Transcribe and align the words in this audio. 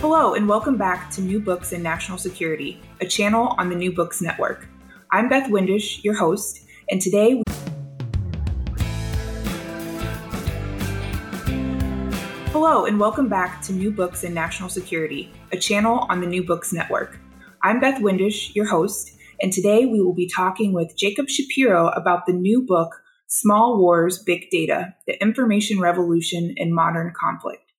Hello, 0.00 0.32
and 0.32 0.48
welcome 0.48 0.78
back 0.78 1.10
to 1.10 1.20
New 1.20 1.38
Books 1.40 1.72
in 1.72 1.82
National 1.82 2.16
Security, 2.16 2.80
a 3.02 3.06
channel 3.06 3.54
on 3.58 3.68
the 3.68 3.74
New 3.76 3.92
Books 3.92 4.22
Network. 4.22 4.66
I'm 5.12 5.28
Beth 5.28 5.50
Windisch, 5.50 6.02
your 6.02 6.14
host, 6.14 6.64
and 6.90 7.02
today 7.02 7.34
we 7.34 7.42
Hello, 12.46 12.86
and 12.86 12.98
welcome 12.98 13.28
back 13.28 13.60
to 13.64 13.74
New 13.74 13.90
Books 13.90 14.24
in 14.24 14.32
National 14.32 14.70
Security, 14.70 15.30
a 15.52 15.58
channel 15.58 16.06
on 16.08 16.22
the 16.22 16.26
New 16.26 16.44
Books 16.44 16.72
Network. 16.72 17.18
I'm 17.62 17.78
Beth 17.78 18.00
Windisch, 18.00 18.54
your 18.54 18.70
host, 18.70 19.12
and 19.42 19.52
today 19.52 19.84
we 19.84 20.00
will 20.00 20.14
be 20.14 20.30
talking 20.34 20.72
with 20.72 20.96
Jacob 20.96 21.28
Shapiro 21.28 21.88
about 21.88 22.24
the 22.24 22.32
new 22.32 22.62
book, 22.62 23.02
Small 23.26 23.78
Wars, 23.78 24.18
Big 24.18 24.48
Data 24.48 24.94
The 25.06 25.20
Information 25.20 25.78
Revolution 25.78 26.54
in 26.56 26.72
Modern 26.72 27.12
Conflict. 27.14 27.69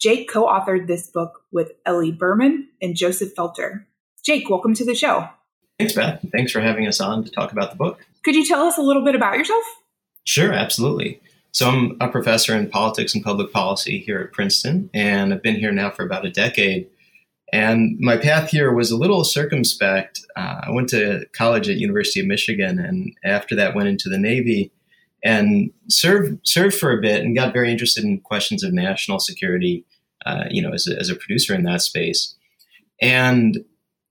Jake 0.00 0.28
co 0.30 0.46
authored 0.46 0.86
this 0.86 1.08
book 1.08 1.42
with 1.52 1.72
Eli 1.88 2.10
Berman 2.10 2.68
and 2.80 2.96
Joseph 2.96 3.34
Felter. 3.34 3.84
Jake, 4.24 4.48
welcome 4.48 4.74
to 4.74 4.84
the 4.84 4.94
show. 4.94 5.28
Thanks, 5.78 5.94
Beth. 5.94 6.24
Thanks 6.32 6.52
for 6.52 6.60
having 6.60 6.86
us 6.86 7.00
on 7.00 7.24
to 7.24 7.30
talk 7.30 7.52
about 7.52 7.70
the 7.70 7.76
book. 7.76 7.98
Could 8.24 8.34
you 8.34 8.46
tell 8.46 8.62
us 8.62 8.78
a 8.78 8.82
little 8.82 9.04
bit 9.04 9.14
about 9.14 9.36
yourself? 9.36 9.64
Sure, 10.24 10.52
absolutely. 10.52 11.20
So, 11.52 11.68
I'm 11.68 11.96
a 12.00 12.08
professor 12.08 12.54
in 12.56 12.68
politics 12.68 13.14
and 13.14 13.22
public 13.22 13.52
policy 13.52 13.98
here 13.98 14.20
at 14.20 14.32
Princeton, 14.32 14.90
and 14.92 15.32
I've 15.32 15.42
been 15.42 15.56
here 15.56 15.72
now 15.72 15.90
for 15.90 16.04
about 16.04 16.24
a 16.24 16.30
decade. 16.30 16.88
And 17.52 17.96
my 18.00 18.16
path 18.16 18.50
here 18.50 18.72
was 18.72 18.90
a 18.90 18.96
little 18.96 19.22
circumspect. 19.22 20.20
Uh, 20.34 20.62
I 20.62 20.70
went 20.72 20.88
to 20.88 21.26
college 21.32 21.68
at 21.68 21.76
University 21.76 22.20
of 22.20 22.26
Michigan, 22.26 22.80
and 22.80 23.14
after 23.22 23.54
that, 23.54 23.76
went 23.76 23.88
into 23.88 24.08
the 24.08 24.18
Navy 24.18 24.72
and 25.24 25.72
served 25.88 26.38
served 26.46 26.76
for 26.76 26.92
a 26.92 27.00
bit, 27.00 27.22
and 27.22 27.34
got 27.34 27.52
very 27.52 27.72
interested 27.72 28.04
in 28.04 28.20
questions 28.20 28.62
of 28.62 28.72
national 28.72 29.18
security. 29.18 29.84
Uh, 30.24 30.44
you 30.48 30.62
know, 30.62 30.72
as 30.72 30.88
a, 30.88 30.98
as 30.98 31.10
a 31.10 31.14
producer 31.14 31.54
in 31.54 31.64
that 31.64 31.82
space. 31.82 32.34
And 33.02 33.62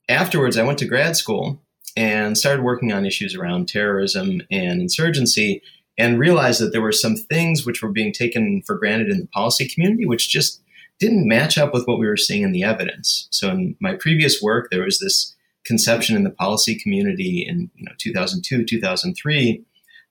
afterwards, 0.07 0.59
I 0.59 0.63
went 0.63 0.77
to 0.79 0.85
grad 0.85 1.15
school 1.15 1.59
and 1.97 2.37
started 2.37 2.63
working 2.63 2.91
on 2.91 3.03
issues 3.03 3.33
around 3.35 3.67
terrorism 3.67 4.41
and 4.51 4.79
insurgency 4.79 5.63
and 5.97 6.19
realized 6.19 6.61
that 6.61 6.71
there 6.71 6.81
were 6.81 6.91
some 6.91 7.15
things 7.15 7.65
which 7.65 7.81
were 7.81 7.91
being 7.91 8.11
taken 8.11 8.61
for 8.65 8.77
granted 8.77 9.09
in 9.09 9.19
the 9.19 9.27
policy 9.27 9.67
community, 9.67 10.05
which 10.05 10.29
just 10.29 10.61
didn't 10.99 11.27
match 11.27 11.57
up 11.57 11.73
with 11.73 11.87
what 11.87 11.99
we 11.99 12.07
were 12.07 12.17
seeing 12.17 12.43
in 12.43 12.51
the 12.51 12.63
evidence. 12.63 13.27
So 13.31 13.49
in 13.49 13.75
my 13.79 13.93
previous 13.95 14.41
work, 14.41 14.69
there 14.69 14.83
was 14.83 14.99
this 14.99 15.35
conception 15.65 16.15
in 16.15 16.23
the 16.23 16.29
policy 16.29 16.75
community 16.75 17.45
in 17.47 17.69
you 17.75 17.85
know 17.85 17.93
2002, 17.97 18.65
2003 18.65 19.63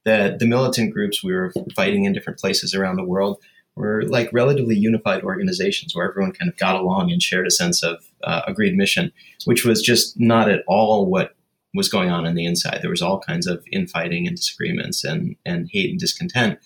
that 0.05 0.39
the 0.39 0.47
militant 0.47 0.93
groups 0.93 1.23
we 1.23 1.33
were 1.33 1.53
fighting 1.75 2.05
in 2.05 2.13
different 2.13 2.39
places 2.39 2.75
around 2.75 2.97
the 2.97 3.05
world 3.05 3.39
were 3.77 4.03
like 4.09 4.31
relatively 4.33 4.77
unified 4.77 5.23
organizations 5.23 5.95
where 5.95 6.09
everyone 6.09 6.33
kind 6.33 6.51
of 6.51 6.57
got 6.59 6.77
along 6.77 7.11
and 7.11 7.23
shared 7.23 7.47
a 7.47 7.51
sense 7.51 7.83
of 7.83 8.05
uh, 8.25 8.43
agreed 8.47 8.77
mission, 8.77 9.13
which 9.45 9.65
was 9.65 9.81
just 9.81 10.19
not 10.21 10.51
at 10.51 10.63
all 10.67 11.07
what 11.07 11.35
was 11.75 11.89
going 11.89 12.11
on 12.11 12.27
on 12.27 12.35
the 12.35 12.45
inside. 12.45 12.81
There 12.83 12.91
was 12.91 13.01
all 13.01 13.21
kinds 13.21 13.47
of 13.47 13.65
infighting 13.73 14.27
and 14.27 14.37
disagreements 14.37 15.05
and, 15.05 15.37
and 15.47 15.69
hate 15.73 15.91
and 15.91 15.99
discontent. 15.99 16.59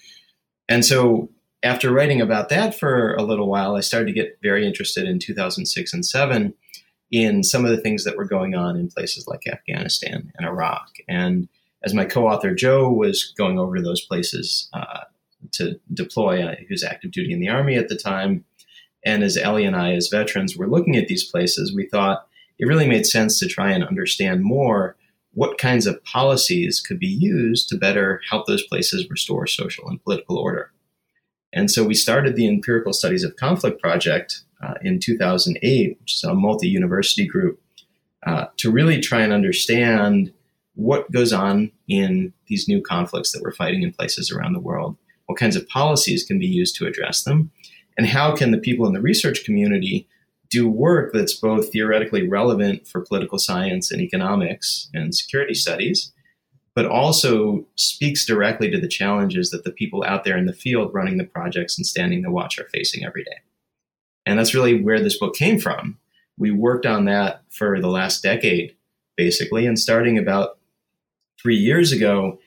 And 0.68 0.84
so 0.84 1.30
after 1.62 1.92
writing 1.92 2.20
about 2.20 2.48
that 2.48 2.78
for 2.78 3.14
a 3.14 3.22
little 3.22 3.48
while, 3.48 3.76
I 3.76 3.80
started 3.80 4.06
to 4.06 4.12
get 4.12 4.38
very 4.42 4.66
interested 4.66 5.04
in 5.04 5.18
2006 5.20 5.92
and 5.92 6.04
7 6.04 6.54
in 7.12 7.44
some 7.44 7.64
of 7.64 7.70
the 7.70 7.80
things 7.80 8.02
that 8.04 8.16
were 8.16 8.24
going 8.24 8.56
on 8.56 8.76
in 8.76 8.88
places 8.88 9.28
like 9.28 9.46
Afghanistan 9.46 10.32
and 10.36 10.46
Iraq. 10.46 10.88
And 11.08 11.48
as 11.86 11.94
my 11.94 12.04
co-author 12.04 12.52
Joe 12.52 12.90
was 12.90 13.32
going 13.38 13.58
over 13.58 13.76
to 13.76 13.82
those 13.82 14.04
places 14.04 14.68
uh, 14.74 15.04
to 15.52 15.80
deploy, 15.94 16.44
uh, 16.44 16.56
he 16.58 16.66
was 16.68 16.82
active 16.82 17.12
duty 17.12 17.32
in 17.32 17.40
the 17.40 17.48
army 17.48 17.76
at 17.76 17.88
the 17.88 17.96
time, 17.96 18.44
and 19.04 19.22
as 19.22 19.38
Eli 19.38 19.60
and 19.60 19.76
I, 19.76 19.92
as 19.92 20.08
veterans, 20.08 20.56
were 20.56 20.68
looking 20.68 20.96
at 20.96 21.06
these 21.06 21.22
places, 21.22 21.72
we 21.72 21.88
thought 21.88 22.26
it 22.58 22.66
really 22.66 22.88
made 22.88 23.06
sense 23.06 23.38
to 23.38 23.46
try 23.46 23.70
and 23.70 23.84
understand 23.84 24.42
more 24.42 24.96
what 25.32 25.58
kinds 25.58 25.86
of 25.86 26.02
policies 26.04 26.80
could 26.80 26.98
be 26.98 27.06
used 27.06 27.68
to 27.68 27.76
better 27.76 28.20
help 28.28 28.46
those 28.46 28.66
places 28.66 29.08
restore 29.08 29.46
social 29.46 29.86
and 29.88 30.02
political 30.02 30.38
order. 30.38 30.72
And 31.52 31.70
so 31.70 31.84
we 31.84 31.94
started 31.94 32.34
the 32.34 32.48
Empirical 32.48 32.92
Studies 32.92 33.22
of 33.22 33.36
Conflict 33.36 33.80
Project 33.80 34.42
uh, 34.60 34.74
in 34.82 34.98
2008, 34.98 35.98
which 36.00 36.14
is 36.16 36.24
a 36.24 36.34
multi 36.34 36.68
university 36.68 37.26
group, 37.26 37.60
uh, 38.26 38.46
to 38.56 38.72
really 38.72 39.00
try 39.00 39.20
and 39.20 39.32
understand 39.32 40.32
what 40.76 41.10
goes 41.10 41.32
on 41.32 41.72
in 41.88 42.32
these 42.46 42.68
new 42.68 42.80
conflicts 42.80 43.32
that 43.32 43.42
we're 43.42 43.52
fighting 43.52 43.82
in 43.82 43.92
places 43.92 44.30
around 44.30 44.52
the 44.52 44.60
world, 44.60 44.96
what 45.26 45.38
kinds 45.38 45.56
of 45.56 45.68
policies 45.68 46.22
can 46.22 46.38
be 46.38 46.46
used 46.46 46.76
to 46.76 46.86
address 46.86 47.24
them, 47.24 47.50
and 47.98 48.06
how 48.06 48.34
can 48.34 48.50
the 48.52 48.58
people 48.58 48.86
in 48.86 48.92
the 48.92 49.00
research 49.00 49.44
community 49.44 50.06
do 50.48 50.68
work 50.68 51.12
that's 51.12 51.34
both 51.34 51.72
theoretically 51.72 52.28
relevant 52.28 52.86
for 52.86 53.00
political 53.00 53.38
science 53.38 53.90
and 53.90 54.00
economics 54.00 54.88
and 54.94 55.14
security 55.14 55.54
studies, 55.54 56.12
but 56.74 56.86
also 56.86 57.66
speaks 57.76 58.24
directly 58.26 58.70
to 58.70 58.78
the 58.78 58.86
challenges 58.86 59.50
that 59.50 59.64
the 59.64 59.72
people 59.72 60.04
out 60.04 60.24
there 60.24 60.36
in 60.36 60.46
the 60.46 60.52
field 60.52 60.92
running 60.94 61.16
the 61.16 61.24
projects 61.24 61.76
and 61.76 61.86
standing 61.86 62.22
the 62.22 62.30
watch 62.30 62.58
are 62.58 62.68
facing 62.72 63.04
every 63.04 63.24
day. 63.24 63.38
And 64.24 64.38
that's 64.38 64.54
really 64.54 64.80
where 64.80 65.00
this 65.00 65.18
book 65.18 65.34
came 65.34 65.58
from. 65.58 65.98
We 66.38 66.50
worked 66.50 66.84
on 66.84 67.06
that 67.06 67.42
for 67.50 67.80
the 67.80 67.88
last 67.88 68.22
decade, 68.22 68.76
basically, 69.16 69.66
and 69.66 69.78
starting 69.78 70.18
about 70.18 70.55
three 71.46 71.56
years 71.56 71.92
ago, 71.92 72.40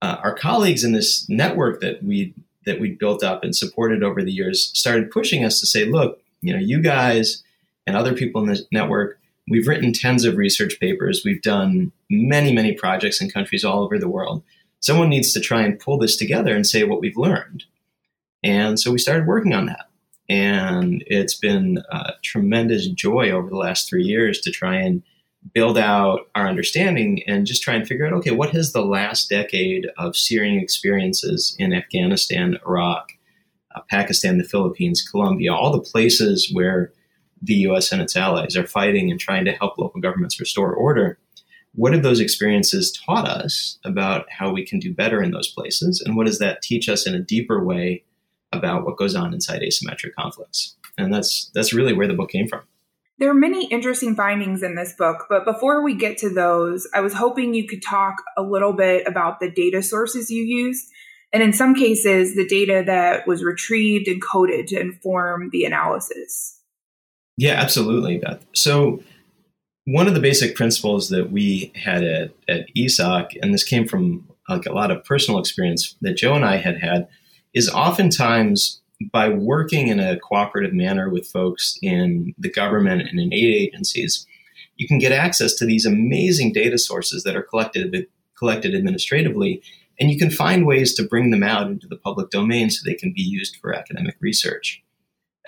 uh, 0.00 0.16
our 0.22 0.32
colleagues 0.32 0.84
in 0.84 0.92
this 0.92 1.28
network 1.28 1.80
that 1.80 2.04
we 2.04 2.32
that 2.66 2.78
we 2.78 2.92
built 2.92 3.24
up 3.24 3.42
and 3.42 3.56
supported 3.56 4.04
over 4.04 4.22
the 4.22 4.30
years 4.30 4.70
started 4.78 5.10
pushing 5.10 5.44
us 5.44 5.58
to 5.58 5.66
say, 5.66 5.86
look, 5.86 6.22
you 6.40 6.52
know, 6.52 6.58
you 6.60 6.80
guys 6.80 7.42
and 7.84 7.96
other 7.96 8.14
people 8.14 8.40
in 8.40 8.46
the 8.46 8.64
network, 8.70 9.18
we've 9.50 9.66
written 9.66 9.92
tens 9.92 10.24
of 10.24 10.36
research 10.36 10.78
papers, 10.78 11.22
we've 11.24 11.42
done 11.42 11.90
many, 12.08 12.52
many 12.52 12.74
projects 12.74 13.20
in 13.20 13.28
countries 13.28 13.64
all 13.64 13.82
over 13.82 13.98
the 13.98 14.08
world. 14.08 14.44
Someone 14.78 15.08
needs 15.08 15.32
to 15.32 15.40
try 15.40 15.62
and 15.62 15.80
pull 15.80 15.98
this 15.98 16.16
together 16.16 16.54
and 16.54 16.64
say 16.64 16.84
what 16.84 17.00
we've 17.00 17.16
learned. 17.16 17.64
And 18.44 18.78
so 18.78 18.92
we 18.92 18.98
started 18.98 19.26
working 19.26 19.52
on 19.52 19.66
that. 19.66 19.88
And 20.28 21.02
it's 21.08 21.34
been 21.34 21.82
a 21.90 22.12
tremendous 22.22 22.86
joy 22.86 23.30
over 23.30 23.48
the 23.48 23.56
last 23.56 23.88
three 23.88 24.04
years 24.04 24.40
to 24.42 24.52
try 24.52 24.76
and 24.76 25.02
build 25.54 25.78
out 25.78 26.28
our 26.34 26.48
understanding 26.48 27.22
and 27.26 27.46
just 27.46 27.62
try 27.62 27.74
and 27.74 27.86
figure 27.86 28.06
out 28.06 28.12
okay, 28.12 28.30
what 28.30 28.50
has 28.50 28.72
the 28.72 28.84
last 28.84 29.28
decade 29.28 29.86
of 29.96 30.16
searing 30.16 30.60
experiences 30.60 31.54
in 31.58 31.72
Afghanistan, 31.72 32.58
Iraq, 32.66 33.12
uh, 33.74 33.80
Pakistan, 33.88 34.38
the 34.38 34.44
Philippines, 34.44 35.06
Colombia, 35.08 35.52
all 35.52 35.72
the 35.72 35.80
places 35.80 36.50
where 36.52 36.92
the 37.40 37.54
US 37.54 37.92
and 37.92 38.02
its 38.02 38.16
allies 38.16 38.56
are 38.56 38.66
fighting 38.66 39.10
and 39.10 39.20
trying 39.20 39.44
to 39.44 39.52
help 39.52 39.78
local 39.78 40.00
governments 40.00 40.40
restore 40.40 40.72
order. 40.72 41.18
What 41.74 41.92
have 41.92 42.02
those 42.02 42.20
experiences 42.20 42.90
taught 42.90 43.28
us 43.28 43.78
about 43.84 44.26
how 44.30 44.52
we 44.52 44.66
can 44.66 44.80
do 44.80 44.92
better 44.92 45.22
in 45.22 45.30
those 45.30 45.52
places? 45.52 46.02
And 46.04 46.16
what 46.16 46.26
does 46.26 46.38
that 46.40 46.62
teach 46.62 46.88
us 46.88 47.06
in 47.06 47.14
a 47.14 47.20
deeper 47.20 47.62
way 47.62 48.04
about 48.52 48.84
what 48.84 48.96
goes 48.96 49.14
on 49.14 49.32
inside 49.32 49.62
asymmetric 49.62 50.14
conflicts? 50.18 50.76
And 50.96 51.12
that's 51.14 51.50
that's 51.54 51.72
really 51.72 51.92
where 51.92 52.08
the 52.08 52.14
book 52.14 52.30
came 52.30 52.48
from. 52.48 52.62
There 53.18 53.30
are 53.30 53.34
many 53.34 53.66
interesting 53.66 54.14
findings 54.14 54.62
in 54.62 54.76
this 54.76 54.92
book, 54.92 55.26
but 55.28 55.44
before 55.44 55.82
we 55.82 55.94
get 55.94 56.18
to 56.18 56.32
those, 56.32 56.86
I 56.94 57.00
was 57.00 57.14
hoping 57.14 57.52
you 57.52 57.66
could 57.66 57.82
talk 57.82 58.22
a 58.36 58.42
little 58.42 58.72
bit 58.72 59.06
about 59.08 59.40
the 59.40 59.50
data 59.50 59.82
sources 59.82 60.30
you 60.30 60.44
used, 60.44 60.86
and 61.32 61.42
in 61.42 61.52
some 61.52 61.74
cases, 61.74 62.36
the 62.36 62.46
data 62.46 62.84
that 62.86 63.26
was 63.26 63.42
retrieved 63.42 64.06
and 64.06 64.22
coded 64.22 64.68
to 64.68 64.80
inform 64.80 65.50
the 65.50 65.64
analysis. 65.64 66.60
Yeah, 67.36 67.54
absolutely, 67.54 68.18
Beth. 68.18 68.44
So, 68.54 69.02
one 69.84 70.06
of 70.06 70.14
the 70.14 70.20
basic 70.20 70.54
principles 70.54 71.08
that 71.08 71.32
we 71.32 71.72
had 71.74 72.04
at, 72.04 72.30
at 72.46 72.66
ESOC, 72.76 73.38
and 73.42 73.52
this 73.52 73.64
came 73.64 73.88
from 73.88 74.28
like 74.48 74.66
a 74.66 74.72
lot 74.72 74.90
of 74.90 75.04
personal 75.04 75.40
experience 75.40 75.96
that 76.02 76.16
Joe 76.16 76.34
and 76.34 76.44
I 76.44 76.56
had 76.56 76.78
had, 76.78 77.08
is 77.54 77.70
oftentimes 77.70 78.80
by 79.12 79.28
working 79.28 79.88
in 79.88 80.00
a 80.00 80.18
cooperative 80.18 80.72
manner 80.72 81.08
with 81.08 81.26
folks 81.26 81.78
in 81.82 82.34
the 82.38 82.50
government 82.50 83.02
and 83.02 83.20
in 83.20 83.32
aid 83.32 83.54
agencies, 83.54 84.26
you 84.76 84.88
can 84.88 84.98
get 84.98 85.12
access 85.12 85.54
to 85.54 85.66
these 85.66 85.86
amazing 85.86 86.52
data 86.52 86.78
sources 86.78 87.22
that 87.24 87.36
are 87.36 87.42
collected 87.42 88.06
collected 88.36 88.74
administratively, 88.74 89.60
and 89.98 90.10
you 90.10 90.18
can 90.18 90.30
find 90.30 90.64
ways 90.64 90.94
to 90.94 91.02
bring 91.02 91.32
them 91.32 91.42
out 91.42 91.66
into 91.66 91.88
the 91.88 91.96
public 91.96 92.30
domain 92.30 92.70
so 92.70 92.82
they 92.84 92.94
can 92.94 93.12
be 93.12 93.22
used 93.22 93.56
for 93.56 93.74
academic 93.74 94.16
research. 94.20 94.80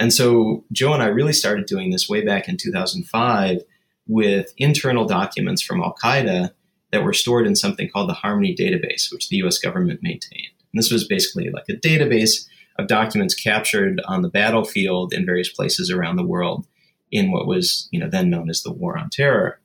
And 0.00 0.12
so 0.12 0.64
Joe 0.72 0.92
and 0.92 1.02
I 1.02 1.06
really 1.06 1.32
started 1.32 1.66
doing 1.66 1.90
this 1.90 2.08
way 2.08 2.24
back 2.24 2.48
in 2.48 2.56
2005 2.56 3.62
with 4.08 4.52
internal 4.56 5.04
documents 5.04 5.62
from 5.62 5.80
Al 5.80 5.94
Qaeda 6.02 6.50
that 6.90 7.04
were 7.04 7.12
stored 7.12 7.46
in 7.46 7.54
something 7.54 7.88
called 7.88 8.08
the 8.08 8.14
Harmony 8.14 8.56
database, 8.58 9.12
which 9.12 9.28
the 9.28 9.36
US 9.44 9.58
government 9.58 10.02
maintained. 10.02 10.50
And 10.72 10.78
this 10.78 10.90
was 10.90 11.06
basically 11.06 11.50
like 11.50 11.68
a 11.68 11.74
database 11.74 12.46
of 12.80 12.88
documents 12.88 13.34
captured 13.34 14.00
on 14.06 14.22
the 14.22 14.28
battlefield 14.28 15.12
in 15.12 15.26
various 15.26 15.48
places 15.48 15.90
around 15.90 16.16
the 16.16 16.26
world 16.26 16.66
in 17.10 17.30
what 17.30 17.46
was 17.46 17.88
you 17.90 18.00
know 18.00 18.08
then 18.08 18.30
known 18.30 18.50
as 18.50 18.62
the 18.62 18.72
war 18.72 18.98
on 18.98 19.10
terror 19.10 19.60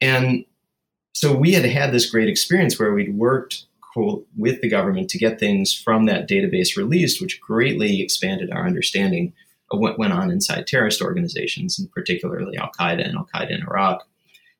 and 0.00 0.44
so 1.14 1.36
we 1.36 1.52
had 1.52 1.64
had 1.64 1.92
this 1.92 2.10
great 2.10 2.28
experience 2.28 2.78
where 2.78 2.92
we'd 2.92 3.16
worked 3.16 3.66
with 4.36 4.62
the 4.62 4.70
government 4.70 5.10
to 5.10 5.18
get 5.18 5.38
things 5.38 5.74
from 5.74 6.06
that 6.06 6.28
database 6.28 6.76
released 6.76 7.20
which 7.20 7.40
greatly 7.40 8.00
expanded 8.00 8.50
our 8.50 8.66
understanding 8.66 9.32
of 9.72 9.80
what 9.80 9.98
went 9.98 10.12
on 10.12 10.30
inside 10.30 10.66
terrorist 10.66 11.00
organizations, 11.00 11.78
and 11.78 11.90
particularly 11.90 12.56
Al 12.58 12.70
Qaeda 12.78 13.04
and 13.04 13.16
Al 13.16 13.28
Qaeda 13.34 13.50
in 13.50 13.62
Iraq 13.62 14.06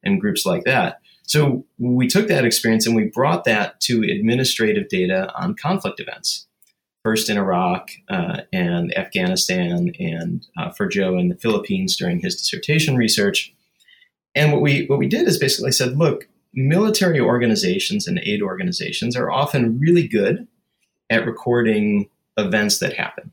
and 0.03 0.21
groups 0.21 0.45
like 0.45 0.65
that. 0.65 1.01
So 1.25 1.65
we 1.79 2.09
took 2.09 2.29
that 2.29 2.45
experience 2.45 2.87
and 2.87 2.97
we 2.97 3.05
brought 3.05 3.45
that 3.45 3.81
to 3.83 4.03
administrative 4.03 4.89
data 4.89 5.33
on 5.37 5.55
conflict 5.55 6.01
events. 6.01 6.47
First 7.05 7.29
in 7.29 7.37
Iraq 7.37 7.91
uh, 8.09 8.43
and 8.53 8.97
Afghanistan, 8.97 9.93
and 9.99 10.47
uh, 10.57 10.71
for 10.71 10.87
Joe 10.87 11.19
in 11.19 11.29
the 11.29 11.37
Philippines 11.37 11.97
during 11.97 12.21
his 12.21 12.37
dissertation 12.37 12.97
research. 12.97 13.53
And 14.35 14.53
what 14.53 14.63
we 14.63 14.87
what 14.87 14.99
we 14.99 15.09
did 15.09 15.27
is 15.27 15.39
basically 15.39 15.73
said, 15.73 15.99
look, 15.99 16.29
military 16.55 17.21
organizations 17.21 18.07
and 18.07 18.21
aid 18.21 18.43
organizations 18.43 19.17
are 19.17 19.31
often 19.31 19.79
really 19.81 20.07
good 20.07 20.47
at 21.11 21.27
recording 21.27 22.09
events 22.37 22.79
that 22.79 22.95
happen, 22.95 23.33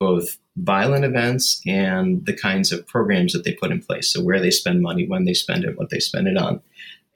both 0.00 0.38
violent 0.56 1.04
events 1.04 1.60
and 1.66 2.24
the 2.26 2.32
kinds 2.32 2.72
of 2.72 2.86
programs 2.86 3.32
that 3.32 3.44
they 3.44 3.52
put 3.52 3.70
in 3.70 3.80
place. 3.80 4.12
So, 4.12 4.22
where 4.22 4.40
they 4.40 4.50
spend 4.50 4.82
money, 4.82 5.06
when 5.06 5.24
they 5.24 5.34
spend 5.34 5.64
it, 5.64 5.78
what 5.78 5.90
they 5.90 6.00
spend 6.00 6.26
it 6.26 6.36
on. 6.36 6.60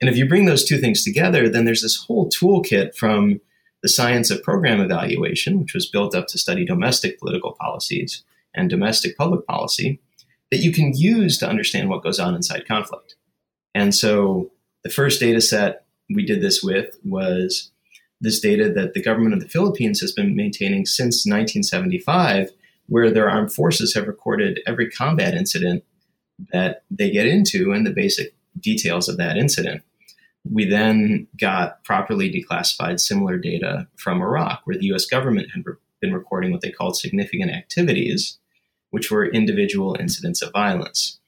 And 0.01 0.09
if 0.09 0.17
you 0.17 0.27
bring 0.27 0.45
those 0.45 0.65
two 0.65 0.77
things 0.77 1.03
together, 1.03 1.47
then 1.49 1.65
there's 1.65 1.81
this 1.81 2.03
whole 2.05 2.29
toolkit 2.29 2.95
from 2.95 3.39
the 3.83 3.89
science 3.89 4.31
of 4.31 4.41
program 4.41 4.79
evaluation, 4.79 5.59
which 5.59 5.75
was 5.75 5.85
built 5.85 6.15
up 6.15 6.27
to 6.27 6.39
study 6.39 6.65
domestic 6.65 7.19
political 7.19 7.55
policies 7.59 8.23
and 8.55 8.69
domestic 8.69 9.17
public 9.17 9.45
policy, 9.45 9.99
that 10.49 10.61
you 10.61 10.71
can 10.71 10.93
use 10.95 11.37
to 11.37 11.49
understand 11.49 11.89
what 11.89 12.03
goes 12.03 12.19
on 12.19 12.33
inside 12.33 12.65
conflict. 12.67 13.15
And 13.75 13.93
so 13.93 14.51
the 14.83 14.89
first 14.89 15.19
data 15.19 15.41
set 15.41 15.85
we 16.13 16.25
did 16.25 16.41
this 16.41 16.63
with 16.63 16.97
was 17.03 17.71
this 18.21 18.39
data 18.39 18.71
that 18.71 18.93
the 18.93 19.01
government 19.01 19.33
of 19.33 19.41
the 19.41 19.49
Philippines 19.49 19.99
has 19.99 20.11
been 20.11 20.35
maintaining 20.35 20.85
since 20.85 21.25
1975, 21.25 22.51
where 22.87 23.11
their 23.11 23.29
armed 23.29 23.51
forces 23.51 23.93
have 23.95 24.07
recorded 24.07 24.61
every 24.65 24.89
combat 24.89 25.33
incident 25.33 25.83
that 26.51 26.83
they 26.89 27.09
get 27.11 27.27
into 27.27 27.71
and 27.71 27.85
the 27.85 27.91
basic 27.91 28.33
details 28.59 29.09
of 29.09 29.17
that 29.17 29.37
incident. 29.37 29.81
We 30.49 30.65
then 30.65 31.27
got 31.39 31.83
properly 31.83 32.31
declassified 32.31 32.99
similar 32.99 33.37
data 33.37 33.87
from 33.95 34.21
Iraq, 34.21 34.61
where 34.65 34.77
the 34.77 34.93
US 34.93 35.05
government 35.05 35.49
had 35.53 35.65
re- 35.65 35.75
been 36.01 36.13
recording 36.13 36.51
what 36.51 36.61
they 36.61 36.71
called 36.71 36.97
significant 36.97 37.51
activities, 37.51 38.37
which 38.89 39.09
were 39.09 39.25
individual 39.25 39.95
incidents 39.99 40.41
of 40.41 40.51
violence. 40.51 41.19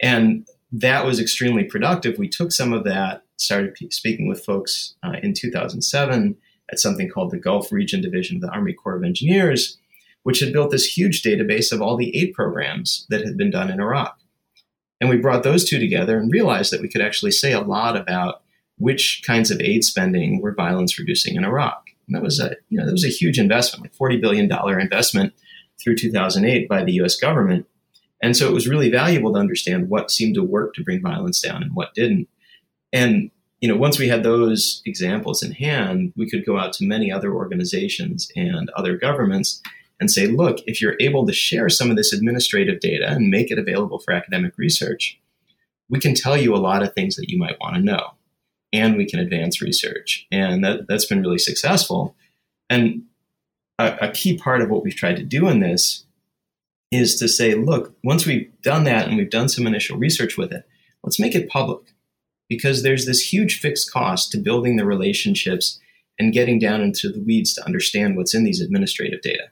And 0.00 0.46
that 0.70 1.06
was 1.06 1.18
extremely 1.18 1.64
productive. 1.64 2.18
We 2.18 2.28
took 2.28 2.52
some 2.52 2.72
of 2.72 2.84
that, 2.84 3.22
started 3.36 3.74
p- 3.74 3.90
speaking 3.90 4.28
with 4.28 4.44
folks 4.44 4.94
uh, 5.02 5.14
in 5.22 5.32
2007 5.32 6.36
at 6.70 6.78
something 6.78 7.08
called 7.08 7.30
the 7.30 7.38
Gulf 7.38 7.72
Region 7.72 8.02
Division 8.02 8.36
of 8.36 8.42
the 8.42 8.50
Army 8.50 8.74
Corps 8.74 8.96
of 8.96 9.04
Engineers, 9.04 9.78
which 10.22 10.40
had 10.40 10.52
built 10.52 10.70
this 10.70 10.84
huge 10.84 11.22
database 11.22 11.72
of 11.72 11.80
all 11.80 11.96
the 11.96 12.14
aid 12.16 12.34
programs 12.34 13.06
that 13.08 13.24
had 13.24 13.38
been 13.38 13.50
done 13.50 13.70
in 13.70 13.80
Iraq. 13.80 14.18
And 15.00 15.08
we 15.08 15.16
brought 15.16 15.42
those 15.42 15.64
two 15.64 15.78
together 15.78 16.18
and 16.18 16.30
realized 16.30 16.72
that 16.72 16.82
we 16.82 16.88
could 16.88 17.00
actually 17.00 17.30
say 17.30 17.52
a 17.52 17.60
lot 17.60 17.96
about 17.96 18.42
which 18.78 19.22
kinds 19.26 19.50
of 19.50 19.60
aid 19.60 19.84
spending 19.84 20.40
were 20.40 20.54
violence 20.54 20.98
reducing 20.98 21.36
in 21.36 21.44
Iraq. 21.44 21.88
And 22.06 22.16
that 22.16 22.22
was 22.22 22.40
a, 22.40 22.56
you 22.68 22.78
know, 22.78 22.86
that 22.86 22.92
was 22.92 23.04
a 23.04 23.08
huge 23.08 23.38
investment, 23.38 23.84
like 23.84 23.94
$40 23.94 24.20
billion 24.20 24.50
investment 24.80 25.34
through 25.82 25.96
2008 25.96 26.68
by 26.68 26.84
the 26.84 26.92
US 26.92 27.16
government 27.16 27.66
and 28.20 28.36
so 28.36 28.48
it 28.48 28.54
was 28.54 28.68
really 28.68 28.90
valuable 28.90 29.32
to 29.32 29.38
understand 29.38 29.88
what 29.88 30.10
seemed 30.10 30.34
to 30.34 30.42
work 30.42 30.74
to 30.74 30.82
bring 30.82 31.00
violence 31.00 31.40
down 31.40 31.62
and 31.62 31.74
what 31.74 31.94
didn't. 31.94 32.28
And 32.92 33.30
you 33.60 33.68
know, 33.68 33.76
once 33.76 33.98
we 33.98 34.08
had 34.08 34.22
those 34.22 34.82
examples 34.86 35.42
in 35.42 35.52
hand, 35.52 36.12
we 36.16 36.30
could 36.30 36.46
go 36.46 36.58
out 36.58 36.72
to 36.74 36.84
many 36.84 37.10
other 37.10 37.34
organizations 37.34 38.30
and 38.36 38.70
other 38.70 38.96
governments 38.96 39.60
and 40.00 40.12
say, 40.12 40.28
look, 40.28 40.58
if 40.66 40.80
you're 40.80 40.96
able 41.00 41.26
to 41.26 41.32
share 41.32 41.68
some 41.68 41.90
of 41.90 41.96
this 41.96 42.12
administrative 42.12 42.78
data 42.78 43.08
and 43.08 43.30
make 43.30 43.50
it 43.50 43.58
available 43.58 43.98
for 43.98 44.14
academic 44.14 44.56
research, 44.56 45.20
we 45.88 45.98
can 45.98 46.14
tell 46.14 46.36
you 46.36 46.54
a 46.54 46.58
lot 46.58 46.84
of 46.84 46.94
things 46.94 47.16
that 47.16 47.28
you 47.28 47.36
might 47.36 47.58
want 47.60 47.74
to 47.74 47.82
know. 47.82 48.12
And 48.72 48.96
we 48.96 49.06
can 49.06 49.18
advance 49.18 49.62
research. 49.62 50.26
And 50.30 50.62
that, 50.64 50.86
that's 50.88 51.06
been 51.06 51.22
really 51.22 51.38
successful. 51.38 52.14
And 52.68 53.04
a, 53.78 53.96
a 54.02 54.10
key 54.10 54.36
part 54.36 54.60
of 54.60 54.70
what 54.70 54.84
we've 54.84 54.94
tried 54.94 55.16
to 55.16 55.22
do 55.22 55.48
in 55.48 55.60
this 55.60 56.04
is 56.90 57.16
to 57.16 57.28
say, 57.28 57.54
look, 57.54 57.94
once 58.02 58.26
we've 58.26 58.50
done 58.62 58.84
that 58.84 59.08
and 59.08 59.16
we've 59.16 59.30
done 59.30 59.48
some 59.48 59.66
initial 59.66 59.98
research 59.98 60.36
with 60.36 60.52
it, 60.52 60.66
let's 61.02 61.20
make 61.20 61.34
it 61.34 61.48
public. 61.48 61.94
Because 62.48 62.82
there's 62.82 63.04
this 63.04 63.32
huge 63.32 63.60
fixed 63.60 63.92
cost 63.92 64.32
to 64.32 64.38
building 64.38 64.76
the 64.76 64.86
relationships 64.86 65.78
and 66.18 66.32
getting 66.32 66.58
down 66.58 66.80
into 66.80 67.10
the 67.10 67.20
weeds 67.20 67.54
to 67.54 67.64
understand 67.64 68.16
what's 68.16 68.34
in 68.34 68.44
these 68.44 68.60
administrative 68.60 69.20
data. 69.20 69.50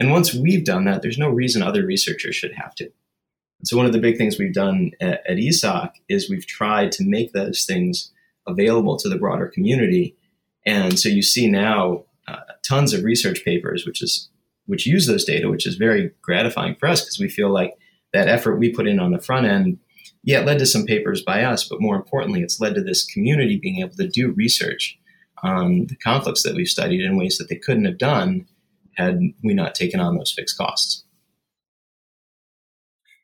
And 0.00 0.10
once 0.10 0.34
we've 0.34 0.64
done 0.64 0.84
that, 0.86 1.02
there's 1.02 1.18
no 1.18 1.28
reason 1.28 1.62
other 1.62 1.86
researchers 1.86 2.34
should 2.34 2.54
have 2.54 2.74
to. 2.76 2.90
So, 3.64 3.76
one 3.76 3.86
of 3.86 3.92
the 3.92 4.00
big 4.00 4.18
things 4.18 4.38
we've 4.38 4.52
done 4.52 4.90
at, 5.00 5.24
at 5.26 5.36
ESOC 5.36 5.92
is 6.08 6.28
we've 6.28 6.46
tried 6.46 6.90
to 6.92 7.04
make 7.04 7.32
those 7.32 7.64
things 7.64 8.10
available 8.46 8.96
to 8.98 9.08
the 9.08 9.18
broader 9.18 9.46
community. 9.46 10.16
And 10.64 10.98
so, 10.98 11.08
you 11.08 11.22
see 11.22 11.50
now 11.50 12.04
uh, 12.28 12.36
tons 12.66 12.92
of 12.92 13.04
research 13.04 13.44
papers, 13.44 13.86
which 13.86 14.02
is 14.02 14.28
which 14.66 14.86
use 14.86 15.06
those 15.06 15.24
data, 15.24 15.50
which 15.50 15.66
is 15.66 15.74
very 15.74 16.12
gratifying 16.22 16.76
for 16.78 16.88
us 16.88 17.00
because 17.00 17.18
we 17.18 17.28
feel 17.28 17.50
like 17.50 17.74
that 18.12 18.28
effort 18.28 18.58
we 18.58 18.72
put 18.72 18.86
in 18.86 19.00
on 19.00 19.10
the 19.10 19.18
front 19.18 19.46
end, 19.46 19.78
yeah, 20.22 20.40
it 20.40 20.46
led 20.46 20.58
to 20.60 20.66
some 20.66 20.86
papers 20.86 21.22
by 21.22 21.42
us, 21.42 21.68
but 21.68 21.80
more 21.80 21.96
importantly, 21.96 22.42
it's 22.42 22.60
led 22.60 22.74
to 22.76 22.82
this 22.82 23.04
community 23.04 23.58
being 23.60 23.80
able 23.80 23.96
to 23.96 24.08
do 24.08 24.32
research 24.32 24.98
on 25.42 25.86
the 25.88 25.96
conflicts 25.96 26.44
that 26.44 26.54
we've 26.54 26.68
studied 26.68 27.02
in 27.02 27.16
ways 27.16 27.38
that 27.38 27.48
they 27.48 27.56
couldn't 27.56 27.84
have 27.84 27.98
done 27.98 28.46
had 28.96 29.18
we 29.42 29.54
not 29.54 29.74
taken 29.74 29.98
on 29.98 30.16
those 30.16 30.32
fixed 30.32 30.56
costs 30.56 31.01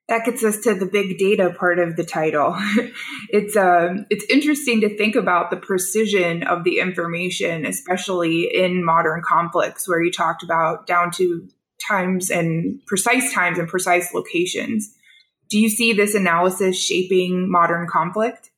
that 0.09 0.25
gets 0.25 0.43
us 0.43 0.59
to 0.61 0.75
the 0.75 0.87
big 0.87 1.19
data 1.19 1.55
part 1.59 1.79
of 1.79 1.97
the 1.97 2.05
title. 2.05 2.57
it's 3.29 3.57
um, 3.57 4.07
it's 4.11 4.25
interesting 4.31 4.81
to 4.81 4.97
think 4.97 5.15
about 5.15 5.51
the 5.51 5.57
precision 5.57 6.43
of 6.45 6.65
the 6.65 6.79
information, 6.79 7.67
especially 7.67 8.49
in 8.55 8.85
modern 8.85 9.23
conflicts, 9.23 9.87
where 9.87 10.03
you 10.03 10.11
talked 10.11 10.43
about 10.43 10.87
down 10.87 11.11
to 11.13 11.47
times 11.87 12.31
and 12.31 12.81
precise 12.87 13.33
times 13.33 13.59
and 13.59 13.69
precise 13.69 14.13
locations. 14.15 14.95
Do 15.51 15.59
you 15.59 15.69
see 15.69 15.93
this 15.93 16.15
analysis 16.15 16.81
shaping 16.81 17.51
modern 17.51 17.87
conflict? 17.87 18.51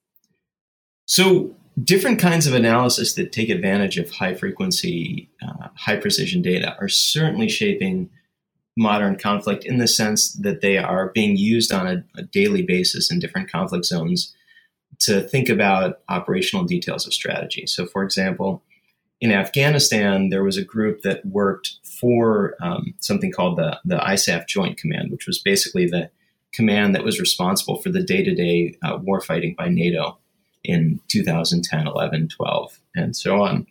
So, 1.07 1.57
different 1.83 2.21
kinds 2.21 2.47
of 2.47 2.55
analysis 2.55 3.15
that 3.15 3.33
take 3.33 3.49
advantage 3.49 3.99
of 3.99 4.11
high 4.11 4.35
frequency, 4.35 5.31
uh, 5.43 5.69
high 5.75 5.97
precision 5.97 6.43
data 6.43 6.77
are 6.81 6.89
certainly 6.89 7.49
shaping 7.49 8.11
modern 8.81 9.15
conflict 9.15 9.65
in 9.67 9.77
the 9.77 9.87
sense 9.87 10.33
that 10.33 10.63
they 10.63 10.79
are 10.79 11.11
being 11.11 11.37
used 11.37 11.71
on 11.71 11.87
a, 11.87 12.03
a, 12.19 12.23
daily 12.23 12.63
basis 12.63 13.13
in 13.13 13.19
different 13.19 13.53
conflict 13.53 13.85
zones 13.85 14.35
to 14.99 15.21
think 15.21 15.51
about 15.51 16.01
operational 16.09 16.65
details 16.65 17.07
of 17.07 17.13
strategy. 17.13 17.67
So, 17.67 17.85
for 17.85 18.03
example, 18.03 18.63
in 19.21 19.33
Afghanistan, 19.33 20.31
there 20.31 20.43
was 20.43 20.57
a 20.57 20.65
group 20.65 21.03
that 21.03 21.25
worked 21.27 21.77
for 21.85 22.57
um, 22.63 22.95
something 23.01 23.31
called 23.31 23.59
the, 23.59 23.79
the 23.85 23.99
ISAF 23.99 24.47
Joint 24.47 24.79
Command, 24.79 25.13
which 25.13 25.27
was 25.27 25.39
basically 25.39 25.87
the 25.87 26.11
command 26.55 26.95
that 26.95 27.05
was 27.05 27.21
responsible 27.21 27.77
for 27.77 27.91
the 27.91 28.03
day 28.03 28.25
to 28.25 28.35
day 28.35 28.79
warfighting 28.83 29.57
by 29.57 29.69
NATO 29.69 30.17
in 30.65 31.01
2010, 31.09 31.87
11, 31.87 32.29
12, 32.29 32.81
and 32.97 33.15
so 33.15 33.43
on. 33.43 33.67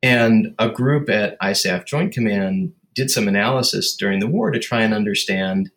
And 0.00 0.54
a 0.60 0.68
group 0.68 1.10
at 1.10 1.38
ISAF 1.40 1.86
Joint 1.86 2.12
Command 2.12 2.72
did 2.94 3.10
some 3.10 3.28
analysis 3.28 3.94
during 3.96 4.20
the 4.20 4.26
war 4.26 4.50
to 4.50 4.58
try 4.58 4.82
and 4.82 4.94
understand 4.94 5.70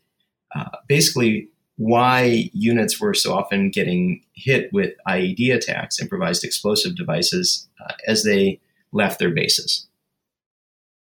uh, 0.55 0.69
basically 0.87 1.49
why 1.77 2.49
units 2.53 2.99
were 2.99 3.13
so 3.13 3.33
often 3.33 3.69
getting 3.69 4.23
hit 4.33 4.71
with 4.73 4.93
IED 5.07 5.53
attacks, 5.53 6.01
improvised 6.01 6.43
explosive 6.43 6.95
devices, 6.95 7.67
uh, 7.83 7.93
as 8.07 8.23
they 8.23 8.59
left 8.91 9.19
their 9.19 9.29
bases. 9.29 9.87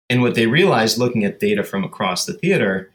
And 0.09 0.21
what 0.21 0.35
they 0.35 0.45
realized 0.45 0.97
looking 0.97 1.25
at 1.25 1.39
data 1.39 1.63
from 1.63 1.83
across 1.83 2.25
the 2.25 2.33
theater 2.33 2.91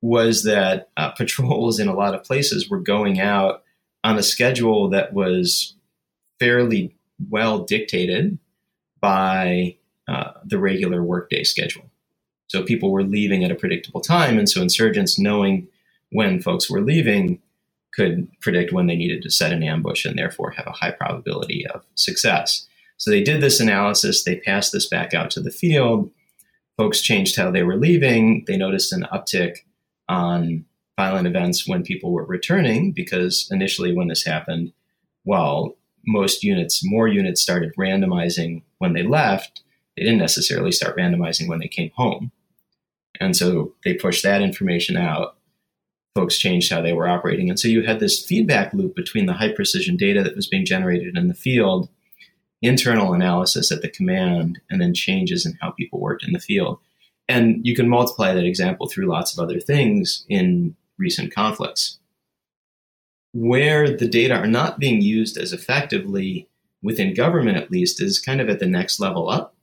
was 0.00 0.44
that 0.44 0.88
uh, 0.96 1.10
patrols 1.16 1.78
in 1.78 1.88
a 1.88 1.94
lot 1.94 2.14
of 2.14 2.24
places 2.24 2.68
were 2.68 2.80
going 2.80 3.20
out 3.20 3.62
on 4.02 4.16
a 4.18 4.22
schedule 4.22 4.88
that 4.90 5.12
was 5.12 5.74
fairly 6.38 6.94
well 7.30 7.60
dictated 7.60 8.38
by 9.00 9.76
uh, 10.08 10.32
the 10.44 10.58
regular 10.58 11.02
workday 11.02 11.42
schedule. 11.44 11.90
So 12.48 12.62
people 12.62 12.92
were 12.92 13.02
leaving 13.02 13.44
at 13.44 13.50
a 13.50 13.56
predictable 13.56 14.00
time. 14.00 14.38
And 14.38 14.48
so 14.48 14.62
insurgents, 14.62 15.18
knowing 15.18 15.68
when 16.10 16.40
folks 16.40 16.70
were 16.70 16.80
leaving, 16.80 17.40
could 17.92 18.28
predict 18.40 18.72
when 18.72 18.86
they 18.86 18.96
needed 18.96 19.22
to 19.22 19.30
set 19.30 19.52
an 19.52 19.62
ambush 19.62 20.04
and 20.04 20.18
therefore 20.18 20.50
have 20.50 20.66
a 20.66 20.72
high 20.72 20.90
probability 20.90 21.66
of 21.66 21.82
success. 21.94 22.66
So 22.98 23.10
they 23.10 23.22
did 23.22 23.40
this 23.40 23.58
analysis, 23.58 24.24
they 24.24 24.36
passed 24.36 24.72
this 24.72 24.86
back 24.86 25.14
out 25.14 25.30
to 25.32 25.40
the 25.40 25.50
field. 25.50 26.10
Folks 26.76 27.00
changed 27.00 27.36
how 27.36 27.50
they 27.50 27.62
were 27.62 27.76
leaving. 27.76 28.44
They 28.46 28.56
noticed 28.56 28.92
an 28.92 29.06
uptick 29.12 29.58
on 30.08 30.66
violent 30.98 31.26
events 31.26 31.66
when 31.66 31.82
people 31.82 32.12
were 32.12 32.24
returning 32.24 32.92
because 32.92 33.48
initially, 33.50 33.94
when 33.94 34.08
this 34.08 34.24
happened, 34.24 34.72
while 35.24 35.76
most 36.06 36.42
units, 36.42 36.82
more 36.84 37.08
units 37.08 37.40
started 37.40 37.74
randomizing 37.76 38.62
when 38.78 38.92
they 38.92 39.02
left, 39.02 39.62
they 39.96 40.04
didn't 40.04 40.18
necessarily 40.18 40.72
start 40.72 40.96
randomizing 40.96 41.48
when 41.48 41.58
they 41.58 41.68
came 41.68 41.90
home. 41.94 42.30
And 43.20 43.36
so 43.36 43.72
they 43.84 43.94
pushed 43.94 44.22
that 44.22 44.42
information 44.42 44.96
out. 44.96 45.36
folks 46.16 46.38
changed 46.38 46.72
how 46.72 46.80
they 46.80 46.94
were 46.94 47.06
operating. 47.06 47.50
And 47.50 47.60
so 47.60 47.68
you 47.68 47.82
had 47.82 48.00
this 48.00 48.24
feedback 48.24 48.72
loop 48.72 48.96
between 48.96 49.26
the 49.26 49.34
high 49.34 49.52
precision 49.52 49.96
data 49.98 50.22
that 50.22 50.34
was 50.34 50.46
being 50.48 50.64
generated 50.64 51.16
in 51.16 51.28
the 51.28 51.34
field, 51.34 51.90
internal 52.62 53.12
analysis 53.12 53.70
at 53.70 53.82
the 53.82 53.88
command, 53.88 54.58
and 54.70 54.80
then 54.80 54.94
changes 54.94 55.44
in 55.44 55.58
how 55.60 55.72
people 55.72 56.00
worked 56.00 56.24
in 56.24 56.32
the 56.32 56.40
field. 56.40 56.78
And 57.28 57.64
you 57.66 57.76
can 57.76 57.88
multiply 57.88 58.32
that 58.32 58.44
example 58.44 58.88
through 58.88 59.06
lots 59.06 59.36
of 59.36 59.42
other 59.42 59.60
things 59.60 60.24
in 60.28 60.74
recent 60.98 61.34
conflicts. 61.34 61.98
Where 63.34 63.94
the 63.94 64.08
data 64.08 64.34
are 64.34 64.46
not 64.46 64.78
being 64.78 65.02
used 65.02 65.36
as 65.36 65.52
effectively 65.52 66.48
within 66.82 67.12
government, 67.12 67.58
at 67.58 67.70
least, 67.70 68.00
is 68.00 68.18
kind 68.18 68.40
of 68.40 68.48
at 68.48 68.58
the 68.58 68.66
next 68.66 68.98
level 69.00 69.28
up, 69.28 69.54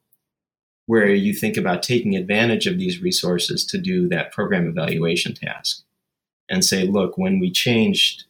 where 0.86 1.10
you 1.10 1.34
think 1.34 1.58
about 1.58 1.84
taking 1.84 2.16
advantage 2.16 2.68
of 2.68 2.78
these 2.78 3.02
resources 3.02 3.66
to 3.66 3.78
do 3.78 4.08
that 4.10 4.32
program 4.32 4.68
evaluation 4.68 5.34
task 5.34 5.84
and 6.50 6.64
say, 6.64 6.84
look, 6.84 7.18
when 7.18 7.40
we 7.40 7.50
changed 7.50 8.26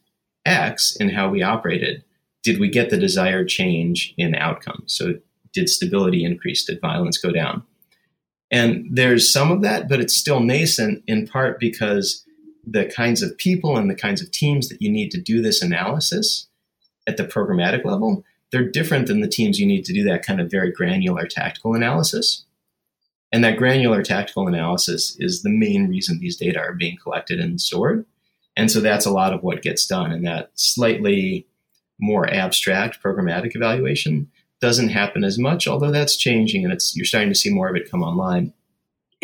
X 0.46 0.96
in 0.96 1.10
how 1.10 1.28
we 1.28 1.42
operated, 1.42 2.04
did 2.42 2.60
we 2.60 2.68
get 2.68 2.90
the 2.90 2.98
desired 2.98 3.48
change 3.48 4.14
in 4.16 4.34
outcomes? 4.34 4.94
So, 4.94 5.14
did 5.52 5.68
stability 5.68 6.24
increase? 6.24 6.64
Did 6.64 6.80
violence 6.80 7.16
go 7.16 7.30
down? 7.30 7.62
And 8.50 8.86
there's 8.90 9.32
some 9.32 9.50
of 9.50 9.62
that, 9.62 9.88
but 9.88 10.00
it's 10.00 10.16
still 10.16 10.40
nascent 10.40 11.02
in 11.06 11.26
part 11.26 11.58
because 11.58 12.24
the 12.66 12.86
kinds 12.86 13.22
of 13.22 13.36
people 13.38 13.76
and 13.76 13.88
the 13.90 13.94
kinds 13.94 14.22
of 14.22 14.30
teams 14.30 14.68
that 14.68 14.82
you 14.82 14.90
need 14.90 15.10
to 15.10 15.20
do 15.20 15.40
this 15.40 15.62
analysis 15.62 16.48
at 17.06 17.16
the 17.16 17.24
programmatic 17.24 17.84
level, 17.84 18.24
they're 18.54 18.62
different 18.62 19.08
than 19.08 19.20
the 19.20 19.26
teams 19.26 19.58
you 19.58 19.66
need 19.66 19.84
to 19.84 19.92
do 19.92 20.04
that 20.04 20.24
kind 20.24 20.40
of 20.40 20.48
very 20.48 20.70
granular 20.70 21.26
tactical 21.26 21.74
analysis. 21.74 22.44
And 23.32 23.42
that 23.42 23.56
granular 23.56 24.00
tactical 24.00 24.46
analysis 24.46 25.16
is 25.18 25.42
the 25.42 25.50
main 25.50 25.88
reason 25.88 26.20
these 26.20 26.36
data 26.36 26.60
are 26.60 26.72
being 26.72 26.96
collected 27.02 27.40
and 27.40 27.60
stored. 27.60 28.06
And 28.56 28.70
so 28.70 28.80
that's 28.80 29.06
a 29.06 29.10
lot 29.10 29.32
of 29.32 29.42
what 29.42 29.62
gets 29.62 29.88
done. 29.88 30.12
And 30.12 30.24
that 30.24 30.52
slightly 30.54 31.48
more 31.98 32.32
abstract 32.32 33.02
programmatic 33.02 33.56
evaluation 33.56 34.30
doesn't 34.60 34.90
happen 34.90 35.24
as 35.24 35.36
much, 35.36 35.66
although 35.66 35.90
that's 35.90 36.14
changing 36.14 36.62
and 36.62 36.72
it's 36.72 36.94
you're 36.94 37.04
starting 37.04 37.30
to 37.30 37.34
see 37.34 37.50
more 37.50 37.68
of 37.68 37.74
it 37.74 37.90
come 37.90 38.04
online. 38.04 38.52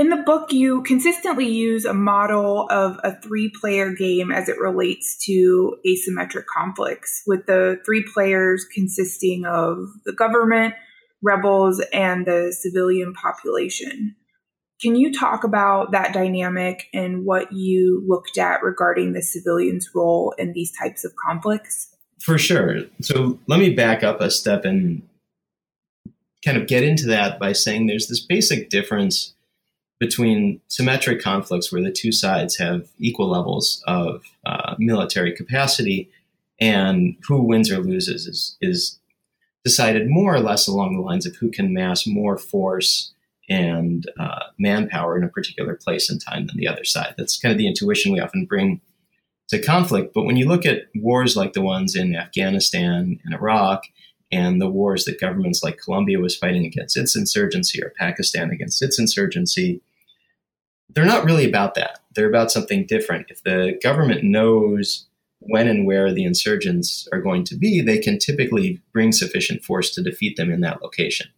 In 0.00 0.08
the 0.08 0.16
book, 0.16 0.50
you 0.50 0.82
consistently 0.82 1.46
use 1.46 1.84
a 1.84 1.92
model 1.92 2.66
of 2.70 2.98
a 3.04 3.20
three 3.20 3.52
player 3.60 3.92
game 3.92 4.32
as 4.32 4.48
it 4.48 4.58
relates 4.58 5.22
to 5.26 5.76
asymmetric 5.86 6.44
conflicts, 6.46 7.22
with 7.26 7.44
the 7.44 7.78
three 7.84 8.02
players 8.14 8.64
consisting 8.74 9.44
of 9.44 9.76
the 10.06 10.14
government, 10.14 10.72
rebels 11.22 11.84
and 11.92 12.24
the 12.24 12.56
civilian 12.58 13.12
population. 13.12 14.16
Can 14.80 14.96
you 14.96 15.12
talk 15.12 15.44
about 15.44 15.92
that 15.92 16.14
dynamic 16.14 16.86
and 16.94 17.26
what 17.26 17.52
you 17.52 18.02
looked 18.08 18.38
at 18.38 18.62
regarding 18.62 19.12
the 19.12 19.20
civilians' 19.20 19.90
role 19.94 20.32
in 20.38 20.54
these 20.54 20.72
types 20.72 21.04
of 21.04 21.12
conflicts? 21.22 21.94
For 22.22 22.38
sure. 22.38 22.84
So 23.02 23.38
let 23.48 23.60
me 23.60 23.74
back 23.74 24.02
up 24.02 24.22
a 24.22 24.30
step 24.30 24.64
and 24.64 25.02
kind 26.42 26.56
of 26.56 26.66
get 26.66 26.84
into 26.84 27.06
that 27.08 27.38
by 27.38 27.52
saying 27.52 27.86
there's 27.86 28.06
this 28.06 28.24
basic 28.24 28.70
difference 28.70 29.34
between 30.00 30.60
symmetric 30.66 31.22
conflicts 31.22 31.70
where 31.70 31.82
the 31.82 31.92
two 31.92 32.10
sides 32.10 32.56
have 32.56 32.88
equal 32.98 33.28
levels 33.28 33.84
of 33.86 34.24
uh, 34.46 34.74
military 34.78 35.32
capacity 35.32 36.10
and 36.58 37.16
who 37.28 37.42
wins 37.42 37.70
or 37.70 37.78
loses 37.78 38.26
is, 38.26 38.56
is 38.60 38.98
decided 39.62 40.08
more 40.08 40.34
or 40.34 40.40
less 40.40 40.66
along 40.66 40.96
the 40.96 41.02
lines 41.02 41.26
of 41.26 41.36
who 41.36 41.50
can 41.50 41.72
mass 41.72 42.06
more 42.06 42.38
force 42.38 43.12
and 43.48 44.10
uh, 44.18 44.44
manpower 44.58 45.18
in 45.18 45.24
a 45.24 45.28
particular 45.28 45.74
place 45.74 46.08
and 46.08 46.20
time 46.24 46.46
than 46.46 46.56
the 46.56 46.68
other 46.68 46.84
side. 46.84 47.14
That's 47.18 47.38
kind 47.38 47.52
of 47.52 47.58
the 47.58 47.68
intuition 47.68 48.12
we 48.12 48.20
often 48.20 48.46
bring 48.46 48.80
to 49.50 49.60
conflict. 49.60 50.14
But 50.14 50.24
when 50.24 50.36
you 50.36 50.46
look 50.46 50.64
at 50.64 50.84
wars 50.94 51.36
like 51.36 51.52
the 51.52 51.60
ones 51.60 51.94
in 51.94 52.16
Afghanistan 52.16 53.20
and 53.24 53.34
Iraq, 53.34 53.84
and 54.32 54.60
the 54.60 54.68
wars 54.68 55.04
that 55.04 55.20
governments 55.20 55.62
like 55.62 55.78
Colombia 55.78 56.20
was 56.20 56.36
fighting 56.36 56.64
against 56.64 56.96
its 56.96 57.16
insurgency 57.16 57.82
or 57.82 57.92
Pakistan 57.98 58.50
against 58.50 58.80
its 58.80 58.98
insurgency, 58.98 59.82
they're 60.94 61.04
not 61.04 61.24
really 61.24 61.48
about 61.48 61.74
that. 61.74 62.00
They're 62.14 62.28
about 62.28 62.50
something 62.50 62.86
different. 62.86 63.26
If 63.30 63.42
the 63.42 63.78
government 63.82 64.24
knows 64.24 65.06
when 65.40 65.68
and 65.68 65.86
where 65.86 66.12
the 66.12 66.24
insurgents 66.24 67.08
are 67.12 67.20
going 67.20 67.44
to 67.44 67.56
be, 67.56 67.80
they 67.80 67.98
can 67.98 68.18
typically 68.18 68.80
bring 68.92 69.12
sufficient 69.12 69.64
force 69.64 69.90
to 69.94 70.02
defeat 70.02 70.36
them 70.36 70.50
in 70.50 70.60
that 70.60 70.82
location. 70.82 71.28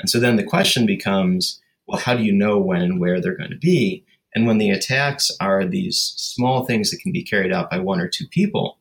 And 0.00 0.10
so 0.10 0.18
then 0.18 0.36
the 0.36 0.44
question 0.44 0.86
becomes 0.86 1.60
well, 1.86 1.98
how 1.98 2.14
do 2.14 2.22
you 2.22 2.32
know 2.32 2.58
when 2.58 2.82
and 2.82 3.00
where 3.00 3.18
they're 3.18 3.36
going 3.36 3.50
to 3.50 3.56
be? 3.56 4.04
And 4.34 4.46
when 4.46 4.58
the 4.58 4.70
attacks 4.70 5.30
are 5.40 5.64
these 5.64 6.12
small 6.16 6.66
things 6.66 6.90
that 6.90 7.00
can 7.00 7.12
be 7.12 7.24
carried 7.24 7.50
out 7.50 7.70
by 7.70 7.78
one 7.78 7.98
or 7.98 8.08
two 8.08 8.26
people, 8.28 8.78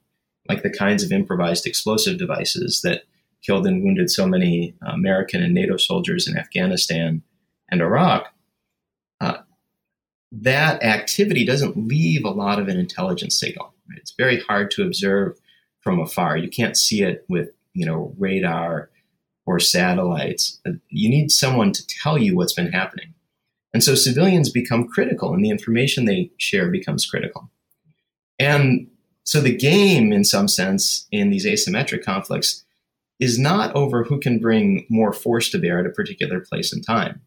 like 0.50 0.62
the 0.62 0.70
kinds 0.70 1.04
of 1.04 1.12
improvised 1.14 1.66
explosive 1.66 2.18
devices 2.18 2.82
that 2.84 3.04
killed 3.42 3.66
and 3.66 3.82
wounded 3.82 4.10
so 4.10 4.28
many 4.28 4.76
American 4.86 5.42
and 5.42 5.54
NATO 5.54 5.78
soldiers 5.78 6.28
in 6.28 6.38
Afghanistan 6.38 7.22
and 7.72 7.82
Iraq, 7.82 8.34
uh, 9.22 9.38
that 10.32 10.84
activity 10.84 11.46
doesn't 11.46 11.78
leave 11.78 12.26
a 12.26 12.30
lot 12.30 12.60
of 12.60 12.68
an 12.68 12.78
intelligence 12.78 13.40
signal. 13.40 13.74
Right? 13.90 14.00
It's 14.00 14.14
very 14.18 14.42
hard 14.42 14.72
to 14.72 14.84
observe 14.84 15.38
from 15.82 16.00
afar. 16.00 16.38
You 16.38 16.50
can't 16.50 16.78
see 16.78 17.04
it 17.04 17.26
with 17.30 17.50
you 17.74 17.86
know 17.86 18.14
radar 18.18 18.90
or 19.46 19.60
satellites. 19.60 20.60
Uh, 20.68 20.74
you 20.90 21.10
need 21.10 21.32
someone 21.32 21.72
to 21.72 21.88
tell 21.88 22.18
you 22.18 22.36
what's 22.36 22.54
been 22.54 22.72
happening. 22.72 23.14
And 23.74 23.84
so 23.84 23.96
civilians 23.96 24.50
become 24.50 24.88
critical, 24.88 25.34
and 25.34 25.44
the 25.44 25.50
information 25.50 26.06
they 26.06 26.32
share 26.38 26.70
becomes 26.70 27.06
critical. 27.06 27.50
And 28.40 28.88
so 29.24 29.42
the 29.42 29.56
game, 29.56 30.14
in 30.14 30.24
some 30.24 30.48
sense, 30.48 31.08
in 31.12 31.30
these 31.30 31.46
asymmetric 31.46 32.04
conflicts, 32.04 32.64
is 33.20 33.40
not 33.40 33.76
over 33.76 34.04
who 34.04 34.20
can 34.20 34.40
bring 34.40 34.86
more 34.90 35.12
force 35.12 35.50
to 35.50 35.60
bear 35.60 35.80
at 35.80 35.86
a 35.86 35.90
particular 35.90 36.40
place 36.40 36.72
and 36.72 36.86
time. 36.86 37.22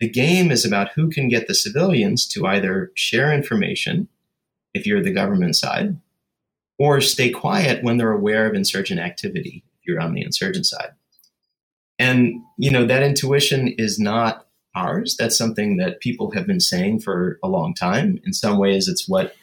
The 0.00 0.08
game 0.08 0.50
is 0.50 0.64
about 0.64 0.92
who 0.94 1.10
can 1.10 1.28
get 1.28 1.48
the 1.48 1.54
civilians 1.54 2.26
to 2.28 2.46
either 2.46 2.92
share 2.94 3.32
information 3.32 4.08
if 4.74 4.86
you're 4.86 5.02
the 5.02 5.12
government 5.12 5.56
side, 5.56 5.96
or 6.78 7.00
stay 7.00 7.30
quiet 7.30 7.82
when 7.82 7.96
they're 7.96 8.12
aware 8.12 8.46
of 8.46 8.54
insurgent 8.54 9.00
activity 9.00 9.64
if 9.74 9.86
you're 9.86 10.00
on 10.00 10.14
the 10.14 10.22
insurgent 10.22 10.66
side. 10.66 10.90
And, 11.98 12.42
you 12.56 12.70
know, 12.70 12.86
that 12.86 13.02
intuition 13.02 13.68
is 13.76 13.98
not 13.98 14.46
ours. 14.74 15.16
That's 15.18 15.36
something 15.36 15.78
that 15.78 16.00
people 16.00 16.30
have 16.32 16.46
been 16.46 16.60
saying 16.60 17.00
for 17.00 17.38
a 17.42 17.48
long 17.48 17.74
time. 17.74 18.20
In 18.24 18.32
some 18.32 18.58
ways, 18.58 18.86
it's 18.86 19.08
what 19.08 19.34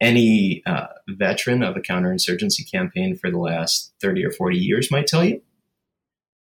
any 0.00 0.62
uh, 0.66 0.88
veteran 1.08 1.62
of 1.62 1.76
a 1.76 1.80
counterinsurgency 1.80 2.68
campaign 2.70 3.16
for 3.16 3.30
the 3.30 3.38
last 3.38 3.92
30 4.00 4.24
or 4.24 4.32
40 4.32 4.58
years 4.58 4.90
might 4.90 5.06
tell 5.06 5.24
you. 5.24 5.40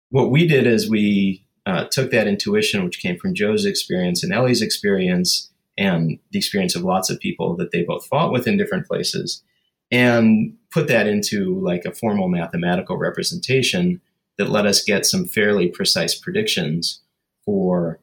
What 0.10 0.32
we 0.32 0.48
did 0.48 0.66
is 0.66 0.90
we 0.90 1.41
uh, 1.66 1.86
took 1.86 2.12
that 2.12 2.28
intuition, 2.28 2.84
which 2.84 3.02
came 3.02 3.18
from 3.18 3.36
Joe's 3.36 3.66
experience 3.66 4.24
and 4.24 4.34
Eli's 4.34 4.62
experience, 4.62 5.50
and 5.78 6.20
the 6.32 6.40
experience 6.40 6.76
of 6.76 6.84
lots 6.84 7.10
of 7.10 7.20
people 7.20 7.56
that 7.58 7.72
they 7.72 7.84
both 7.84 8.06
fought 8.06 8.32
with 8.32 8.48
in 8.48 8.58
different 8.58 8.88
places 8.88 9.44
and 9.92 10.56
put 10.72 10.88
that 10.88 11.08
into 11.08 11.60
like 11.60 11.86
a 11.86 11.94
formal 11.94 12.30
mathematical 12.30 12.98
representation 12.98 14.02
that 14.38 14.50
let 14.50 14.66
us 14.66 14.84
get 14.84 15.06
some 15.06 15.26
fairly 15.26 15.68
precise 15.68 16.16
predictions 16.16 17.02
for 17.46 18.00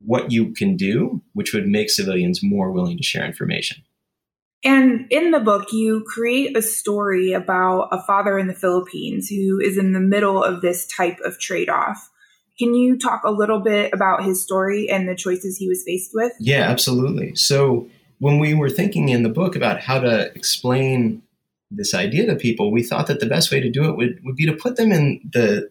what 0.00 0.30
you 0.30 0.52
can 0.52 0.76
do, 0.76 1.22
which 1.32 1.52
would 1.52 1.66
make 1.66 1.90
civilians 1.90 2.42
more 2.42 2.70
willing 2.70 2.96
to 2.96 3.02
share 3.02 3.26
information. 3.26 3.82
And 4.64 5.06
in 5.10 5.32
the 5.32 5.40
book, 5.40 5.72
you 5.72 6.04
create 6.06 6.56
a 6.56 6.62
story 6.62 7.32
about 7.32 7.88
a 7.92 8.02
father 8.02 8.38
in 8.38 8.46
the 8.46 8.54
Philippines 8.54 9.28
who 9.28 9.60
is 9.60 9.76
in 9.76 9.92
the 9.92 10.00
middle 10.00 10.42
of 10.42 10.60
this 10.60 10.86
type 10.86 11.18
of 11.24 11.38
trade 11.38 11.68
off. 11.68 12.10
Can 12.58 12.74
you 12.74 12.96
talk 12.98 13.22
a 13.24 13.30
little 13.30 13.60
bit 13.60 13.92
about 13.92 14.24
his 14.24 14.42
story 14.42 14.88
and 14.88 15.08
the 15.08 15.14
choices 15.14 15.58
he 15.58 15.68
was 15.68 15.82
faced 15.84 16.12
with? 16.14 16.32
Yeah, 16.40 16.62
absolutely. 16.62 17.34
So, 17.34 17.88
when 18.18 18.38
we 18.38 18.54
were 18.54 18.70
thinking 18.70 19.10
in 19.10 19.22
the 19.22 19.28
book 19.28 19.54
about 19.54 19.80
how 19.80 19.98
to 19.98 20.32
explain 20.34 21.22
this 21.70 21.92
idea 21.92 22.24
to 22.26 22.34
people, 22.34 22.72
we 22.72 22.82
thought 22.82 23.08
that 23.08 23.20
the 23.20 23.26
best 23.26 23.52
way 23.52 23.60
to 23.60 23.70
do 23.70 23.84
it 23.84 23.96
would, 23.96 24.20
would 24.24 24.36
be 24.36 24.46
to 24.46 24.54
put 24.54 24.76
them 24.76 24.90
in 24.90 25.20
the 25.34 25.68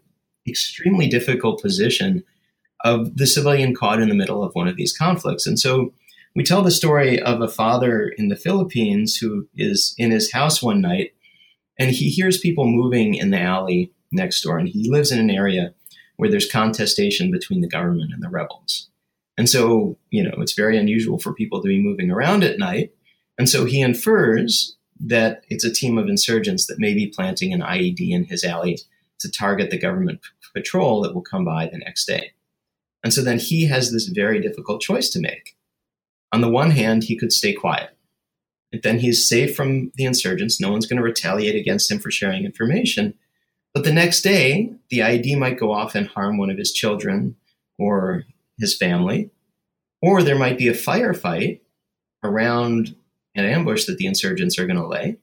extremely 0.47 1.07
difficult 1.07 1.59
position 1.59 2.23
of 2.83 3.17
the 3.17 3.25
civilian 3.25 3.73
caught 3.73 3.99
in 3.99 4.09
the 4.09 4.15
middle 4.15 4.43
of 4.43 4.53
one 4.53 4.67
of 4.67 4.75
these 4.75 4.95
conflicts. 4.95 5.47
And 5.47 5.59
so 5.59 5.91
we 6.35 6.43
tell 6.43 6.61
the 6.61 6.69
story 6.69 7.19
of 7.19 7.41
a 7.41 7.47
father 7.47 8.09
in 8.09 8.27
the 8.27 8.35
Philippines 8.35 9.17
who 9.17 9.47
is 9.55 9.95
in 9.97 10.11
his 10.11 10.31
house 10.31 10.61
one 10.61 10.81
night 10.81 11.13
and 11.79 11.91
he 11.91 12.09
hears 12.09 12.37
people 12.37 12.67
moving 12.67 13.15
in 13.15 13.31
the 13.31 13.39
alley 13.39 13.91
next 14.11 14.41
door. 14.41 14.59
And 14.59 14.67
he 14.67 14.89
lives 14.89 15.11
in 15.11 15.19
an 15.19 15.29
area 15.29 15.73
where 16.17 16.29
there's 16.29 16.49
contestation 16.49 17.31
between 17.31 17.61
the 17.61 17.67
government 17.67 18.13
and 18.13 18.23
the 18.23 18.29
rebels. 18.29 18.89
And 19.37 19.49
so, 19.49 19.97
you 20.11 20.23
know, 20.23 20.35
it's 20.37 20.53
very 20.53 20.77
unusual 20.77 21.19
for 21.19 21.33
people 21.33 21.61
to 21.61 21.67
be 21.67 21.81
moving 21.81 22.09
around 22.09 22.43
at 22.43 22.57
night. 22.59 22.93
And 23.37 23.49
so 23.49 23.65
he 23.65 23.81
infers 23.81 24.77
that 24.99 25.43
it's 25.49 25.65
a 25.65 25.73
team 25.73 25.97
of 25.97 26.07
insurgents 26.07 26.67
that 26.67 26.79
may 26.79 26.93
be 26.93 27.07
planting 27.07 27.51
an 27.53 27.61
IED 27.61 28.11
in 28.11 28.23
his 28.25 28.45
alley 28.45 28.79
to 29.19 29.29
target 29.29 29.69
the 29.69 29.77
government 29.77 30.21
patrol 30.53 31.01
that 31.01 31.13
will 31.13 31.21
come 31.21 31.43
by 31.43 31.67
the 31.67 31.77
next 31.77 32.05
day. 32.05 32.31
And 33.03 33.13
so 33.13 33.21
then 33.21 33.39
he 33.39 33.65
has 33.65 33.91
this 33.91 34.07
very 34.07 34.39
difficult 34.39 34.81
choice 34.81 35.09
to 35.09 35.19
make. 35.19 35.57
On 36.31 36.41
the 36.41 36.49
one 36.49 36.71
hand, 36.71 37.03
he 37.03 37.17
could 37.17 37.33
stay 37.33 37.53
quiet 37.53 37.95
and 38.75 38.83
Then 38.83 38.99
he's 38.99 39.27
safe 39.27 39.55
from 39.55 39.91
the 39.95 40.05
insurgents. 40.05 40.59
No 40.59 40.71
one's 40.71 40.85
going 40.85 40.97
to 40.97 41.03
retaliate 41.03 41.55
against 41.55 41.89
him 41.89 41.99
for 41.99 42.11
sharing 42.11 42.45
information. 42.45 43.13
But 43.75 43.83
the 43.83 43.93
next 43.93 44.21
day, 44.21 44.71
the 44.89 44.99
IED 44.99 45.37
might 45.37 45.59
go 45.59 45.73
off 45.73 45.95
and 45.95 46.07
harm 46.07 46.37
one 46.37 46.49
of 46.49 46.57
his 46.57 46.71
children 46.71 47.35
or 47.77 48.23
his 48.57 48.75
family. 48.75 49.31
Or 50.01 50.23
there 50.23 50.39
might 50.39 50.57
be 50.57 50.69
a 50.69 50.73
firefight 50.73 51.59
around 52.23 52.95
an 53.35 53.43
ambush 53.43 53.83
that 53.85 53.97
the 53.97 54.05
insurgents 54.05 54.57
are 54.57 54.65
going 54.65 54.79
to 54.79 54.87
lay. 54.87 55.17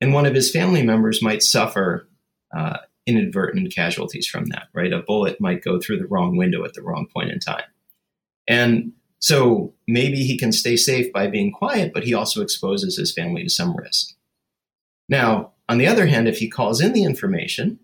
And 0.00 0.14
one 0.14 0.24
of 0.24 0.34
his 0.34 0.50
family 0.50 0.82
members 0.82 1.22
might 1.22 1.42
suffer 1.42 2.08
uh, 2.56 2.78
inadvertent 3.06 3.74
casualties 3.74 4.26
from 4.26 4.46
that, 4.46 4.68
right? 4.72 4.92
A 4.92 5.00
bullet 5.00 5.38
might 5.38 5.62
go 5.62 5.78
through 5.78 5.98
the 5.98 6.06
wrong 6.06 6.38
window 6.38 6.64
at 6.64 6.72
the 6.72 6.82
wrong 6.82 7.06
point 7.14 7.30
in 7.30 7.38
time. 7.38 7.64
And 8.48 8.92
so 9.18 9.74
maybe 9.86 10.24
he 10.24 10.38
can 10.38 10.52
stay 10.52 10.76
safe 10.76 11.12
by 11.12 11.26
being 11.26 11.52
quiet, 11.52 11.92
but 11.92 12.04
he 12.04 12.14
also 12.14 12.40
exposes 12.40 12.96
his 12.96 13.12
family 13.12 13.42
to 13.42 13.50
some 13.50 13.76
risk. 13.76 14.14
Now, 15.08 15.53
on 15.68 15.78
the 15.78 15.86
other 15.86 16.06
hand, 16.06 16.28
if 16.28 16.38
he 16.38 16.48
calls 16.48 16.80
in 16.80 16.92
the 16.92 17.04
information, 17.04 17.78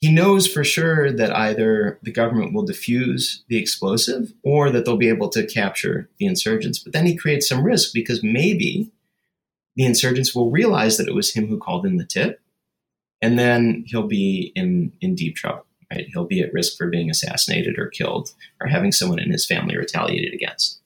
he 0.00 0.12
knows 0.12 0.48
for 0.48 0.64
sure 0.64 1.12
that 1.12 1.34
either 1.36 2.00
the 2.02 2.10
government 2.10 2.52
will 2.52 2.66
defuse 2.66 3.42
the 3.48 3.56
explosive 3.56 4.32
or 4.42 4.70
that 4.70 4.84
they'll 4.84 4.96
be 4.96 5.08
able 5.08 5.28
to 5.28 5.46
capture 5.46 6.10
the 6.18 6.26
insurgents. 6.26 6.80
But 6.80 6.92
then 6.92 7.06
he 7.06 7.16
creates 7.16 7.48
some 7.48 7.62
risk 7.62 7.92
because 7.94 8.22
maybe 8.22 8.90
the 9.76 9.84
insurgents 9.84 10.34
will 10.34 10.50
realize 10.50 10.96
that 10.96 11.08
it 11.08 11.14
was 11.14 11.34
him 11.34 11.46
who 11.46 11.58
called 11.58 11.86
in 11.86 11.96
the 11.96 12.04
tip, 12.04 12.40
and 13.20 13.38
then 13.38 13.84
he'll 13.86 14.08
be 14.08 14.52
in, 14.56 14.92
in 15.00 15.14
deep 15.14 15.36
trouble 15.36 15.64
right? 15.92 16.06
He'll 16.12 16.26
be 16.26 16.40
at 16.40 16.52
risk 16.52 16.76
for 16.76 16.88
being 16.88 17.10
assassinated 17.10 17.78
or 17.78 17.88
killed 17.88 18.30
or 18.60 18.68
having 18.68 18.92
someone 18.92 19.18
in 19.18 19.30
his 19.30 19.46
family 19.46 19.76
retaliated 19.76 20.34
against. 20.34 20.80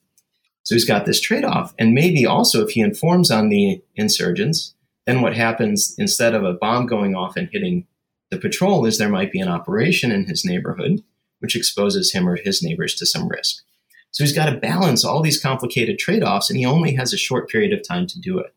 So 0.63 0.75
he's 0.75 0.85
got 0.85 1.05
this 1.05 1.21
trade 1.21 1.45
off. 1.45 1.73
And 1.79 1.93
maybe 1.93 2.25
also 2.25 2.63
if 2.63 2.71
he 2.71 2.81
informs 2.81 3.31
on 3.31 3.49
the 3.49 3.81
insurgents, 3.95 4.75
then 5.07 5.21
what 5.21 5.35
happens 5.35 5.95
instead 5.97 6.35
of 6.35 6.43
a 6.43 6.53
bomb 6.53 6.85
going 6.85 7.15
off 7.15 7.35
and 7.35 7.49
hitting 7.51 7.87
the 8.29 8.37
patrol 8.37 8.85
is 8.85 8.97
there 8.97 9.09
might 9.09 9.31
be 9.31 9.39
an 9.39 9.47
operation 9.47 10.11
in 10.11 10.25
his 10.25 10.45
neighborhood 10.45 11.01
which 11.39 11.55
exposes 11.55 12.11
him 12.11 12.27
or 12.27 12.35
his 12.35 12.63
neighbors 12.63 12.95
to 12.95 13.05
some 13.05 13.27
risk. 13.27 13.63
So 14.11 14.23
he's 14.23 14.35
got 14.35 14.49
to 14.49 14.57
balance 14.57 15.03
all 15.03 15.21
these 15.21 15.39
complicated 15.39 15.99
trade 15.99 16.23
offs, 16.23 16.49
and 16.49 16.57
he 16.57 16.65
only 16.65 16.95
has 16.95 17.13
a 17.13 17.17
short 17.17 17.49
period 17.49 17.73
of 17.73 17.87
time 17.87 18.07
to 18.07 18.19
do 18.19 18.39
it. 18.39 18.53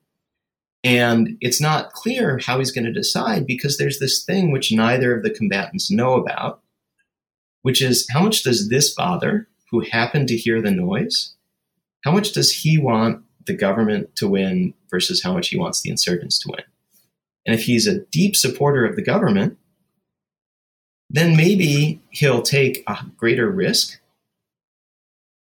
And 0.83 1.37
it's 1.41 1.61
not 1.61 1.93
clear 1.93 2.39
how 2.39 2.59
he's 2.59 2.71
going 2.71 2.87
to 2.87 2.93
decide 2.93 3.47
because 3.47 3.77
there's 3.77 3.99
this 3.99 4.25
thing 4.25 4.51
which 4.51 4.73
neither 4.73 5.15
of 5.15 5.23
the 5.23 5.31
combatants 5.31 5.91
know 5.91 6.15
about, 6.15 6.63
which 7.63 7.83
is 7.83 8.09
how 8.11 8.23
much 8.23 8.43
does 8.43 8.71
this 8.71 8.95
bother 8.95 9.49
who 9.71 9.81
happened 9.81 10.29
to 10.29 10.37
hear 10.37 10.63
the 10.63 10.71
noise, 10.71 11.35
how 12.03 12.13
much 12.13 12.33
does 12.33 12.51
he 12.51 12.79
want 12.79 13.23
the 13.47 13.55
government 13.55 14.15
to 14.17 14.29
win 14.29 14.75
versus 14.91 15.23
how 15.23 15.33
much 15.33 15.49
he 15.49 15.59
wants 15.59 15.81
the 15.81 15.91
insurgents 15.91 16.39
to 16.41 16.49
win? 16.51 16.65
And 17.47 17.55
if 17.55 17.65
he's 17.65 17.87
a 17.87 18.01
deep 18.01 18.37
supporter 18.37 18.85
of 18.85 18.97
the 18.97 19.03
government, 19.03 19.59
then 21.09 21.37
maybe 21.37 22.01
he'll 22.11 22.43
take 22.43 22.85
a 22.87 22.99
greater 23.17 23.51
risk 23.51 24.01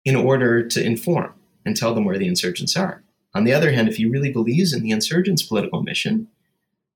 in 0.04 0.16
order 0.16 0.66
to 0.66 0.84
inform 0.84 1.34
and 1.64 1.76
tell 1.76 1.94
them 1.94 2.04
where 2.04 2.18
the 2.18 2.26
insurgents 2.26 2.76
are. 2.76 3.02
On 3.34 3.44
the 3.44 3.52
other 3.52 3.72
hand, 3.72 3.88
if 3.88 3.96
he 3.96 4.06
really 4.06 4.32
believes 4.32 4.72
in 4.72 4.82
the 4.82 4.90
insurgent's 4.90 5.42
political 5.42 5.82
mission, 5.82 6.28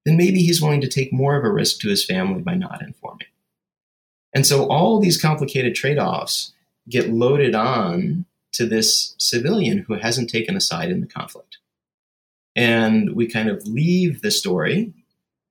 then 0.05 0.17
maybe 0.17 0.41
he's 0.41 0.63
willing 0.63 0.81
to 0.81 0.89
take 0.89 1.13
more 1.13 1.37
of 1.37 1.45
a 1.45 1.51
risk 1.51 1.81
to 1.81 1.89
his 1.89 2.05
family 2.05 2.41
by 2.41 2.55
not 2.55 2.83
informing. 2.83 3.27
And 4.35 4.47
so 4.47 4.67
all 4.69 5.01
these 5.01 5.21
complicated 5.21 5.75
trade 5.75 5.99
offs 5.99 6.53
get 6.89 7.11
loaded 7.11 7.55
on 7.55 8.27
to 8.53 8.67
this 8.67 9.15
civilian 9.19 9.85
who 9.87 9.95
hasn't 9.95 10.31
taken 10.31 10.57
a 10.57 10.61
side 10.61 10.91
in 10.91 11.01
the 11.01 11.07
conflict. 11.07 11.59
And 12.55 13.15
we 13.15 13.29
kind 13.29 13.49
of 13.49 13.67
leave 13.67 14.23
the 14.23 14.31
story 14.31 14.95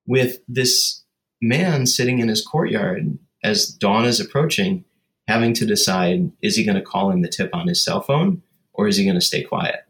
with 0.08 0.40
this 0.48 1.04
man 1.42 1.86
sitting 1.86 2.20
in 2.20 2.28
his 2.28 2.46
courtyard 2.46 3.18
as 3.44 3.68
dawn 3.68 4.06
is 4.06 4.20
approaching, 4.20 4.84
having 5.28 5.54
to 5.54 5.66
decide 5.66 6.32
is 6.42 6.56
he 6.56 6.64
going 6.64 6.78
to 6.78 6.82
call 6.82 7.12
in 7.12 7.22
the 7.22 7.30
tip 7.30 7.54
on 7.54 7.68
his 7.68 7.84
cell 7.84 8.02
phone 8.02 8.42
or 8.74 8.88
is 8.88 8.98
he 8.98 9.04
going 9.04 9.16
to 9.16 9.22
stay 9.22 9.44
quiet? 9.44 9.86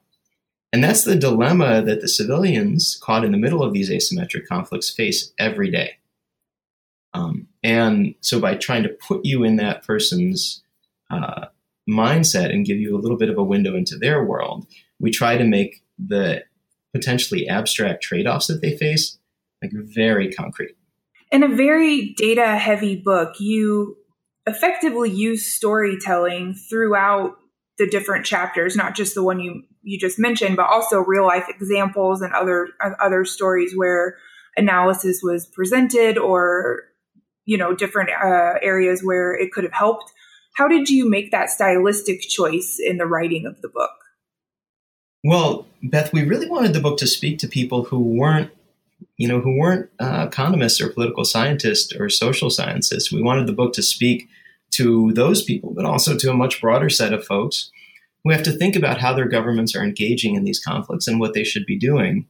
And 0.73 0.83
that's 0.83 1.05
the 1.05 1.15
dilemma 1.15 1.81
that 1.83 2.01
the 2.01 2.07
civilians 2.09 2.99
caught 3.01 3.23
in 3.23 3.31
the 3.31 3.37
middle 3.37 3.63
of 3.63 3.71
these 3.71 3.89
asymmetric 3.89 4.45
conflicts 4.45 4.89
face 4.89 5.31
every 5.39 5.71
day. 5.71 5.97
Um, 7.13 7.47
and 7.63 8.13
so, 8.19 8.41
by 8.41 8.55
trying 8.55 8.83
to 8.83 8.89
put 8.89 9.23
you 9.23 9.45
in 9.45 9.55
that 9.55 9.85
person's 9.85 10.61
uh, 11.09 11.45
mindset 11.89 12.51
and 12.51 12.65
give 12.65 12.77
you 12.77 12.95
a 12.95 12.99
little 12.99 13.17
bit 13.17 13.29
of 13.29 13.37
a 13.37 13.43
window 13.43 13.75
into 13.75 13.97
their 13.97 14.23
world, 14.23 14.65
we 14.99 15.11
try 15.11 15.37
to 15.37 15.43
make 15.43 15.83
the 15.97 16.43
potentially 16.93 17.47
abstract 17.47 18.01
trade 18.03 18.27
offs 18.27 18.47
that 18.47 18.61
they 18.61 18.77
face 18.77 19.17
like 19.61 19.71
very 19.73 20.31
concrete. 20.31 20.75
In 21.31 21.43
a 21.43 21.47
very 21.47 22.13
data 22.17 22.57
heavy 22.57 22.95
book, 22.95 23.39
you 23.39 23.97
effectively 24.45 25.09
use 25.09 25.45
storytelling 25.45 26.53
throughout 26.53 27.37
the 27.77 27.87
different 27.87 28.25
chapters, 28.25 28.75
not 28.75 28.95
just 28.95 29.15
the 29.15 29.23
one 29.23 29.39
you 29.39 29.63
you 29.83 29.99
just 29.99 30.17
mentioned, 30.17 30.55
but 30.55 30.67
also 30.67 30.99
real 30.99 31.25
life 31.25 31.45
examples 31.49 32.21
and 32.21 32.33
other 32.33 32.69
other 32.99 33.25
stories 33.25 33.73
where 33.75 34.17
analysis 34.57 35.19
was 35.21 35.45
presented 35.45 36.17
or 36.17 36.83
you 37.45 37.57
know 37.57 37.75
different 37.75 38.09
uh, 38.09 38.53
areas 38.61 39.01
where 39.03 39.33
it 39.35 39.51
could 39.51 39.63
have 39.63 39.73
helped. 39.73 40.11
How 40.55 40.69
did 40.69 40.89
you 40.89 41.09
make 41.09 41.31
that 41.31 41.49
stylistic 41.49 42.21
choice 42.21 42.79
in 42.79 42.97
the 42.97 43.05
writing 43.05 43.45
of 43.45 43.61
the 43.61 43.67
book? 43.67 43.91
Well, 45.23 45.67
Beth, 45.83 46.13
we 46.13 46.23
really 46.23 46.49
wanted 46.49 46.73
the 46.73 46.79
book 46.79 46.97
to 46.99 47.07
speak 47.07 47.39
to 47.39 47.47
people 47.47 47.83
who 47.83 47.99
weren't, 47.99 48.51
you 49.17 49.27
know, 49.27 49.41
who 49.41 49.57
weren't 49.57 49.89
uh, 49.99 50.25
economists 50.27 50.79
or 50.79 50.89
political 50.89 51.25
scientists 51.25 51.93
or 51.93 52.09
social 52.09 52.49
scientists. 52.49 53.11
We 53.11 53.21
wanted 53.21 53.47
the 53.47 53.53
book 53.53 53.73
to 53.73 53.83
speak 53.83 54.29
to 54.71 55.11
those 55.13 55.43
people, 55.43 55.73
but 55.73 55.85
also 55.85 56.17
to 56.17 56.31
a 56.31 56.35
much 56.35 56.61
broader 56.61 56.89
set 56.89 57.13
of 57.13 57.25
folks 57.25 57.69
who 58.23 58.31
have 58.31 58.43
to 58.43 58.51
think 58.51 58.75
about 58.75 58.99
how 58.99 59.13
their 59.13 59.27
governments 59.27 59.75
are 59.75 59.83
engaging 59.83 60.35
in 60.35 60.45
these 60.45 60.59
conflicts 60.59 61.07
and 61.07 61.19
what 61.19 61.33
they 61.33 61.43
should 61.43 61.65
be 61.65 61.77
doing. 61.77 62.27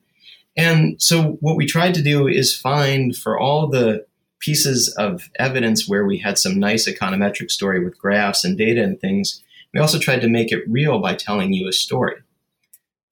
And 0.57 1.01
so, 1.01 1.37
what 1.41 1.57
we 1.57 1.65
tried 1.65 1.93
to 1.95 2.01
do 2.01 2.27
is 2.27 2.57
find 2.57 3.15
for 3.15 3.37
all 3.37 3.67
the 3.67 4.05
pieces 4.45 4.89
of 4.89 5.29
evidence 5.39 5.89
where 5.89 6.05
we 6.05 6.19
had 6.19 6.37
some 6.37 6.59
nice 6.59 6.87
econometric 6.87 7.49
story 7.49 7.83
with 7.83 7.97
graphs 7.97 8.45
and 8.45 8.55
data 8.55 8.83
and 8.83 9.01
things, 9.01 9.41
we 9.73 9.79
also 9.79 9.97
tried 9.97 10.21
to 10.21 10.29
make 10.29 10.51
it 10.51 10.69
real 10.69 10.99
by 10.99 11.15
telling 11.15 11.51
you 11.51 11.67
a 11.67 11.73
story. 11.73 12.17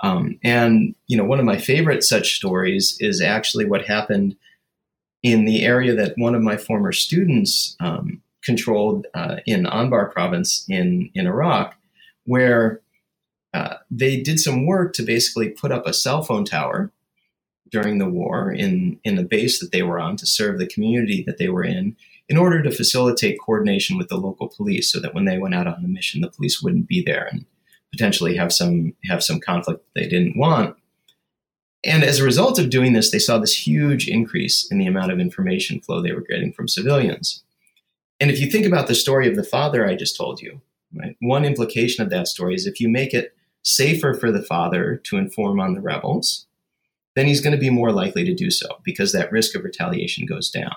Um, 0.01 0.37
and 0.43 0.93
you 1.07 1.17
know, 1.17 1.23
one 1.23 1.39
of 1.39 1.45
my 1.45 1.57
favorite 1.57 2.03
such 2.03 2.35
stories 2.35 2.97
is 2.99 3.19
actually 3.19 3.65
what 3.65 3.85
happened 3.85 4.35
in 5.23 5.45
the 5.45 5.65
area 5.65 5.95
that 5.95 6.13
one 6.17 6.35
of 6.35 6.41
my 6.43 6.55
former 6.55 6.91
students 6.91 7.75
um, 7.79 8.21
controlled 8.43 9.07
uh, 9.15 9.37
in 9.47 9.63
Anbar 9.63 10.11
province 10.11 10.65
in, 10.69 11.09
in 11.15 11.25
Iraq, 11.25 11.75
where 12.25 12.81
uh, 13.53 13.75
they 13.89 14.21
did 14.21 14.39
some 14.39 14.67
work 14.67 14.93
to 14.93 15.03
basically 15.03 15.49
put 15.49 15.71
up 15.71 15.87
a 15.87 15.93
cell 15.93 16.21
phone 16.21 16.45
tower 16.45 16.91
during 17.73 17.97
the 17.97 18.07
war 18.07 18.53
in, 18.53 18.99
in 19.03 19.15
the 19.15 19.23
base 19.23 19.59
that 19.59 19.71
they 19.71 19.81
were 19.81 19.99
on 19.99 20.15
to 20.15 20.27
serve 20.27 20.59
the 20.59 20.67
community 20.67 21.23
that 21.25 21.39
they 21.39 21.49
were 21.49 21.63
in, 21.63 21.97
in 22.29 22.37
order 22.37 22.61
to 22.61 22.71
facilitate 22.71 23.39
coordination 23.43 23.97
with 23.97 24.09
the 24.09 24.15
local 24.15 24.47
police 24.47 24.91
so 24.91 24.99
that 24.99 25.15
when 25.15 25.25
they 25.25 25.39
went 25.39 25.55
out 25.55 25.65
on 25.65 25.83
a 25.83 25.87
mission, 25.87 26.21
the 26.21 26.29
police 26.29 26.61
wouldn't 26.61 26.87
be 26.87 27.03
there 27.03 27.27
and 27.31 27.45
potentially 27.91 28.37
have 28.37 28.53
some 28.53 28.93
have 29.09 29.23
some 29.23 29.39
conflict 29.39 29.83
they 29.95 30.07
didn't 30.07 30.37
want. 30.37 30.77
And 31.83 32.03
as 32.03 32.19
a 32.19 32.23
result 32.23 32.59
of 32.59 32.69
doing 32.69 32.93
this, 32.93 33.11
they 33.11 33.19
saw 33.19 33.39
this 33.39 33.67
huge 33.67 34.07
increase 34.07 34.71
in 34.71 34.77
the 34.77 34.87
amount 34.87 35.11
of 35.11 35.19
information 35.19 35.81
flow 35.81 36.01
they 36.01 36.13
were 36.13 36.21
getting 36.21 36.53
from 36.53 36.67
civilians. 36.67 37.43
And 38.19 38.29
if 38.29 38.39
you 38.39 38.49
think 38.49 38.67
about 38.67 38.87
the 38.87 38.95
story 38.95 39.27
of 39.27 39.35
the 39.35 39.43
father 39.43 39.85
I 39.85 39.95
just 39.95 40.15
told 40.15 40.41
you, 40.41 40.61
right, 40.93 41.17
one 41.19 41.43
implication 41.43 42.03
of 42.03 42.11
that 42.11 42.27
story 42.27 42.53
is 42.53 42.67
if 42.67 42.79
you 42.79 42.87
make 42.87 43.13
it 43.13 43.35
safer 43.63 44.13
for 44.13 44.31
the 44.31 44.43
father 44.43 45.01
to 45.05 45.17
inform 45.17 45.59
on 45.59 45.73
the 45.73 45.81
rebels, 45.81 46.45
then 47.15 47.27
he's 47.27 47.41
going 47.41 47.55
to 47.55 47.59
be 47.59 47.69
more 47.69 47.91
likely 47.91 48.23
to 48.23 48.33
do 48.33 48.49
so 48.49 48.67
because 48.83 49.11
that 49.11 49.31
risk 49.31 49.55
of 49.55 49.63
retaliation 49.63 50.25
goes 50.25 50.49
down. 50.49 50.75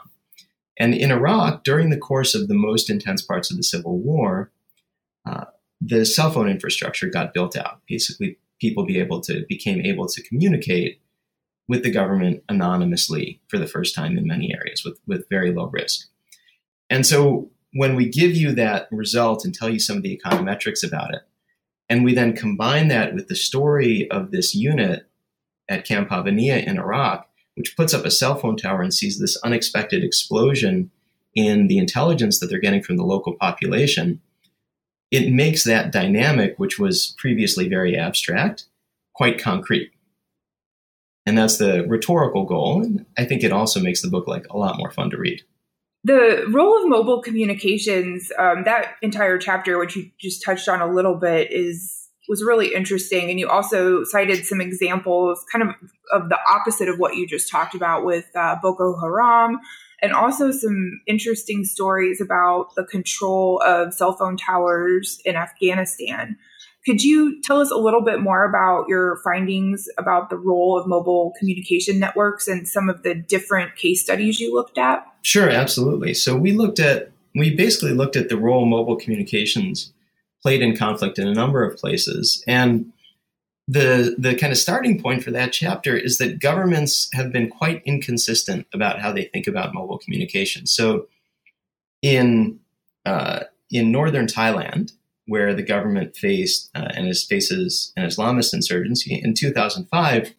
And 0.79 0.94
in 0.94 1.11
Iraq, 1.11 1.64
during 1.64 1.90
the 1.90 1.96
course 1.96 2.35
of 2.35 2.49
the 2.49 2.55
most 2.55 2.90
intense 2.90 3.22
parts 3.22 3.51
of 3.51 3.57
the 3.57 3.62
civil 3.62 3.99
war, 3.99 4.53
uh, 5.25 5.46
the 5.81 6.05
cell 6.05 6.31
phone 6.31 6.49
infrastructure 6.49 7.09
got 7.09 7.35
built 7.35 7.57
out. 7.57 7.81
Basically, 7.88 8.38
people 8.61 8.85
be 8.85 8.99
able 8.99 9.20
to 9.22 9.44
became 9.49 9.81
able 9.81 10.07
to 10.07 10.22
communicate 10.22 11.01
with 11.68 11.83
the 11.83 11.90
government 11.90 12.42
anonymously 12.49 13.40
for 13.49 13.59
the 13.59 13.66
first 13.66 13.94
time 13.94 14.16
in 14.16 14.27
many 14.27 14.55
areas 14.55 14.85
with, 14.85 14.99
with 15.07 15.29
very 15.29 15.53
low 15.53 15.66
risk. 15.66 16.09
And 16.88 17.05
so 17.05 17.51
when 17.72 17.96
we 17.96 18.09
give 18.09 18.37
you 18.37 18.53
that 18.53 18.88
result 18.92 19.44
and 19.44 19.53
tell 19.53 19.68
you 19.68 19.81
some 19.81 19.96
of 19.96 20.03
the 20.03 20.20
econometrics 20.25 20.87
about 20.87 21.12
it, 21.14 21.22
and 21.88 22.05
we 22.05 22.14
then 22.14 22.35
combine 22.35 22.88
that 22.88 23.14
with 23.14 23.29
the 23.29 23.35
story 23.35 24.09
of 24.11 24.31
this 24.31 24.55
unit 24.55 25.09
at 25.69 25.85
Camp 25.85 26.09
Habbaniyah 26.09 26.67
in 26.67 26.79
Iraq, 26.79 27.29
which 27.55 27.77
puts 27.77 27.95
up 27.95 28.05
a 28.05 28.11
cell 28.11 28.37
phone 28.37 28.57
tower 28.57 28.83
and 28.83 28.95
sees 28.95 29.19
this 29.19 29.37
unexpected 29.43 30.05
explosion 30.05 30.91
in 31.35 31.69
the 31.69 31.79
intelligence 31.79 32.41
that 32.41 32.47
they're 32.47 32.59
getting 32.59 32.83
from 32.83 32.97
the 32.97 33.05
local 33.05 33.35
population, 33.35 34.21
it 35.11 35.33
makes 35.33 35.65
that 35.65 35.93
dynamic, 35.93 36.59
which 36.59 36.79
was 36.79 37.15
previously 37.19 37.69
very 37.69 37.97
abstract, 37.97 38.65
quite 39.15 39.41
concrete. 39.41 39.93
And 41.27 41.37
that's 41.37 41.59
the 41.59 41.85
rhetorical 41.87 42.45
goal. 42.45 42.83
And 42.83 43.05
I 43.19 43.25
think 43.25 43.43
it 43.43 43.53
also 43.53 43.81
makes 43.81 44.01
the 44.01 44.09
book 44.09 44.27
like 44.27 44.47
a 44.49 44.57
lot 44.57 44.79
more 44.79 44.91
fun 44.91 45.11
to 45.11 45.19
read. 45.19 45.43
The 46.05 46.47
role 46.53 46.81
of 46.81 46.89
mobile 46.89 47.21
communications, 47.21 48.31
um, 48.39 48.63
that 48.65 48.95
entire 49.03 49.39
chapter, 49.39 49.77
which 49.77 49.97
you 49.97 50.11
just 50.21 50.45
touched 50.45 50.69
on 50.69 50.81
a 50.81 50.93
little 50.93 51.17
bit, 51.17 51.53
is 51.53 52.06
was 52.29 52.43
really 52.43 52.75
interesting. 52.75 53.31
And 53.31 53.39
you 53.39 53.49
also 53.49 54.05
cited 54.05 54.45
some 54.45 54.61
examples, 54.61 55.45
kind 55.53 55.69
of 55.69 55.75
of 56.12 56.29
the 56.29 56.39
opposite 56.49 56.89
of 56.89 56.99
what 56.99 57.17
you 57.17 57.27
just 57.27 57.51
talked 57.51 57.75
about 57.75 58.05
with 58.05 58.27
uh, 58.35 58.57
Boko 58.62 58.99
Haram, 58.99 59.59
and 60.03 60.12
also 60.12 60.51
some 60.51 61.01
interesting 61.07 61.65
stories 61.65 62.21
about 62.21 62.75
the 62.77 62.85
control 62.85 63.62
of 63.67 63.93
cell 63.93 64.17
phone 64.17 64.37
towers 64.37 65.21
in 65.25 65.37
Afghanistan. 65.37 66.37
Could 66.85 67.03
you 67.03 67.43
tell 67.43 67.61
us 67.61 67.73
a 67.73 67.77
little 67.77 68.03
bit 68.03 68.21
more 68.21 68.45
about 68.45 68.89
your 68.89 69.21
findings 69.25 69.89
about 69.99 70.31
the 70.31 70.37
role 70.37 70.79
of 70.79 70.87
mobile 70.87 71.33
communication 71.37 71.99
networks 71.99 72.47
and 72.47 72.69
some 72.69 72.89
of 72.89 73.03
the 73.03 73.12
different 73.12 73.75
case 73.75 74.05
studies 74.05 74.39
you 74.39 74.55
looked 74.55 74.79
at? 74.79 75.05
Sure, 75.23 75.51
absolutely. 75.51 76.15
So 76.15 76.37
we 76.37 76.53
looked 76.53 76.79
at 76.79 77.11
we 77.35 77.55
basically 77.55 77.93
looked 77.93 78.17
at 78.17 78.29
the 78.29 78.37
role 78.37 78.65
mobile 78.65 78.97
communications 78.97 79.93
played 80.47 80.63
in 80.63 80.77
conflict 80.77 81.19
in 81.19 81.27
a 81.27 81.35
number 81.35 81.65
of 81.65 81.77
places. 81.77 82.41
And 82.47 82.93
the 83.67 84.15
the 84.17 84.37
kind 84.37 84.53
of 84.53 84.59
starting 84.59 85.03
point 85.03 85.25
for 85.25 85.33
that 85.33 85.53
chapter 85.53 85.97
is 85.97 86.19
that 86.19 86.39
governments 86.39 87.09
have 87.15 87.33
been 87.33 87.51
quite 87.51 87.83
inconsistent 87.85 88.65
about 88.73 89.01
how 89.01 89.11
they 89.11 89.25
think 89.25 89.49
about 89.49 89.75
mobile 89.75 89.99
communication. 89.99 90.65
So 90.69 91.09
in 92.01 92.61
uh, 93.05 93.41
in 93.73 93.91
northern 93.91 94.29
Thailand, 94.29 94.93
where 95.27 95.53
the 95.53 95.65
government 95.65 96.15
faced 96.15 96.71
uh, 96.77 96.91
and 96.95 97.09
is 97.09 97.25
faces 97.25 97.93
an 97.97 98.07
Islamist 98.07 98.55
insurgency 98.55 99.21
in 99.21 99.35
2005, 99.35 100.33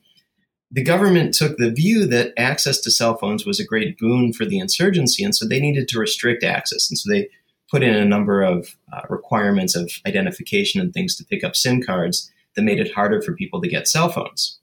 the 0.72 0.84
government 0.84 1.34
took 1.34 1.58
the 1.58 1.70
view 1.70 2.08
that 2.08 2.32
access 2.38 2.80
to 2.80 2.92
cell 2.92 3.18
phones 3.18 3.46
was 3.46 3.60
a 3.60 3.66
great 3.66 3.98
boon 3.98 4.32
for 4.32 4.46
the 4.46 4.60
insurgency, 4.60 5.26
and 5.26 5.36
so 5.36 5.46
they 5.46 5.60
needed 5.60 5.90
to 5.90 6.00
restrict 6.00 6.46
access, 6.46 6.90
and 6.90 6.98
so 6.98 7.12
they 7.12 7.28
put 7.70 7.84
in 7.84 7.96
a 7.96 8.06
number 8.06 8.42
of 8.42 8.76
uh, 8.94 9.02
requirements 9.10 9.76
of 9.76 9.92
identification 10.06 10.80
and 10.80 10.94
things 10.94 11.16
to 11.16 11.26
pick 11.26 11.44
up 11.44 11.56
SIM 11.56 11.82
cards 11.84 12.32
that 12.56 12.62
made 12.64 12.80
it 12.80 12.94
harder 12.94 13.22
for 13.22 13.34
people 13.34 13.62
to 13.62 13.68
get 13.68 13.88
cell 13.88 14.10
phones. 14.10 14.60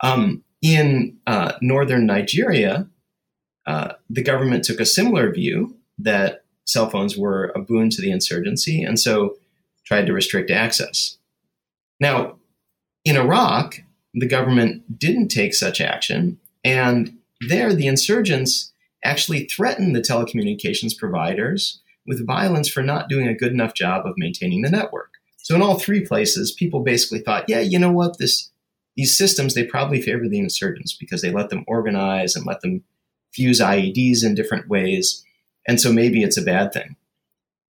Um, 0.00 0.42
in 0.62 1.18
uh, 1.26 1.52
northern 1.60 2.06
Nigeria, 2.06 2.88
uh, 3.66 3.92
the 4.08 4.22
government 4.22 4.64
took 4.64 4.80
a 4.80 4.86
similar 4.86 5.32
view 5.32 5.76
that 5.98 6.44
cell 6.64 6.88
phones 6.88 7.16
were 7.16 7.52
a 7.54 7.60
boon 7.60 7.90
to 7.90 8.02
the 8.02 8.10
insurgency, 8.10 8.82
and 8.82 8.98
so 8.98 9.36
tried 9.84 10.06
to 10.06 10.12
restrict 10.12 10.50
access. 10.50 11.18
Now, 11.98 12.36
in 13.04 13.16
Iraq, 13.16 13.82
the 14.14 14.26
government 14.26 14.98
didn't 14.98 15.28
take 15.28 15.54
such 15.54 15.80
action, 15.80 16.38
and 16.64 17.16
there 17.48 17.74
the 17.74 17.86
insurgents 17.86 18.72
actually 19.04 19.46
threatened 19.46 19.94
the 19.94 20.00
telecommunications 20.00 20.96
providers 20.96 21.80
with 22.10 22.26
violence 22.26 22.68
for 22.68 22.82
not 22.82 23.08
doing 23.08 23.28
a 23.28 23.34
good 23.34 23.52
enough 23.52 23.72
job 23.72 24.04
of 24.04 24.14
maintaining 24.16 24.62
the 24.62 24.68
network. 24.68 25.12
So 25.36 25.54
in 25.54 25.62
all 25.62 25.78
three 25.78 26.04
places, 26.04 26.50
people 26.50 26.80
basically 26.80 27.20
thought, 27.20 27.44
yeah, 27.48 27.60
you 27.60 27.78
know 27.78 27.92
what, 27.92 28.18
this 28.18 28.50
these 28.96 29.16
systems 29.16 29.54
they 29.54 29.64
probably 29.64 30.02
favor 30.02 30.28
the 30.28 30.40
insurgents 30.40 30.92
because 30.92 31.22
they 31.22 31.30
let 31.30 31.50
them 31.50 31.64
organize 31.68 32.34
and 32.34 32.44
let 32.44 32.62
them 32.62 32.82
fuse 33.32 33.60
IEDs 33.60 34.24
in 34.24 34.34
different 34.34 34.68
ways, 34.68 35.24
and 35.68 35.80
so 35.80 35.92
maybe 35.92 36.24
it's 36.24 36.36
a 36.36 36.42
bad 36.42 36.72
thing. 36.72 36.96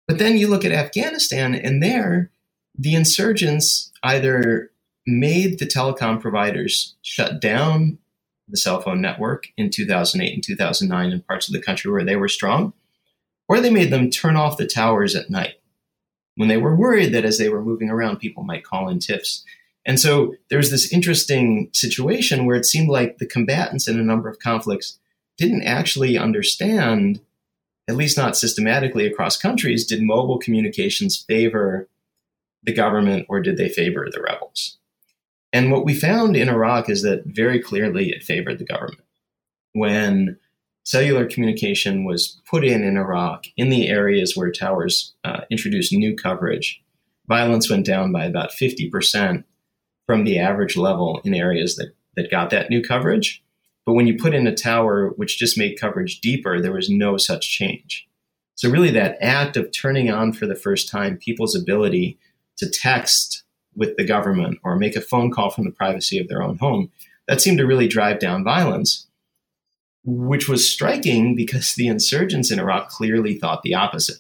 But 0.08 0.18
then 0.18 0.38
you 0.38 0.48
look 0.48 0.64
at 0.64 0.72
Afghanistan, 0.72 1.54
and 1.54 1.82
there, 1.82 2.30
the 2.74 2.94
insurgents 2.94 3.92
either 4.02 4.70
made 5.06 5.58
the 5.58 5.66
telecom 5.66 6.20
providers 6.20 6.94
shut 7.02 7.38
down 7.38 7.98
the 8.48 8.56
cell 8.56 8.80
phone 8.80 9.02
network 9.02 9.48
in 9.58 9.68
2008 9.68 10.32
and 10.32 10.42
2009 10.42 11.12
in 11.12 11.20
parts 11.20 11.48
of 11.48 11.52
the 11.52 11.60
country 11.60 11.92
where 11.92 12.04
they 12.04 12.16
were 12.16 12.28
strong, 12.28 12.72
or 13.52 13.60
they 13.60 13.68
made 13.68 13.90
them 13.90 14.08
turn 14.08 14.34
off 14.34 14.56
the 14.56 14.66
towers 14.66 15.14
at 15.14 15.28
night 15.28 15.56
when 16.36 16.48
they 16.48 16.56
were 16.56 16.74
worried 16.74 17.12
that 17.12 17.26
as 17.26 17.36
they 17.36 17.50
were 17.50 17.62
moving 17.62 17.90
around, 17.90 18.16
people 18.16 18.42
might 18.42 18.64
call 18.64 18.88
in 18.88 18.98
tips. 18.98 19.44
And 19.84 20.00
so 20.00 20.34
there's 20.48 20.70
this 20.70 20.90
interesting 20.90 21.68
situation 21.74 22.46
where 22.46 22.56
it 22.56 22.64
seemed 22.64 22.88
like 22.88 23.18
the 23.18 23.26
combatants 23.26 23.86
in 23.86 23.98
a 24.00 24.02
number 24.02 24.30
of 24.30 24.38
conflicts 24.38 24.98
didn't 25.36 25.64
actually 25.64 26.16
understand 26.16 27.20
at 27.88 27.96
least 27.96 28.16
not 28.16 28.36
systematically 28.36 29.06
across 29.06 29.36
countries, 29.36 29.84
did 29.84 30.00
mobile 30.02 30.38
communications 30.38 31.16
favor 31.16 31.88
the 32.62 32.72
government 32.72 33.26
or 33.28 33.40
did 33.40 33.58
they 33.58 33.68
favor 33.68 34.08
the 34.10 34.22
rebels? 34.22 34.78
And 35.52 35.70
what 35.70 35.84
we 35.84 35.92
found 35.92 36.34
in 36.34 36.48
Iraq 36.48 36.88
is 36.88 37.02
that 37.02 37.26
very 37.26 37.60
clearly 37.60 38.10
it 38.10 38.22
favored 38.22 38.58
the 38.58 38.64
government. 38.64 39.02
When 39.74 40.38
cellular 40.84 41.26
communication 41.26 42.04
was 42.04 42.40
put 42.48 42.64
in 42.64 42.82
in 42.82 42.96
Iraq 42.96 43.44
in 43.56 43.70
the 43.70 43.88
areas 43.88 44.36
where 44.36 44.50
towers 44.50 45.14
uh, 45.24 45.42
introduced 45.50 45.92
new 45.92 46.16
coverage, 46.16 46.82
violence 47.28 47.70
went 47.70 47.86
down 47.86 48.12
by 48.12 48.24
about 48.24 48.50
50% 48.50 49.44
from 50.06 50.24
the 50.24 50.38
average 50.38 50.76
level 50.76 51.20
in 51.24 51.34
areas 51.34 51.76
that, 51.76 51.94
that 52.16 52.30
got 52.30 52.50
that 52.50 52.70
new 52.70 52.82
coverage. 52.82 53.42
But 53.86 53.94
when 53.94 54.06
you 54.06 54.16
put 54.16 54.34
in 54.34 54.46
a 54.46 54.54
tower 54.54 55.10
which 55.16 55.38
just 55.38 55.58
made 55.58 55.80
coverage 55.80 56.20
deeper, 56.20 56.60
there 56.60 56.72
was 56.72 56.90
no 56.90 57.16
such 57.16 57.48
change. 57.48 58.06
So, 58.54 58.70
really, 58.70 58.90
that 58.90 59.18
act 59.20 59.56
of 59.56 59.72
turning 59.72 60.10
on 60.10 60.32
for 60.32 60.46
the 60.46 60.54
first 60.54 60.88
time 60.88 61.16
people's 61.16 61.56
ability 61.56 62.18
to 62.58 62.70
text 62.70 63.42
with 63.74 63.96
the 63.96 64.06
government 64.06 64.58
or 64.62 64.76
make 64.76 64.94
a 64.94 65.00
phone 65.00 65.30
call 65.30 65.50
from 65.50 65.64
the 65.64 65.70
privacy 65.70 66.18
of 66.18 66.28
their 66.28 66.42
own 66.42 66.58
home, 66.58 66.90
that 67.26 67.40
seemed 67.40 67.58
to 67.58 67.66
really 67.66 67.88
drive 67.88 68.18
down 68.18 68.44
violence, 68.44 69.08
which 70.04 70.48
was 70.48 70.68
striking 70.68 71.34
because 71.34 71.74
the 71.74 71.86
insurgents 71.86 72.50
in 72.50 72.58
Iraq 72.58 72.88
clearly 72.88 73.34
thought 73.34 73.62
the 73.62 73.74
opposite. 73.74 74.18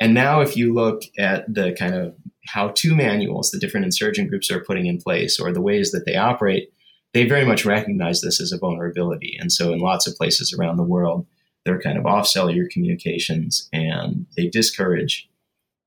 And 0.00 0.14
now, 0.14 0.40
if 0.40 0.56
you 0.56 0.72
look 0.72 1.02
at 1.18 1.52
the 1.52 1.72
kind 1.78 1.94
of 1.94 2.14
how 2.46 2.68
to 2.68 2.94
manuals 2.94 3.50
the 3.50 3.58
different 3.58 3.84
insurgent 3.84 4.30
groups 4.30 4.50
are 4.50 4.64
putting 4.64 4.86
in 4.86 4.98
place 4.98 5.38
or 5.38 5.52
the 5.52 5.60
ways 5.60 5.92
that 5.92 6.06
they 6.06 6.16
operate, 6.16 6.72
they 7.12 7.26
very 7.26 7.44
much 7.44 7.66
recognize 7.66 8.22
this 8.22 8.40
as 8.40 8.50
a 8.50 8.58
vulnerability. 8.58 9.36
And 9.38 9.52
so, 9.52 9.72
in 9.72 9.80
lots 9.80 10.06
of 10.06 10.16
places 10.16 10.54
around 10.54 10.78
the 10.78 10.82
world, 10.82 11.26
they're 11.64 11.80
kind 11.80 11.98
of 11.98 12.06
off 12.06 12.26
cellular 12.26 12.66
communications 12.70 13.68
and 13.72 14.26
they 14.36 14.48
discourage 14.48 15.28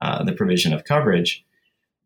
uh, 0.01 0.23
the 0.23 0.33
provision 0.33 0.73
of 0.73 0.83
coverage. 0.83 1.43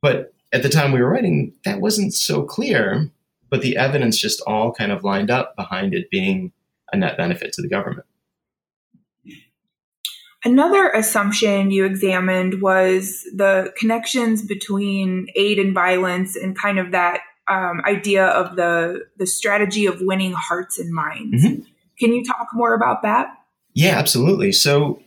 But 0.01 0.33
at 0.53 0.63
the 0.63 0.69
time 0.69 0.91
we 0.91 1.01
were 1.01 1.09
writing, 1.09 1.53
that 1.65 1.81
wasn't 1.81 2.13
so 2.13 2.43
clear, 2.43 3.11
but 3.49 3.61
the 3.61 3.75
evidence 3.75 4.17
just 4.17 4.41
all 4.47 4.71
kind 4.71 4.91
of 4.91 5.03
lined 5.03 5.29
up 5.29 5.55
behind 5.57 5.93
it 5.93 6.09
being 6.09 6.53
a 6.91 6.97
net 6.97 7.17
benefit 7.17 7.53
to 7.53 7.61
the 7.61 7.69
government. 7.69 8.05
Another 10.45 10.89
assumption 10.89 11.71
you 11.71 11.83
examined 11.85 12.61
was 12.61 13.23
the 13.35 13.73
connections 13.77 14.45
between 14.45 15.27
aid 15.35 15.59
and 15.59 15.73
violence 15.73 16.35
and 16.35 16.57
kind 16.57 16.79
of 16.79 16.91
that 16.91 17.21
um, 17.49 17.81
idea 17.85 18.25
of 18.25 18.55
the 18.55 19.05
the 19.17 19.25
strategy 19.25 19.85
of 19.85 19.99
winning 20.01 20.33
hearts 20.33 20.77
and 20.79 20.93
minds. 20.93 21.43
Mm-hmm. 21.43 21.61
Can 21.99 22.13
you 22.13 22.23
talk 22.23 22.47
more 22.53 22.73
about 22.73 23.01
that? 23.01 23.27
Yeah, 23.73 23.97
absolutely. 23.97 24.51
So 24.51 25.01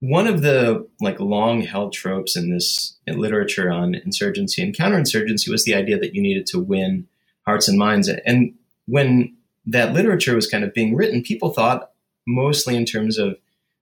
one 0.00 0.26
of 0.26 0.42
the 0.42 0.86
like 1.00 1.18
long 1.20 1.62
held 1.62 1.92
tropes 1.92 2.36
in 2.36 2.50
this 2.50 2.96
in 3.06 3.18
literature 3.18 3.70
on 3.70 3.94
insurgency 3.94 4.62
and 4.62 4.74
counterinsurgency 4.74 5.48
was 5.48 5.64
the 5.64 5.74
idea 5.74 5.98
that 5.98 6.14
you 6.14 6.22
needed 6.22 6.46
to 6.46 6.60
win 6.60 7.06
hearts 7.46 7.68
and 7.68 7.78
minds. 7.78 8.08
And 8.08 8.54
when 8.86 9.35
that 9.66 9.92
literature 9.92 10.34
was 10.34 10.46
kind 10.46 10.64
of 10.64 10.72
being 10.72 10.94
written, 10.94 11.22
people 11.22 11.52
thought 11.52 11.90
mostly 12.26 12.76
in 12.76 12.84
terms 12.84 13.18
of 13.18 13.36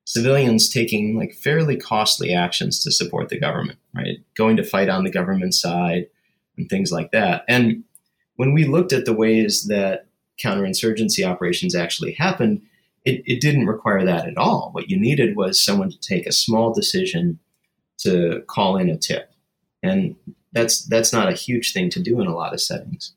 civilians 0.06 0.68
taking 0.68 1.16
like 1.16 1.32
fairly 1.34 1.76
costly 1.76 2.34
actions 2.34 2.82
to 2.84 2.90
support 2.90 3.28
the 3.28 3.38
government, 3.38 3.78
right? 3.94 4.18
Going 4.36 4.56
to 4.56 4.64
fight 4.64 4.88
on 4.88 5.04
the 5.04 5.10
government 5.10 5.54
side 5.54 6.06
and 6.56 6.68
things 6.68 6.92
like 6.92 7.10
that. 7.12 7.44
And 7.48 7.84
when 8.36 8.52
we 8.52 8.64
looked 8.64 8.92
at 8.92 9.04
the 9.04 9.12
ways 9.12 9.66
that 9.68 10.06
counterinsurgency 10.42 11.26
operations 11.26 11.74
actually 11.74 12.12
happened, 12.12 12.62
it, 13.04 13.22
it 13.26 13.40
didn't 13.40 13.66
require 13.66 14.04
that 14.04 14.26
at 14.26 14.36
all. 14.36 14.70
What 14.72 14.90
you 14.90 14.98
needed 14.98 15.36
was 15.36 15.62
someone 15.62 15.90
to 15.90 16.00
take 16.00 16.26
a 16.26 16.32
small 16.32 16.72
decision 16.72 17.38
to 17.98 18.42
call 18.46 18.76
in 18.76 18.88
a 18.88 18.96
tip. 18.96 19.30
And 19.82 20.16
that's 20.52 20.84
that's 20.84 21.12
not 21.12 21.28
a 21.28 21.36
huge 21.36 21.72
thing 21.72 21.90
to 21.90 22.00
do 22.00 22.20
in 22.20 22.26
a 22.26 22.34
lot 22.34 22.54
of 22.54 22.60
settings. 22.60 23.12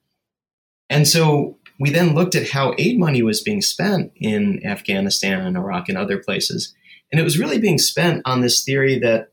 And 0.90 1.08
so 1.08 1.58
we 1.80 1.90
then 1.90 2.16
looked 2.16 2.36
at 2.36 2.50
how 2.50 2.74
aid 2.78 3.00
money 3.00 3.22
was 3.22 3.42
being 3.42 3.62
spent 3.62 4.12
in 4.16 4.66
Afghanistan 4.66 5.42
and 5.42 5.58
Iraq 5.58 5.90
and 5.90 5.98
other 5.98 6.18
places. 6.18 6.74
And 7.12 7.20
it 7.22 7.24
was 7.24 7.40
really 7.40 7.60
being 7.60 7.78
spent 7.78 8.22
on 8.26 8.42
this 8.42 8.64
theory 8.64 9.00
that 9.00 9.32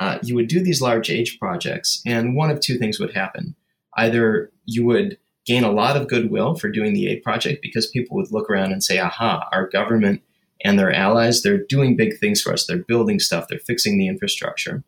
uh, 0.00 0.18
you 0.22 0.34
would 0.34 0.48
do 0.48 0.62
these 0.62 0.82
large 0.82 1.10
aid 1.10 1.28
projects, 1.40 2.02
and 2.04 2.36
one 2.36 2.50
of 2.50 2.60
two 2.60 2.76
things 2.76 2.98
would 2.98 3.14
happen. 3.14 3.54
Either 3.96 4.50
you 4.64 4.84
would 4.84 5.18
gain 5.46 5.64
a 5.64 5.70
lot 5.70 5.96
of 5.96 6.08
goodwill 6.08 6.54
for 6.54 6.68
doing 6.68 6.92
the 6.92 7.08
aid 7.08 7.22
project 7.22 7.62
because 7.62 7.86
people 7.86 8.16
would 8.16 8.32
look 8.32 8.50
around 8.50 8.72
and 8.72 8.82
say, 8.82 8.98
aha, 8.98 9.48
our 9.52 9.68
government 9.68 10.20
and 10.64 10.78
their 10.78 10.92
allies, 10.92 11.42
they're 11.42 11.64
doing 11.68 11.96
big 11.96 12.18
things 12.18 12.42
for 12.42 12.52
us. 12.52 12.66
They're 12.66 12.78
building 12.78 13.20
stuff, 13.20 13.46
they're 13.48 13.58
fixing 13.58 13.96
the 13.96 14.08
infrastructure. 14.08 14.82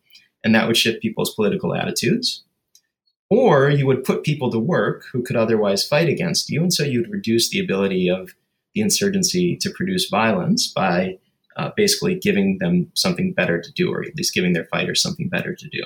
And 0.45 0.55
that 0.55 0.67
would 0.67 0.77
shift 0.77 1.03
people's 1.03 1.35
political 1.35 1.75
attitudes. 1.75 2.45
Or 3.31 3.69
you 3.69 3.87
would 3.87 4.05
put 4.05 4.25
people 4.25 4.51
to 4.51 4.59
work 4.59 5.05
who 5.13 5.23
could 5.23 5.37
otherwise 5.37 5.87
fight 5.87 6.09
against 6.09 6.51
you, 6.51 6.63
and 6.63 6.73
so 6.73 6.83
you'd 6.83 7.11
reduce 7.11 7.51
the 7.51 7.61
ability 7.61 8.09
of 8.09 8.35
the 8.75 8.81
insurgency 8.81 9.57
to 9.57 9.71
produce 9.71 10.09
violence 10.09 10.67
by 10.69 11.19
uh, 11.57 11.71
basically 11.77 12.15
giving 12.15 12.59
them 12.59 12.91
something 12.95 13.33
better 13.33 13.61
to 13.61 13.73
do, 13.73 13.93
or 13.93 14.03
at 14.03 14.17
least 14.17 14.33
giving 14.33 14.53
their 14.53 14.67
fighters 14.67 15.03
something 15.03 15.29
better 15.29 15.55
to 15.55 15.69
do. 15.69 15.83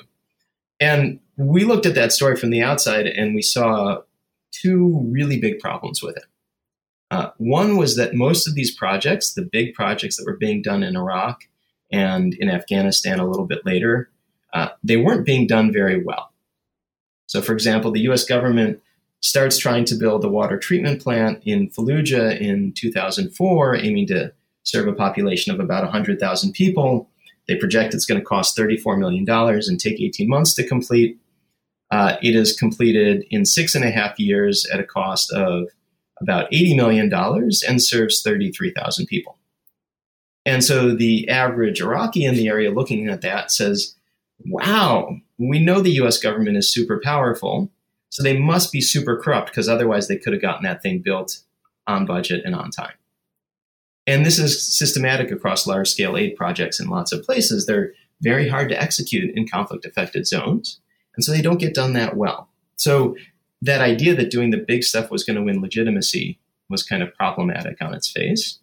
And 0.78 1.20
we 1.36 1.64
looked 1.64 1.86
at 1.86 1.94
that 1.94 2.12
story 2.12 2.36
from 2.36 2.50
the 2.50 2.62
outside 2.62 3.06
and 3.06 3.34
we 3.34 3.42
saw 3.42 4.02
two 4.50 5.00
really 5.10 5.40
big 5.40 5.60
problems 5.60 6.02
with 6.02 6.16
it. 6.16 6.24
Uh, 7.10 7.30
one 7.38 7.76
was 7.76 7.96
that 7.96 8.14
most 8.14 8.48
of 8.48 8.54
these 8.54 8.74
projects, 8.74 9.32
the 9.32 9.48
big 9.50 9.74
projects 9.74 10.16
that 10.16 10.26
were 10.26 10.36
being 10.36 10.60
done 10.60 10.82
in 10.82 10.96
Iraq 10.96 11.44
and 11.90 12.34
in 12.34 12.48
Afghanistan 12.50 13.18
a 13.18 13.28
little 13.28 13.46
bit 13.46 13.64
later, 13.64 14.10
uh, 14.52 14.68
they 14.82 14.96
weren't 14.96 15.24
being 15.24 15.46
done 15.46 15.72
very 15.72 16.02
well. 16.02 16.31
So, 17.32 17.40
for 17.40 17.54
example, 17.54 17.90
the 17.90 18.02
US 18.10 18.26
government 18.26 18.78
starts 19.20 19.56
trying 19.56 19.86
to 19.86 19.94
build 19.94 20.22
a 20.22 20.28
water 20.28 20.58
treatment 20.58 21.00
plant 21.00 21.42
in 21.46 21.70
Fallujah 21.70 22.38
in 22.38 22.74
2004, 22.74 23.76
aiming 23.76 24.06
to 24.08 24.34
serve 24.64 24.86
a 24.86 24.92
population 24.92 25.50
of 25.50 25.58
about 25.58 25.82
100,000 25.82 26.52
people. 26.52 27.08
They 27.48 27.56
project 27.56 27.94
it's 27.94 28.04
going 28.04 28.20
to 28.20 28.24
cost 28.24 28.54
$34 28.54 28.98
million 28.98 29.26
and 29.26 29.80
take 29.80 29.98
18 29.98 30.28
months 30.28 30.52
to 30.56 30.68
complete. 30.68 31.18
Uh, 31.90 32.18
it 32.20 32.36
is 32.36 32.54
completed 32.54 33.24
in 33.30 33.46
six 33.46 33.74
and 33.74 33.82
a 33.86 33.90
half 33.90 34.18
years 34.18 34.66
at 34.70 34.78
a 34.78 34.84
cost 34.84 35.32
of 35.32 35.68
about 36.20 36.50
$80 36.50 36.76
million 36.76 37.10
and 37.14 37.82
serves 37.82 38.20
33,000 38.20 39.06
people. 39.06 39.38
And 40.44 40.62
so 40.62 40.94
the 40.94 41.30
average 41.30 41.80
Iraqi 41.80 42.26
in 42.26 42.34
the 42.34 42.48
area 42.48 42.70
looking 42.70 43.08
at 43.08 43.22
that 43.22 43.50
says, 43.50 43.94
wow, 44.46 45.16
we 45.38 45.58
know 45.58 45.80
the 45.80 46.00
US 46.02 46.18
government 46.18 46.56
is 46.56 46.72
super 46.72 47.00
powerful, 47.02 47.70
so 48.10 48.22
they 48.22 48.38
must 48.38 48.72
be 48.72 48.80
super 48.80 49.16
corrupt 49.16 49.50
because 49.50 49.68
otherwise 49.68 50.08
they 50.08 50.16
could 50.16 50.32
have 50.32 50.42
gotten 50.42 50.64
that 50.64 50.82
thing 50.82 51.00
built 51.00 51.40
on 51.86 52.06
budget 52.06 52.42
and 52.44 52.54
on 52.54 52.70
time. 52.70 52.94
And 54.06 54.26
this 54.26 54.38
is 54.38 54.76
systematic 54.76 55.30
across 55.30 55.66
large 55.66 55.88
scale 55.88 56.16
aid 56.16 56.36
projects 56.36 56.80
in 56.80 56.88
lots 56.88 57.12
of 57.12 57.22
places. 57.22 57.66
They're 57.66 57.92
very 58.20 58.48
hard 58.48 58.68
to 58.68 58.80
execute 58.80 59.36
in 59.36 59.48
conflict 59.48 59.84
affected 59.84 60.26
zones. 60.26 60.80
And 61.16 61.24
so 61.24 61.32
they 61.32 61.42
don't 61.42 61.60
get 61.60 61.74
done 61.74 61.92
that 61.94 62.16
well. 62.16 62.48
So 62.76 63.16
that 63.60 63.80
idea 63.80 64.14
that 64.16 64.30
doing 64.30 64.50
the 64.50 64.58
big 64.58 64.82
stuff 64.82 65.10
was 65.10 65.24
going 65.24 65.36
to 65.36 65.42
win 65.42 65.60
legitimacy 65.60 66.38
was 66.68 66.82
kind 66.82 67.02
of 67.02 67.14
problematic 67.14 67.80
on 67.80 67.94
its 67.94 68.10
face. 68.10 68.58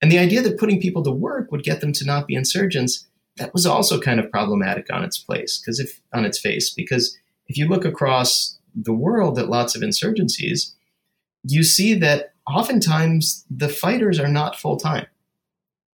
And 0.00 0.10
the 0.10 0.18
idea 0.18 0.40
that 0.42 0.58
putting 0.58 0.80
people 0.80 1.02
to 1.02 1.10
work 1.10 1.50
would 1.50 1.64
get 1.64 1.80
them 1.80 1.92
to 1.94 2.04
not 2.04 2.26
be 2.26 2.34
insurgents, 2.34 3.06
that 3.36 3.52
was 3.52 3.66
also 3.66 4.00
kind 4.00 4.20
of 4.20 4.30
problematic 4.30 4.92
on 4.92 5.04
its 5.04 5.18
place, 5.18 5.58
because 5.58 5.80
if 5.80 6.00
on 6.12 6.24
its 6.24 6.38
face, 6.38 6.70
because 6.70 7.16
if 7.46 7.56
you 7.56 7.68
look 7.68 7.84
across 7.84 8.58
the 8.74 8.92
world 8.92 9.38
at 9.38 9.48
lots 9.48 9.74
of 9.74 9.82
insurgencies, 9.82 10.72
you 11.42 11.64
see 11.64 11.94
that 11.94 12.34
oftentimes 12.46 13.44
the 13.50 13.68
fighters 13.68 14.18
are 14.18 14.28
not 14.28 14.58
full 14.58 14.76
time. 14.76 15.06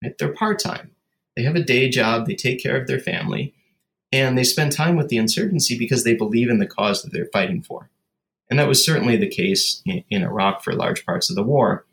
Right? 0.03 0.17
They're 0.17 0.33
part 0.33 0.59
time. 0.59 0.91
They 1.35 1.43
have 1.43 1.55
a 1.55 1.63
day 1.63 1.89
job, 1.89 2.25
they 2.25 2.35
take 2.35 2.61
care 2.61 2.79
of 2.79 2.87
their 2.87 2.99
family, 2.99 3.53
and 4.11 4.37
they 4.37 4.43
spend 4.43 4.71
time 4.71 4.95
with 4.95 5.09
the 5.09 5.17
insurgency 5.17 5.77
because 5.77 6.03
they 6.03 6.15
believe 6.15 6.49
in 6.49 6.59
the 6.59 6.65
cause 6.65 7.03
that 7.03 7.13
they're 7.13 7.29
fighting 7.31 7.61
for. 7.61 7.89
And 8.49 8.59
that 8.59 8.67
was 8.67 8.83
certainly 8.83 9.17
the 9.17 9.27
case 9.27 9.81
in, 9.85 10.03
in 10.09 10.23
Iraq 10.23 10.63
for 10.63 10.73
large 10.73 11.05
parts 11.05 11.29
of 11.29 11.35
the 11.35 11.43
war. 11.43 11.85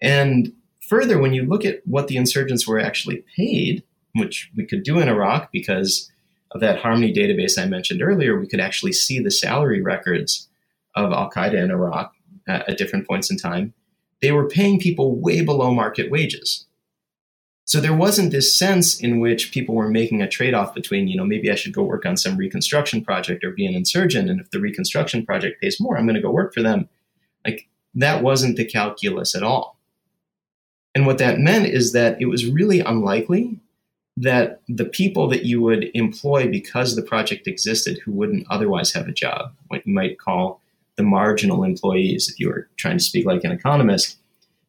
And 0.00 0.52
further, 0.88 1.18
when 1.18 1.34
you 1.34 1.44
look 1.44 1.64
at 1.64 1.80
what 1.84 2.08
the 2.08 2.16
insurgents 2.16 2.66
were 2.66 2.78
actually 2.78 3.24
paid, 3.36 3.82
which 4.18 4.50
we 4.56 4.66
could 4.66 4.82
do 4.82 4.98
in 4.98 5.08
Iraq 5.08 5.50
because 5.52 6.10
of 6.52 6.60
that 6.60 6.78
Harmony 6.78 7.12
database 7.12 7.58
I 7.58 7.66
mentioned 7.66 8.02
earlier, 8.02 8.38
we 8.38 8.46
could 8.46 8.60
actually 8.60 8.92
see 8.92 9.18
the 9.18 9.30
salary 9.30 9.82
records 9.82 10.48
of 10.94 11.12
Al 11.12 11.30
Qaeda 11.30 11.62
in 11.62 11.70
Iraq 11.70 12.12
at, 12.46 12.68
at 12.68 12.78
different 12.78 13.06
points 13.06 13.30
in 13.30 13.36
time 13.36 13.74
they 14.22 14.32
were 14.32 14.48
paying 14.48 14.78
people 14.78 15.20
way 15.20 15.42
below 15.42 15.72
market 15.72 16.10
wages. 16.10 16.66
So 17.64 17.80
there 17.80 17.96
wasn't 17.96 18.30
this 18.30 18.56
sense 18.56 19.00
in 19.00 19.18
which 19.18 19.52
people 19.52 19.74
were 19.74 19.88
making 19.88 20.22
a 20.22 20.28
trade 20.28 20.54
off 20.54 20.72
between, 20.72 21.08
you 21.08 21.16
know, 21.16 21.24
maybe 21.24 21.50
I 21.50 21.56
should 21.56 21.72
go 21.72 21.82
work 21.82 22.06
on 22.06 22.16
some 22.16 22.36
reconstruction 22.36 23.04
project 23.04 23.42
or 23.42 23.50
be 23.50 23.66
an 23.66 23.74
insurgent. 23.74 24.30
And 24.30 24.40
if 24.40 24.50
the 24.50 24.60
reconstruction 24.60 25.26
project 25.26 25.60
pays 25.60 25.80
more, 25.80 25.98
I'm 25.98 26.06
going 26.06 26.14
to 26.14 26.22
go 26.22 26.30
work 26.30 26.54
for 26.54 26.62
them. 26.62 26.88
Like 27.44 27.68
that 27.94 28.22
wasn't 28.22 28.56
the 28.56 28.64
calculus 28.64 29.34
at 29.34 29.42
all. 29.42 29.78
And 30.94 31.06
what 31.06 31.18
that 31.18 31.40
meant 31.40 31.66
is 31.66 31.92
that 31.92 32.20
it 32.22 32.26
was 32.26 32.46
really 32.46 32.80
unlikely 32.80 33.60
that 34.16 34.62
the 34.68 34.84
people 34.84 35.28
that 35.28 35.44
you 35.44 35.60
would 35.60 35.90
employ 35.94 36.48
because 36.48 36.96
the 36.96 37.02
project 37.02 37.46
existed 37.46 37.98
who 38.04 38.12
wouldn't 38.12 38.46
otherwise 38.50 38.92
have 38.92 39.08
a 39.08 39.12
job, 39.12 39.52
what 39.68 39.86
you 39.86 39.92
might 39.92 40.18
call 40.18 40.60
the 40.96 41.02
marginal 41.02 41.62
employees, 41.62 42.28
if 42.28 42.40
you 42.40 42.48
were 42.48 42.68
trying 42.76 42.96
to 42.96 43.04
speak 43.04 43.26
like 43.26 43.44
an 43.44 43.52
economist, 43.52 44.16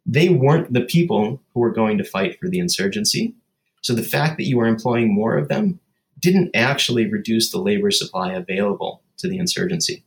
they 0.05 0.29
weren't 0.29 0.73
the 0.73 0.81
people 0.81 1.41
who 1.53 1.62
were 1.62 1.71
going 1.71 1.97
to 1.97 2.03
fight 2.03 2.39
for 2.39 2.49
the 2.49 2.60
insurgency. 2.60 3.33
So 3.81 3.93
the 3.93 4.03
fact 4.03 4.38
that 4.38 4.45
you 4.45 4.57
were 4.57 4.67
employing 4.67 5.13
more 5.13 5.38
of 5.38 5.47
them 5.47 5.79
didn't 6.19 6.51
actually 6.53 7.10
reduce 7.10 7.51
the 7.51 7.60
labor 7.60 7.91
supply 7.91 8.33
available 8.33 9.01
to 9.17 9.29
the 9.29 9.38
insurgency. 9.38 10.03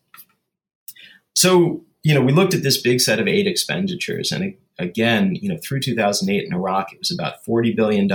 So, 1.34 1.82
you 2.02 2.14
know, 2.14 2.22
we 2.22 2.32
looked 2.32 2.54
at 2.54 2.62
this 2.62 2.80
big 2.80 3.00
set 3.00 3.20
of 3.20 3.28
aid 3.28 3.46
expenditures. 3.46 4.32
And 4.32 4.54
again, 4.78 5.36
you 5.36 5.48
know, 5.48 5.58
through 5.62 5.80
2008 5.80 6.44
in 6.44 6.52
Iraq, 6.52 6.92
it 6.92 6.98
was 6.98 7.10
about 7.10 7.44
$40 7.46 7.74
billion. 7.76 8.08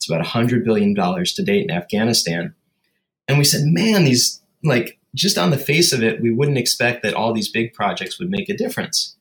It's 0.00 0.08
about 0.08 0.24
$100 0.24 0.64
billion 0.64 0.94
to 0.94 1.42
date 1.42 1.64
in 1.64 1.70
Afghanistan. 1.70 2.54
And 3.28 3.36
we 3.36 3.44
said, 3.44 3.66
man, 3.66 4.04
these 4.04 4.40
like 4.64 4.98
just 5.14 5.36
on 5.36 5.50
the 5.50 5.58
face 5.58 5.92
of 5.92 6.02
it, 6.02 6.22
we 6.22 6.32
wouldn't 6.32 6.56
expect 6.56 7.02
that 7.02 7.12
all 7.12 7.34
these 7.34 7.50
big 7.50 7.74
projects 7.74 8.18
would 8.18 8.30
make 8.30 8.48
a 8.48 8.56
difference. 8.56 9.16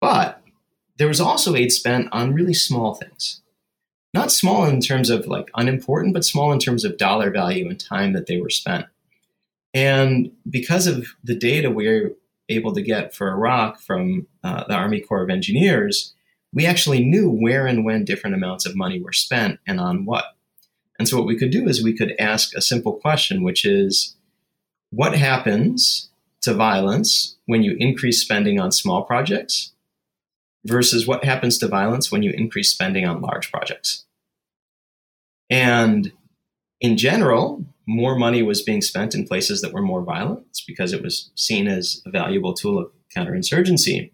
But 0.00 0.40
there 0.96 1.08
was 1.08 1.20
also 1.20 1.54
aid 1.54 1.70
spent 1.70 2.08
on 2.12 2.32
really 2.32 2.54
small 2.54 2.94
things. 2.94 3.42
Not 4.14 4.32
small 4.32 4.64
in 4.64 4.80
terms 4.80 5.10
of 5.10 5.26
like 5.26 5.50
unimportant, 5.54 6.14
but 6.14 6.24
small 6.24 6.50
in 6.50 6.60
terms 6.60 6.82
of 6.84 6.96
dollar 6.96 7.30
value 7.30 7.68
and 7.68 7.78
time 7.78 8.14
that 8.14 8.26
they 8.26 8.40
were 8.40 8.50
spent. 8.50 8.86
And 9.74 10.30
because 10.48 10.86
of 10.86 11.08
the 11.22 11.34
data 11.36 11.70
we 11.70 11.88
are 11.88 12.12
able 12.48 12.72
to 12.72 12.80
get 12.80 13.14
for 13.14 13.28
Iraq 13.30 13.80
from 13.80 14.28
uh, 14.42 14.64
the 14.64 14.74
Army 14.74 15.00
Corps 15.00 15.24
of 15.24 15.30
Engineers, 15.30 16.13
we 16.54 16.66
actually 16.66 17.04
knew 17.04 17.28
where 17.28 17.66
and 17.66 17.84
when 17.84 18.04
different 18.04 18.36
amounts 18.36 18.64
of 18.64 18.76
money 18.76 19.02
were 19.02 19.12
spent 19.12 19.58
and 19.66 19.80
on 19.80 20.04
what. 20.06 20.24
And 20.98 21.08
so 21.08 21.16
what 21.18 21.26
we 21.26 21.36
could 21.36 21.50
do 21.50 21.66
is 21.66 21.82
we 21.82 21.96
could 21.96 22.14
ask 22.18 22.54
a 22.54 22.62
simple 22.62 22.94
question, 22.94 23.42
which 23.42 23.64
is 23.64 24.14
what 24.90 25.16
happens 25.16 26.10
to 26.42 26.54
violence 26.54 27.36
when 27.46 27.64
you 27.64 27.76
increase 27.78 28.22
spending 28.22 28.60
on 28.60 28.70
small 28.70 29.02
projects 29.02 29.72
versus 30.64 31.06
what 31.06 31.24
happens 31.24 31.58
to 31.58 31.68
violence 31.68 32.12
when 32.12 32.22
you 32.22 32.30
increase 32.30 32.70
spending 32.70 33.04
on 33.04 33.20
large 33.20 33.50
projects. 33.50 34.04
And 35.50 36.12
in 36.80 36.96
general, 36.96 37.64
more 37.86 38.16
money 38.16 38.42
was 38.42 38.62
being 38.62 38.80
spent 38.80 39.14
in 39.14 39.26
places 39.26 39.60
that 39.60 39.72
were 39.72 39.82
more 39.82 40.02
violent 40.02 40.62
because 40.66 40.92
it 40.92 41.02
was 41.02 41.30
seen 41.34 41.66
as 41.66 42.00
a 42.06 42.10
valuable 42.10 42.54
tool 42.54 42.78
of 42.78 42.90
counterinsurgency. 43.14 44.10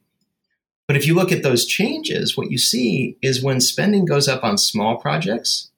But 0.90 0.96
if 0.96 1.06
you 1.06 1.14
look 1.14 1.30
at 1.30 1.44
those 1.44 1.66
changes, 1.66 2.36
what 2.36 2.50
you 2.50 2.58
see 2.58 3.16
is 3.22 3.44
when 3.44 3.60
spending 3.60 4.04
goes 4.04 4.26
up 4.26 4.42
on 4.42 4.58
small 4.58 4.96
projects 4.96 5.70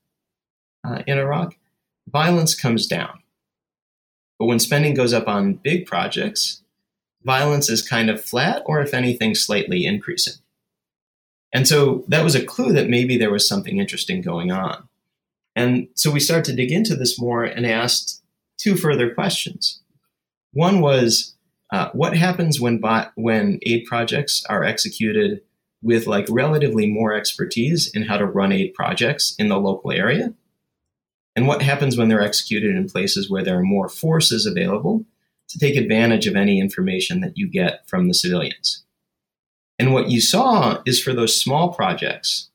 uh, 0.84 1.02
in 1.06 1.18
Iraq, 1.18 1.54
violence 2.10 2.54
comes 2.54 2.86
down. 2.86 3.18
But 4.38 4.46
when 4.46 4.58
spending 4.58 4.94
goes 4.94 5.12
up 5.12 5.28
on 5.28 5.60
big 5.62 5.84
projects, 5.84 6.62
violence 7.24 7.68
is 7.68 7.86
kind 7.86 8.08
of 8.08 8.24
flat 8.24 8.62
or, 8.64 8.80
if 8.80 8.94
anything, 8.94 9.34
slightly 9.34 9.84
increasing. 9.84 10.40
And 11.52 11.68
so 11.68 12.04
that 12.08 12.24
was 12.24 12.34
a 12.34 12.42
clue 12.42 12.72
that 12.72 12.88
maybe 12.88 13.18
there 13.18 13.30
was 13.30 13.46
something 13.46 13.76
interesting 13.76 14.22
going 14.22 14.50
on. 14.50 14.88
And 15.54 15.88
so 15.94 16.10
we 16.10 16.20
started 16.20 16.46
to 16.46 16.56
dig 16.56 16.72
into 16.72 16.96
this 16.96 17.20
more 17.20 17.44
and 17.44 17.66
asked 17.66 18.22
two 18.56 18.76
further 18.76 19.12
questions. 19.12 19.82
One 20.54 20.80
was, 20.80 21.31
uh, 21.72 21.88
what 21.92 22.16
happens 22.16 22.60
when 22.60 22.80
when 23.16 23.58
aid 23.62 23.84
projects 23.86 24.44
are 24.48 24.62
executed 24.62 25.40
with 25.82 26.06
like 26.06 26.26
relatively 26.28 26.86
more 26.86 27.12
expertise 27.12 27.90
in 27.92 28.02
how 28.02 28.16
to 28.16 28.26
run 28.26 28.52
aid 28.52 28.72
projects 28.74 29.34
in 29.38 29.48
the 29.48 29.58
local 29.58 29.90
area 29.90 30.32
and 31.34 31.46
what 31.46 31.62
happens 31.62 31.96
when 31.96 32.08
they're 32.08 32.22
executed 32.22 32.76
in 32.76 32.88
places 32.88 33.30
where 33.30 33.42
there 33.42 33.58
are 33.58 33.62
more 33.62 33.88
forces 33.88 34.46
available 34.46 35.04
to 35.48 35.58
take 35.58 35.76
advantage 35.76 36.26
of 36.26 36.36
any 36.36 36.60
information 36.60 37.20
that 37.20 37.36
you 37.36 37.48
get 37.48 37.88
from 37.88 38.08
the 38.08 38.14
civilians. 38.14 38.84
And 39.78 39.92
what 39.92 40.10
you 40.10 40.20
saw 40.20 40.82
is 40.86 41.02
for 41.02 41.12
those 41.12 41.38
small 41.38 41.72
projects, 41.72 42.50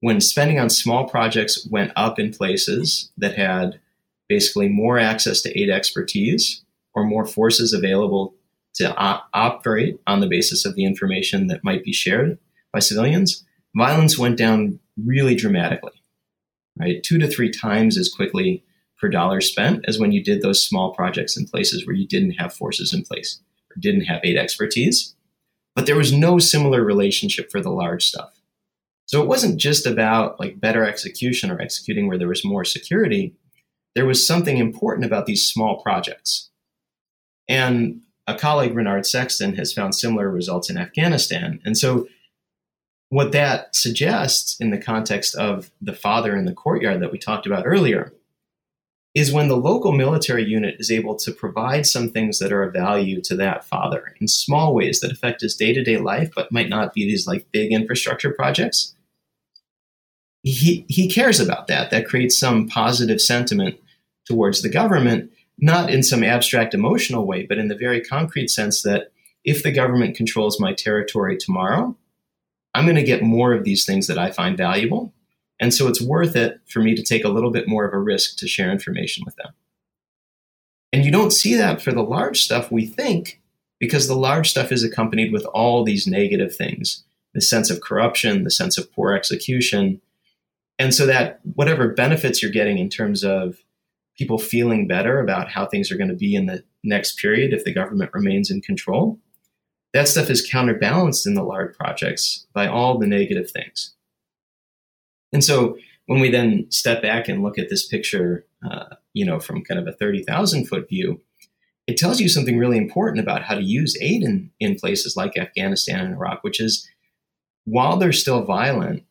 when 0.00 0.20
spending 0.20 0.58
on 0.58 0.70
small 0.70 1.08
projects 1.08 1.66
went 1.70 1.92
up 1.96 2.18
in 2.18 2.32
places 2.32 3.10
that 3.16 3.36
had 3.36 3.80
basically 4.28 4.68
more 4.68 4.98
access 4.98 5.40
to 5.42 5.58
aid 5.58 5.70
expertise 5.70 6.62
or 6.94 7.04
more 7.04 7.24
forces 7.24 7.72
available 7.72 8.34
to 8.74 8.94
op- 8.96 9.28
operate 9.34 9.98
on 10.06 10.20
the 10.20 10.28
basis 10.28 10.64
of 10.64 10.74
the 10.74 10.84
information 10.84 11.46
that 11.48 11.64
might 11.64 11.84
be 11.84 11.92
shared 11.92 12.38
by 12.72 12.78
civilians, 12.78 13.44
violence 13.76 14.18
went 14.18 14.36
down 14.36 14.78
really 14.96 15.34
dramatically 15.34 15.98
right? 16.78 17.02
Two 17.02 17.18
to 17.18 17.28
three 17.28 17.50
times 17.50 17.98
as 17.98 18.08
quickly 18.08 18.64
per 19.00 19.08
dollar 19.08 19.40
spent 19.40 19.84
as 19.86 19.98
when 19.98 20.12
you 20.12 20.22
did 20.22 20.42
those 20.42 20.64
small 20.64 20.94
projects 20.94 21.36
in 21.36 21.46
places 21.46 21.86
where 21.86 21.96
you 21.96 22.06
didn't 22.06 22.32
have 22.32 22.54
forces 22.54 22.92
in 22.92 23.02
place 23.02 23.40
or 23.70 23.80
didn't 23.80 24.02
have 24.02 24.20
aid 24.24 24.36
expertise. 24.36 25.14
But 25.74 25.86
there 25.86 25.96
was 25.96 26.12
no 26.12 26.38
similar 26.38 26.82
relationship 26.82 27.50
for 27.50 27.60
the 27.60 27.70
large 27.70 28.06
stuff. 28.06 28.40
So 29.06 29.22
it 29.22 29.28
wasn't 29.28 29.60
just 29.60 29.86
about 29.86 30.38
like 30.40 30.60
better 30.60 30.84
execution 30.84 31.50
or 31.50 31.60
executing 31.60 32.08
where 32.08 32.18
there 32.18 32.28
was 32.28 32.44
more 32.44 32.64
security. 32.64 33.34
There 33.94 34.06
was 34.06 34.26
something 34.26 34.58
important 34.58 35.06
about 35.06 35.26
these 35.26 35.46
small 35.46 35.80
projects. 35.82 36.50
And 37.48 38.02
a 38.28 38.34
colleague, 38.34 38.74
Renard 38.74 39.06
Sexton, 39.06 39.56
has 39.56 39.72
found 39.72 39.94
similar 39.94 40.30
results 40.30 40.68
in 40.68 40.76
Afghanistan. 40.76 41.60
And 41.64 41.76
so 41.76 42.06
what 43.08 43.32
that 43.32 43.74
suggests 43.74 44.60
in 44.60 44.70
the 44.70 44.78
context 44.78 45.34
of 45.34 45.70
the 45.80 45.94
father 45.94 46.36
in 46.36 46.44
the 46.44 46.52
courtyard 46.52 47.00
that 47.00 47.10
we 47.10 47.18
talked 47.18 47.46
about 47.46 47.66
earlier 47.66 48.12
is 49.14 49.32
when 49.32 49.48
the 49.48 49.56
local 49.56 49.92
military 49.92 50.44
unit 50.44 50.76
is 50.78 50.90
able 50.90 51.16
to 51.16 51.32
provide 51.32 51.86
some 51.86 52.10
things 52.10 52.38
that 52.38 52.52
are 52.52 52.62
of 52.62 52.74
value 52.74 53.22
to 53.22 53.34
that 53.34 53.64
father 53.64 54.14
in 54.20 54.28
small 54.28 54.74
ways 54.74 55.00
that 55.00 55.10
affect 55.10 55.40
his 55.40 55.56
day-to-day 55.56 55.96
life 55.96 56.30
but 56.36 56.52
might 56.52 56.68
not 56.68 56.92
be 56.92 57.06
these 57.06 57.26
like 57.26 57.50
big 57.50 57.72
infrastructure 57.72 58.30
projects 58.30 58.94
he 60.42 60.84
he 60.88 61.08
cares 61.08 61.40
about 61.40 61.66
that 61.66 61.90
that 61.90 62.06
creates 62.06 62.38
some 62.38 62.68
positive 62.68 63.20
sentiment 63.20 63.76
towards 64.26 64.60
the 64.60 64.68
government 64.68 65.32
not 65.58 65.90
in 65.90 66.02
some 66.02 66.24
abstract 66.24 66.74
emotional 66.74 67.26
way 67.26 67.44
but 67.44 67.58
in 67.58 67.68
the 67.68 67.76
very 67.76 68.00
concrete 68.00 68.48
sense 68.48 68.82
that 68.82 69.12
if 69.44 69.62
the 69.62 69.72
government 69.72 70.16
controls 70.16 70.60
my 70.60 70.72
territory 70.72 71.36
tomorrow 71.36 71.96
I'm 72.74 72.84
going 72.84 72.96
to 72.96 73.02
get 73.02 73.22
more 73.22 73.52
of 73.52 73.64
these 73.64 73.84
things 73.84 74.06
that 74.06 74.18
I 74.18 74.30
find 74.30 74.56
valuable. 74.56 75.12
And 75.60 75.74
so 75.74 75.88
it's 75.88 76.00
worth 76.00 76.36
it 76.36 76.60
for 76.68 76.80
me 76.80 76.94
to 76.94 77.02
take 77.02 77.24
a 77.24 77.28
little 77.28 77.50
bit 77.50 77.66
more 77.66 77.84
of 77.84 77.92
a 77.92 77.98
risk 77.98 78.36
to 78.38 78.46
share 78.46 78.70
information 78.70 79.24
with 79.26 79.36
them. 79.36 79.52
And 80.92 81.04
you 81.04 81.10
don't 81.10 81.32
see 81.32 81.54
that 81.56 81.82
for 81.82 81.92
the 81.92 82.02
large 82.02 82.40
stuff, 82.40 82.70
we 82.70 82.86
think, 82.86 83.40
because 83.80 84.06
the 84.06 84.16
large 84.16 84.48
stuff 84.48 84.70
is 84.70 84.84
accompanied 84.84 85.32
with 85.32 85.44
all 85.46 85.84
these 85.84 86.06
negative 86.06 86.54
things 86.54 87.04
the 87.34 87.42
sense 87.42 87.68
of 87.68 87.82
corruption, 87.82 88.42
the 88.42 88.50
sense 88.50 88.78
of 88.78 88.90
poor 88.92 89.12
execution. 89.12 90.00
And 90.78 90.94
so 90.94 91.04
that 91.04 91.40
whatever 91.54 91.88
benefits 91.88 92.42
you're 92.42 92.50
getting 92.50 92.78
in 92.78 92.88
terms 92.88 93.22
of 93.22 93.58
people 94.18 94.38
feeling 94.38 94.88
better 94.88 95.20
about 95.20 95.48
how 95.48 95.64
things 95.64 95.90
are 95.90 95.96
going 95.96 96.10
to 96.10 96.14
be 96.14 96.34
in 96.34 96.46
the 96.46 96.64
next 96.82 97.18
period 97.18 97.52
if 97.52 97.64
the 97.64 97.72
government 97.72 98.10
remains 98.12 98.50
in 98.50 98.60
control, 98.60 99.18
that 99.94 100.08
stuff 100.08 100.28
is 100.28 100.46
counterbalanced 100.46 101.26
in 101.26 101.34
the 101.34 101.42
large 101.42 101.74
projects 101.76 102.46
by 102.52 102.66
all 102.66 102.98
the 102.98 103.06
negative 103.06 103.50
things. 103.50 103.94
And 105.32 105.44
so 105.44 105.78
when 106.06 106.20
we 106.20 106.30
then 106.30 106.66
step 106.70 107.00
back 107.00 107.28
and 107.28 107.42
look 107.42 107.58
at 107.58 107.68
this 107.68 107.86
picture, 107.86 108.44
uh, 108.68 108.96
you 109.14 109.24
know, 109.24 109.38
from 109.38 109.64
kind 109.64 109.80
of 109.80 109.86
a 109.86 109.96
30,000 109.96 110.66
foot 110.66 110.88
view, 110.88 111.20
it 111.86 111.96
tells 111.96 112.20
you 112.20 112.28
something 112.28 112.58
really 112.58 112.76
important 112.76 113.20
about 113.20 113.42
how 113.42 113.54
to 113.54 113.62
use 113.62 113.96
aid 114.00 114.22
in, 114.22 114.50
in 114.60 114.74
places 114.74 115.16
like 115.16 115.38
Afghanistan 115.38 116.00
and 116.00 116.14
Iraq, 116.14 116.42
which 116.42 116.60
is 116.60 116.86
while 117.64 117.96
they're 117.96 118.12
still 118.12 118.42
violent, 118.44 119.04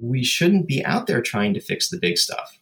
we 0.00 0.24
shouldn't 0.24 0.66
be 0.66 0.84
out 0.84 1.06
there 1.06 1.20
trying 1.20 1.54
to 1.54 1.60
fix 1.60 1.88
the 1.88 1.98
big 1.98 2.18
stuff 2.18 2.57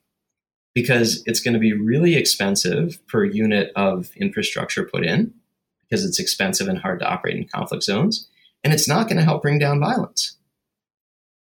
because 0.76 1.22
it's 1.24 1.40
going 1.40 1.54
to 1.54 1.58
be 1.58 1.72
really 1.72 2.16
expensive 2.16 3.00
per 3.06 3.24
unit 3.24 3.72
of 3.74 4.10
infrastructure 4.14 4.84
put 4.84 5.06
in 5.06 5.32
because 5.80 6.04
it's 6.04 6.20
expensive 6.20 6.68
and 6.68 6.80
hard 6.80 7.00
to 7.00 7.08
operate 7.08 7.34
in 7.34 7.48
conflict 7.48 7.82
zones. 7.82 8.28
And 8.62 8.74
it's 8.74 8.86
not 8.86 9.08
going 9.08 9.16
to 9.16 9.24
help 9.24 9.40
bring 9.40 9.58
down 9.58 9.80
violence. 9.80 10.36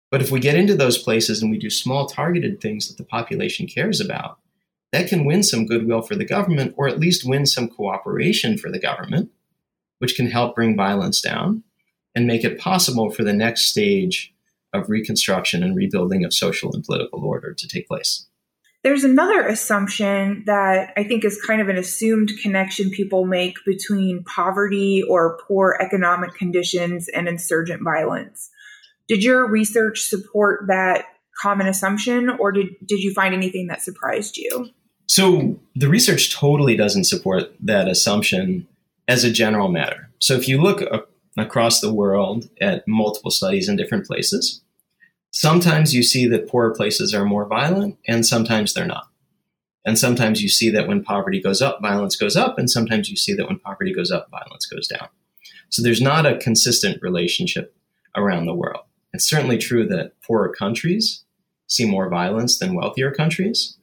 But 0.09 0.21
if 0.21 0.31
we 0.31 0.39
get 0.39 0.55
into 0.55 0.75
those 0.75 0.97
places 0.97 1.41
and 1.41 1.51
we 1.51 1.57
do 1.57 1.69
small 1.69 2.07
targeted 2.07 2.61
things 2.61 2.87
that 2.87 2.95
the 2.97 3.03
population 3.03 3.67
cares 3.67 3.99
about, 3.99 4.39
that 4.93 5.09
can 5.09 5.25
win 5.25 5.43
some 5.43 5.65
goodwill 5.65 6.03
for 6.03 6.15
the 6.15 6.23
government 6.23 6.73
or 6.77 6.87
at 6.87 6.99
least 6.99 7.27
win 7.27 7.45
some 7.45 7.67
cooperation 7.67 8.57
for 8.57 8.71
the 8.71 8.79
government, 8.79 9.29
which 9.99 10.15
can 10.15 10.27
help 10.27 10.55
bring 10.55 10.73
violence 10.73 11.19
down 11.19 11.63
and 12.15 12.27
make 12.27 12.45
it 12.45 12.57
possible 12.57 13.09
for 13.09 13.25
the 13.25 13.33
next 13.33 13.63
stage 13.63 14.33
of 14.71 14.89
reconstruction 14.89 15.63
and 15.63 15.75
rebuilding 15.75 16.23
of 16.23 16.33
social 16.33 16.73
and 16.73 16.85
political 16.85 17.25
order 17.25 17.53
to 17.53 17.67
take 17.67 17.89
place. 17.89 18.27
There's 18.87 19.03
another 19.03 19.45
assumption 19.45 20.43
that 20.45 20.93
I 20.95 21.03
think 21.03 21.25
is 21.25 21.41
kind 21.45 21.59
of 21.59 21.67
an 21.67 21.75
assumed 21.75 22.31
connection 22.41 22.89
people 22.89 23.25
make 23.25 23.57
between 23.65 24.23
poverty 24.23 25.03
or 25.09 25.37
poor 25.45 25.77
economic 25.81 26.35
conditions 26.35 27.09
and 27.09 27.27
insurgent 27.27 27.83
violence. 27.83 28.49
Did 29.09 29.25
your 29.25 29.45
research 29.45 30.03
support 30.03 30.67
that 30.69 31.03
common 31.41 31.67
assumption, 31.67 32.29
or 32.29 32.53
did, 32.53 32.67
did 32.85 33.01
you 33.01 33.13
find 33.13 33.33
anything 33.33 33.67
that 33.67 33.81
surprised 33.81 34.37
you? 34.37 34.69
So, 35.07 35.59
the 35.75 35.89
research 35.89 36.33
totally 36.33 36.77
doesn't 36.77 37.03
support 37.03 37.53
that 37.59 37.89
assumption 37.89 38.69
as 39.09 39.25
a 39.25 39.31
general 39.31 39.67
matter. 39.67 40.09
So, 40.19 40.35
if 40.35 40.47
you 40.47 40.61
look 40.61 40.81
across 41.37 41.81
the 41.81 41.93
world 41.93 42.49
at 42.61 42.87
multiple 42.87 43.31
studies 43.31 43.67
in 43.67 43.75
different 43.75 44.05
places, 44.05 44.61
sometimes 45.37 45.93
you 45.93 46.01
see 46.01 46.25
that 46.27 46.49
poorer 46.49 46.73
places 46.73 47.13
are 47.13 47.23
more 47.23 47.45
violent, 47.45 47.95
and 48.07 48.25
sometimes 48.25 48.73
they're 48.73 48.87
not. 48.87 49.07
And 49.85 49.97
sometimes 49.97 50.41
you 50.41 50.49
see 50.49 50.71
that 50.71 50.87
when 50.87 51.03
poverty 51.03 51.39
goes 51.39 51.61
up, 51.61 51.79
violence 51.79 52.15
goes 52.15 52.35
up, 52.35 52.57
and 52.57 52.67
sometimes 52.67 53.07
you 53.07 53.15
see 53.15 53.35
that 53.35 53.47
when 53.47 53.59
poverty 53.59 53.93
goes 53.93 54.11
up, 54.11 54.31
violence 54.31 54.65
goes 54.65 54.87
down. 54.87 55.09
So 55.69 55.83
there's 55.83 56.01
not 56.01 56.25
a 56.25 56.39
consistent 56.39 57.03
relationship 57.03 57.75
around 58.15 58.47
the 58.47 58.55
world. 58.55 58.81
It's 59.13 59.29
certainly 59.29 59.59
true 59.59 59.85
that 59.89 60.19
poorer 60.23 60.49
countries 60.49 61.23
see 61.67 61.85
more 61.85 62.09
violence 62.09 62.57
than 62.57 62.73
wealthier 62.73 63.11
countries, 63.11 63.77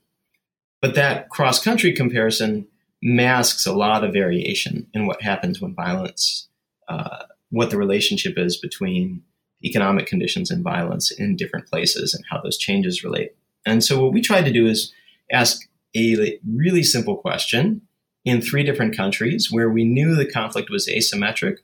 but 0.82 0.96
that 0.96 1.28
cross 1.28 1.62
country 1.62 1.92
comparison 1.92 2.66
masks 3.00 3.64
a 3.64 3.72
lot 3.72 4.02
of 4.02 4.12
variation 4.12 4.88
in 4.92 5.06
what 5.06 5.22
happens 5.22 5.60
when 5.60 5.74
violence, 5.74 6.48
uh, 6.88 7.26
what 7.50 7.70
the 7.70 7.78
relationship 7.78 8.34
is 8.38 8.56
between 8.56 9.22
economic 9.64 10.06
conditions 10.06 10.50
and 10.50 10.62
violence 10.62 11.10
in 11.10 11.36
different 11.36 11.66
places 11.66 12.14
and 12.14 12.24
how 12.30 12.40
those 12.40 12.58
changes 12.58 13.04
relate. 13.04 13.34
And 13.66 13.82
so 13.82 14.02
what 14.02 14.12
we 14.12 14.20
tried 14.20 14.44
to 14.44 14.52
do 14.52 14.66
is 14.66 14.92
ask 15.32 15.68
a 15.96 16.38
really 16.46 16.82
simple 16.82 17.16
question 17.16 17.82
in 18.24 18.40
three 18.40 18.62
different 18.62 18.96
countries 18.96 19.48
where 19.50 19.70
we 19.70 19.84
knew 19.84 20.14
the 20.14 20.30
conflict 20.30 20.70
was 20.70 20.88
asymmetric 20.88 21.58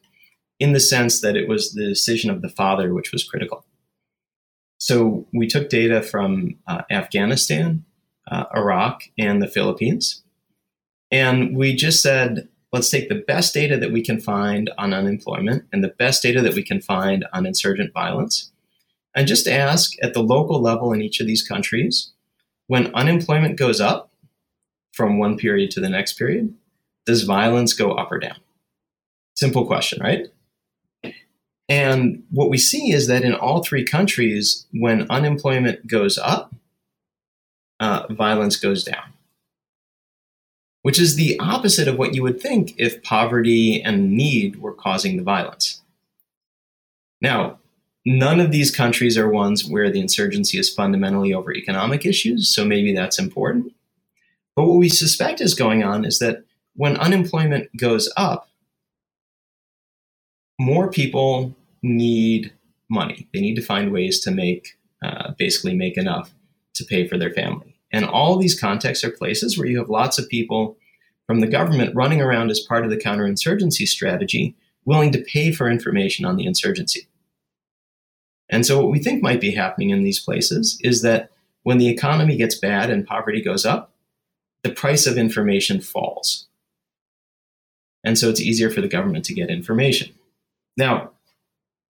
in 0.59 0.73
the 0.73 0.81
sense 0.81 1.21
that 1.21 1.37
it 1.37 1.49
was 1.49 1.73
the 1.73 1.87
decision 1.87 2.31
of 2.31 2.43
the 2.43 2.49
father 2.49 2.93
which 2.93 3.13
was 3.13 3.25
critical. 3.25 3.65
So 4.79 5.27
we 5.33 5.47
took 5.47 5.69
data 5.69 6.03
from 6.03 6.59
uh, 6.67 6.83
Afghanistan, 6.91 7.85
uh, 8.31 8.45
Iraq, 8.55 9.03
and 9.19 9.43
the 9.43 9.49
Philippines. 9.49 10.23
And 11.11 11.57
we 11.57 11.75
just 11.75 12.03
said, 12.03 12.49
let's 12.73 12.91
take 12.91 13.09
the 13.09 13.23
best 13.27 13.53
data 13.53 13.77
that 13.77 13.93
we 13.93 14.03
can 14.03 14.21
find 14.21 14.71
on 14.79 14.95
unemployment 14.95 15.65
and 15.73 15.83
the 15.83 15.95
best 15.99 16.23
data 16.23 16.41
that 16.43 16.55
we 16.55 16.63
can 16.63 16.81
find 16.81 17.27
on 17.33 17.47
insurgent 17.47 17.93
violence, 17.93 18.53
and 19.15 19.27
just 19.27 19.49
ask 19.49 19.93
at 20.03 20.15
the 20.15 20.23
local 20.23 20.61
level 20.61 20.93
in 20.93 21.03
each 21.03 21.21
of 21.21 21.27
these 21.27 21.47
countries 21.47 22.13
when 22.67 22.95
unemployment 22.95 23.57
goes 23.57 23.81
up 23.81 24.13
from 24.93 25.19
one 25.19 25.37
period 25.37 25.71
to 25.73 25.81
the 25.81 25.89
next 25.89 26.13
period, 26.15 26.55
does 27.07 27.23
violence 27.23 27.73
go 27.73 27.93
up 27.93 28.13
or 28.13 28.19
down? 28.19 28.37
Simple 29.35 29.67
question, 29.67 30.01
right? 30.01 30.29
And 31.69 32.25
what 32.31 32.51
we 32.51 32.59
see 32.59 32.93
is 32.93 33.07
that 33.07 33.23
in 33.23 33.35
all 33.35 33.63
three 33.63 33.85
countries, 33.85 34.67
when 34.73 35.11
unemployment 35.11 35.87
goes 35.87 36.19
up, 36.19 36.55
uh, 37.81 38.07
violence 38.13 38.57
goes 38.57 38.85
down 38.85 39.15
which 40.83 40.99
is 40.99 41.17
the 41.17 41.39
opposite 41.39 41.89
of 41.89 41.99
what 41.99 42.15
you 42.15 42.23
would 42.23 42.41
think 42.41 42.75
if 42.79 43.03
poverty 43.03 43.83
and 43.83 44.13
need 44.13 44.61
were 44.61 44.73
causing 44.73 45.17
the 45.17 45.23
violence. 45.23 45.83
Now, 47.21 47.59
none 48.07 48.41
of 48.41 48.51
these 48.51 48.75
countries 48.75 49.19
are 49.19 49.29
ones 49.29 49.69
where 49.69 49.91
the 49.91 50.01
insurgency 50.01 50.59
is 50.59 50.73
fundamentally 50.73 51.35
over 51.35 51.53
economic 51.53 52.07
issues, 52.07 52.55
so 52.55 52.65
maybe 52.65 52.95
that's 52.95 53.19
important. 53.19 53.73
But 54.57 54.67
what 54.67 54.79
we 54.79 54.89
suspect 54.89 55.41
is 55.41 55.55
going 55.55 55.83
on 55.85 56.05
is 56.05 56.19
that 56.19 56.45
when 56.75 56.97
unemployment 56.97 57.77
goes 57.77 58.11
up, 58.17 58.49
more 60.59 60.91
people 60.91 61.55
need 61.83 62.53
money. 62.89 63.29
They 63.33 63.41
need 63.41 63.55
to 63.57 63.63
find 63.63 63.93
ways 63.93 64.21
to 64.21 64.31
make, 64.31 64.77
uh, 65.03 65.33
basically, 65.39 65.75
make 65.75 65.97
enough 65.97 66.31
to 66.75 66.85
pay 66.85 67.07
for 67.07 67.17
their 67.17 67.33
family. 67.33 67.70
And 67.93 68.05
all 68.05 68.37
these 68.37 68.59
contexts 68.59 69.05
are 69.05 69.11
places 69.11 69.59
where 69.59 69.67
you 69.67 69.79
have 69.79 69.89
lots 69.89 70.19
of 70.19 70.29
people 70.29 70.77
from 71.27 71.41
the 71.41 71.47
government 71.47 71.95
running 71.95 72.21
around 72.21 72.51
as 72.51 72.61
part 72.61 72.85
of 72.85 72.91
the 72.91 72.97
counterinsurgency 72.97 73.87
strategy, 73.87 74.57
willing 74.85 75.13
to 75.13 75.23
pay 75.23 75.53
for 75.53 75.71
information 75.71 76.25
on 76.25 76.37
the 76.37 76.47
insurgency. 76.47 77.09
And 78.49 78.67
so, 78.67 78.81
what 78.81 78.91
we 78.91 78.99
think 78.99 79.23
might 79.23 79.41
be 79.41 79.53
happening 79.53 79.91
in 79.91 80.03
these 80.03 80.19
places 80.19 80.79
is 80.83 81.03
that 81.03 81.31
when 81.63 81.79
the 81.79 81.89
economy 81.89 82.37
gets 82.37 82.57
bad 82.57 82.91
and 82.91 83.07
poverty 83.07 83.41
goes 83.41 83.65
up, 83.65 83.93
the 84.63 84.71
price 84.71 85.07
of 85.07 85.17
information 85.17 85.81
falls. 85.81 86.49
And 88.03 88.19
so, 88.19 88.29
it's 88.29 88.41
easier 88.41 88.71
for 88.71 88.81
the 88.81 88.89
government 88.89 89.25
to 89.27 89.35
get 89.35 89.51
information. 89.51 90.13
Now, 90.77 91.13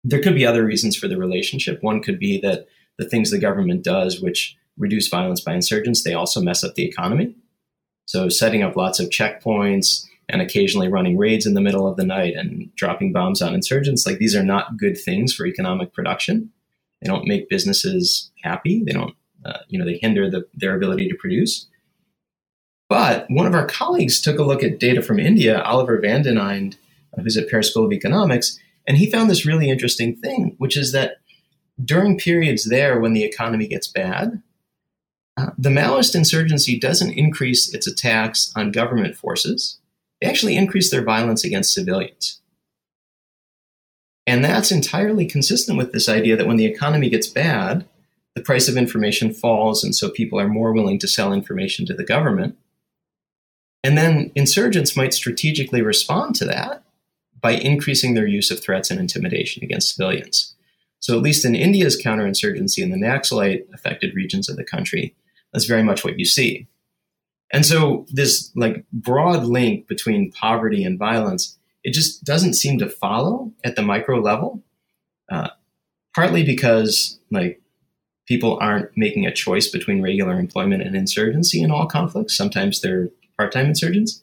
there 0.04 0.22
could 0.22 0.36
be 0.36 0.46
other 0.46 0.64
reasons 0.64 0.96
for 0.96 1.08
the 1.08 1.18
relationship. 1.18 1.82
One 1.82 2.04
could 2.04 2.20
be 2.20 2.40
that 2.42 2.68
the 3.00 3.10
things 3.10 3.32
the 3.32 3.40
government 3.40 3.84
does, 3.84 4.22
which 4.22 4.56
reduce 4.78 5.08
violence 5.08 5.42
by 5.42 5.54
insurgents, 5.54 6.04
they 6.04 6.14
also 6.14 6.42
mess 6.42 6.64
up 6.64 6.76
the 6.76 6.86
economy. 6.86 7.36
So, 8.06 8.30
setting 8.30 8.64
up 8.64 8.76
lots 8.76 9.00
of 9.00 9.10
checkpoints 9.10 10.06
and 10.30 10.42
occasionally 10.42 10.88
running 10.88 11.18
raids 11.18 11.46
in 11.46 11.54
the 11.54 11.62
middle 11.62 11.88
of 11.88 11.98
the 11.98 12.06
night 12.06 12.34
and 12.36 12.74
dropping 12.76 13.14
bombs 13.14 13.42
on 13.42 13.54
insurgents, 13.54 14.06
like 14.06 14.18
these 14.18 14.36
are 14.36 14.44
not 14.44 14.78
good 14.78 14.98
things 14.98 15.34
for 15.34 15.46
economic 15.46 15.94
production. 15.94 16.52
They 17.02 17.10
don't 17.10 17.28
make 17.28 17.50
businesses 17.50 18.32
happy. 18.44 18.84
They 18.84 18.94
don't, 18.94 19.16
uh, 19.46 19.60
you 19.68 19.78
know, 19.78 19.86
they 19.86 19.98
hinder 20.02 20.30
the, 20.30 20.46
their 20.54 20.76
ability 20.76 21.10
to 21.10 21.16
produce. 21.16 21.68
But 22.90 23.26
one 23.30 23.46
of 23.46 23.54
our 23.54 23.66
colleagues 23.66 24.22
took 24.22 24.40
a 24.40 24.44
look 24.44 24.64
at 24.64 24.80
data 24.80 25.02
from 25.02 25.20
India, 25.20 25.62
Oliver 25.62 26.00
Vanden 26.00 26.36
Eynde, 26.36 26.76
who's 27.22 27.38
at 27.38 27.50
Paris 27.50 27.70
School 27.70 27.86
of 27.86 27.94
Economics, 27.94 28.60
and 28.88 28.98
he 28.98 29.10
found 29.10 29.30
this 29.30 29.46
really 29.46 29.70
interesting 29.70 30.16
thing, 30.16 30.56
which 30.58 30.78
is 30.78 30.92
that 30.92 31.18
during 31.84 32.18
periods 32.18 32.70
there 32.70 33.00
when 33.00 33.14
the 33.14 33.24
economy 33.24 33.68
gets 33.68 33.88
bad, 33.88 34.42
the 35.58 35.70
Maoist 35.70 36.16
insurgency 36.16 36.80
doesn't 36.80 37.12
increase 37.12 37.74
its 37.74 37.88
attacks 37.88 38.52
on 38.56 38.72
government 38.72 39.16
forces. 39.16 39.80
They 40.22 40.28
actually 40.28 40.56
increase 40.56 40.92
their 40.92 41.04
violence 41.04 41.44
against 41.44 41.74
civilians. 41.74 42.40
And 44.26 44.44
that's 44.44 44.72
entirely 44.72 45.26
consistent 45.26 45.78
with 45.78 45.92
this 45.92 46.08
idea 46.08 46.38
that 46.38 46.48
when 46.48 46.58
the 46.58 46.66
economy 46.66 47.10
gets 47.10 47.28
bad, 47.28 47.86
the 48.36 48.42
price 48.42 48.68
of 48.68 48.78
information 48.78 49.34
falls, 49.34 49.84
and 49.84 49.96
so 49.96 50.10
people 50.10 50.40
are 50.40 50.48
more 50.48 50.72
willing 50.72 50.98
to 51.00 51.08
sell 51.08 51.34
information 51.34 51.86
to 51.86 51.94
the 51.94 52.06
government. 52.06 52.58
And 53.84 53.98
then 53.98 54.32
insurgents 54.34 54.96
might 54.96 55.14
strategically 55.14 55.82
respond 55.82 56.36
to 56.36 56.46
that 56.46 56.84
by 57.42 57.52
increasing 57.52 58.14
their 58.14 58.26
use 58.26 58.50
of 58.50 58.62
threats 58.62 58.90
and 58.90 59.00
intimidation 59.00 59.64
against 59.64 59.96
civilians. 59.96 60.56
So, 61.00 61.18
at 61.18 61.22
least 61.22 61.44
in 61.44 61.54
India's 61.54 62.02
counterinsurgency 62.02 62.82
in 62.82 62.92
the 62.92 62.98
Naxalite 62.98 63.66
affected 63.74 64.16
regions 64.16 64.48
of 64.48 64.56
the 64.56 64.64
country, 64.64 65.14
that's 65.54 65.66
very 65.66 65.84
much 65.84 66.04
what 66.04 66.20
you 66.20 66.26
see. 66.26 66.68
And 67.52 67.66
so, 67.66 68.06
this 68.10 68.52
like 68.56 68.84
broad 68.92 69.46
link 69.46 69.88
between 69.88 70.32
poverty 70.32 70.84
and 70.84 70.98
violence, 70.98 71.58
it 71.84 71.94
just 71.94 72.24
doesn't 72.24 72.56
seem 72.56 72.80
to 72.80 72.90
follow 72.90 73.52
at 73.64 73.76
the 73.76 73.84
micro 73.84 74.20
level. 74.20 74.64
Uh, 75.32 75.50
partly 76.14 76.44
because 76.44 77.20
like 77.32 77.62
people 78.28 78.58
aren't 78.62 78.96
making 78.96 79.26
a 79.26 79.34
choice 79.34 79.68
between 79.68 80.02
regular 80.02 80.40
employment 80.40 80.82
and 80.82 80.96
insurgency 80.96 81.62
in 81.62 81.72
all 81.72 81.86
conflicts. 81.86 82.38
Sometimes 82.38 82.82
they're 82.82 83.10
part-time 83.38 83.68
insurgents, 83.68 84.22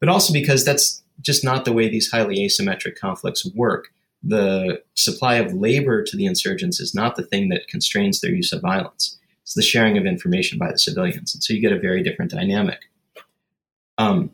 but 0.00 0.08
also 0.08 0.32
because 0.32 0.64
that's 0.64 1.02
just 1.20 1.44
not 1.44 1.64
the 1.64 1.72
way 1.72 1.88
these 1.88 2.10
highly 2.10 2.38
asymmetric 2.38 2.96
conflicts 2.96 3.44
work. 3.54 3.88
The 4.22 4.82
supply 4.94 5.34
of 5.34 5.52
labor 5.52 6.02
to 6.04 6.16
the 6.16 6.26
insurgents 6.26 6.80
is 6.80 6.94
not 6.94 7.16
the 7.16 7.24
thing 7.24 7.48
that 7.48 7.68
constrains 7.68 8.20
their 8.20 8.32
use 8.32 8.52
of 8.52 8.62
violence. 8.62 9.18
It's 9.52 9.66
the 9.66 9.70
sharing 9.70 9.98
of 9.98 10.06
information 10.06 10.58
by 10.58 10.72
the 10.72 10.78
civilians. 10.78 11.34
And 11.34 11.44
so 11.44 11.52
you 11.52 11.60
get 11.60 11.72
a 11.72 11.78
very 11.78 12.02
different 12.02 12.30
dynamic. 12.30 12.78
Um, 13.98 14.30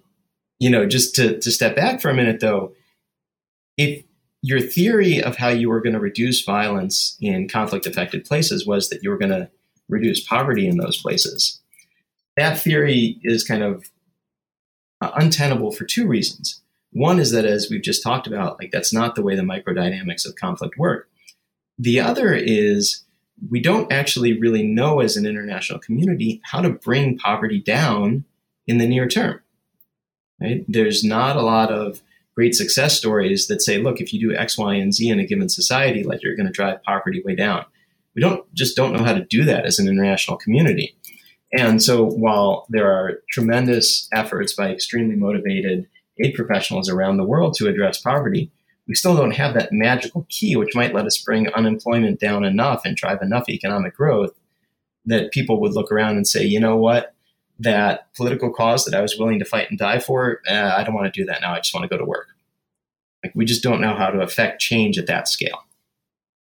you 0.61 0.71
know, 0.71 0.87
just 0.87 1.17
to, 1.17 1.41
to 1.41 1.51
step 1.51 1.75
back 1.75 2.01
for 2.01 2.09
a 2.09 2.15
minute 2.15 2.39
though, 2.39 2.73
if 3.77 4.05
your 4.43 4.61
theory 4.61 5.21
of 5.21 5.35
how 5.35 5.49
you 5.49 5.71
were 5.71 5.81
going 5.81 5.95
to 5.95 5.99
reduce 5.99 6.45
violence 6.45 7.17
in 7.21 7.49
conflict 7.49 7.85
affected 7.85 8.25
places 8.25 8.65
was 8.65 8.91
that 8.91 9.03
you 9.03 9.11
were 9.11 9.19
going 9.19 9.33
to 9.33 9.51
reduce 9.89 10.25
poverty 10.25 10.69
in 10.69 10.77
those 10.77 11.03
places, 11.03 11.61
that 12.37 12.57
theory 12.57 13.19
is 13.25 13.43
kind 13.43 13.65
of 13.65 13.91
uh, 15.01 15.11
untenable 15.17 15.73
for 15.73 15.85
two 15.85 16.07
reasons. 16.07 16.63
One 16.93 17.19
is 17.19 17.33
that, 17.33 17.45
as 17.45 17.69
we've 17.69 17.83
just 17.83 18.05
talked 18.05 18.29
about, 18.29 18.61
like 18.61 18.71
that's 18.71 18.93
not 18.93 19.17
the 19.17 19.23
way 19.23 19.35
the 19.35 19.43
microdynamics 19.43 20.25
of 20.25 20.37
conflict 20.37 20.79
work. 20.79 21.09
The 21.77 21.99
other 21.99 22.33
is 22.33 23.03
we 23.51 23.61
don't 23.61 23.93
actually 23.93 24.39
really 24.39 24.63
know 24.63 25.01
as 25.01 25.17
an 25.17 25.27
international 25.27 25.79
community 25.79 26.41
how 26.45 26.61
to 26.61 26.71
bring 26.71 27.19
poverty 27.19 27.61
down 27.61 28.25
in 28.67 28.79
the 28.79 28.87
near 28.87 29.07
term. 29.09 29.41
Right? 30.41 30.65
There's 30.69 31.03
not 31.05 31.37
a 31.37 31.43
lot 31.43 31.73
of 31.73 32.03
great 32.35 32.55
success 32.55 32.97
stories 32.97 33.49
that 33.49 33.61
say, 33.61 33.79
look, 33.79 34.01
if 34.01 34.13
you 34.13 34.21
do 34.21 34.37
X, 34.37 34.57
Y, 34.57 34.75
and 34.75 34.95
Z 34.95 35.09
in 35.09 35.19
a 35.19 35.27
given 35.27 35.49
society, 35.49 36.05
like 36.05 36.23
you're 36.23 36.37
going 36.37 36.47
to 36.47 36.53
drive 36.53 36.83
poverty 36.85 37.21
way 37.25 37.35
down. 37.35 37.65
We 38.15 38.23
don't 38.23 38.53
just 38.55 38.77
don't 38.77 38.93
know 38.93 39.05
how 39.05 39.15
to 39.15 39.25
do 39.25 39.45
that 39.45 39.67
as 39.67 39.79
an 39.79 39.89
international 39.89 40.37
community. 40.37 40.97
And 41.53 41.83
so 41.83 42.05
while 42.05 42.67
there 42.69 42.93
are 42.93 43.23
tremendous 43.31 44.09
efforts 44.13 44.55
by 44.55 44.71
extremely 44.71 45.17
motivated 45.17 45.89
aid 46.23 46.35
professionals 46.35 46.89
around 46.89 47.17
the 47.17 47.25
world 47.25 47.55
to 47.55 47.69
address 47.69 48.01
poverty, 48.01 48.51
we 48.89 48.95
still 48.95 49.17
don't 49.17 49.37
have 49.37 49.55
that 49.55 49.73
magical 49.73 50.27
key 50.29 50.57
which 50.57 50.75
might 50.75 50.95
let 50.95 51.07
us 51.07 51.19
bring 51.19 51.49
unemployment 51.53 52.19
down 52.19 52.45
enough 52.45 52.83
and 52.85 52.97
drive 52.97 53.23
enough 53.23 53.49
economic 53.49 53.95
growth 53.95 54.35
that 55.07 55.31
people 55.31 55.61
would 55.61 55.73
look 55.73 55.93
around 55.93 56.17
and 56.17 56.27
say, 56.27 56.43
you 56.43 56.59
know 56.59 56.77
what, 56.77 57.15
that 57.59 58.13
political 58.15 58.53
cause 58.53 58.85
that 58.85 58.97
I 58.97 59.01
was 59.01 59.17
willing 59.19 59.39
to 59.39 59.45
fight 59.45 59.71
and 59.71 59.79
die 59.79 60.01
for, 60.01 60.41
uh, 60.49 60.75
I 60.77 60.85
don't 60.85 60.95
want 60.95 61.13
to 61.13 61.21
do 61.21 61.27
that 61.27 61.41
now. 61.41 61.55
I 61.55 61.61
just 61.61 61.73
want 61.75 61.85
to 61.85 61.89
go 61.89 61.99
to 61.99 62.05
work. 62.05 62.29
Like 63.23 63.33
we 63.35 63.45
just 63.45 63.63
don't 63.63 63.81
know 63.81 63.95
how 63.95 64.11
to 64.11 64.21
affect 64.21 64.61
change 64.61 64.99
at 64.99 65.07
that 65.07 65.29
scale. 65.29 65.65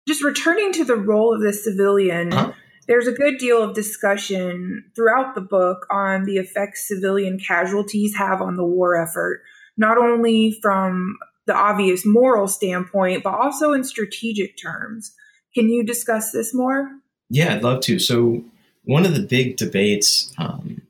Just 0.07 0.25
returning 0.25 0.73
to 0.73 0.85
the 0.85 0.97
role 0.97 1.35
of 1.35 1.43
the 1.43 1.53
civilian, 1.53 2.33
uh-huh 2.33 2.53
there's 2.89 3.07
a 3.07 3.13
good 3.13 3.37
deal 3.37 3.63
of 3.63 3.75
discussion 3.75 4.83
throughout 4.97 5.35
the 5.35 5.43
book 5.43 5.87
on 5.91 6.25
the 6.25 6.39
effects 6.39 6.89
civilian 6.89 7.39
casualties 7.39 8.17
have 8.17 8.41
on 8.41 8.57
the 8.57 8.65
war 8.65 9.01
effort, 9.01 9.43
not 9.77 9.99
only 9.99 10.59
from 10.63 11.19
the 11.49 11.57
obvious 11.57 12.07
moral 12.07 12.47
standpoint, 12.47 13.25
but 13.25 13.35
also 13.35 13.73
in 13.73 13.83
strategic 13.83 14.57
terms. 14.57 15.13
Can 15.55 15.69
you 15.69 15.83
discuss 15.83 16.31
this 16.31 16.55
more? 16.55 16.89
Yeah, 17.31 17.55
I'd 17.55 17.65
love 17.65 17.81
to. 17.83 17.99
So, 17.99 18.45
one 18.85 19.05
of 19.05 19.15
the 19.15 19.23
big 19.23 19.57
debates 19.57 20.33
um, 20.39 20.83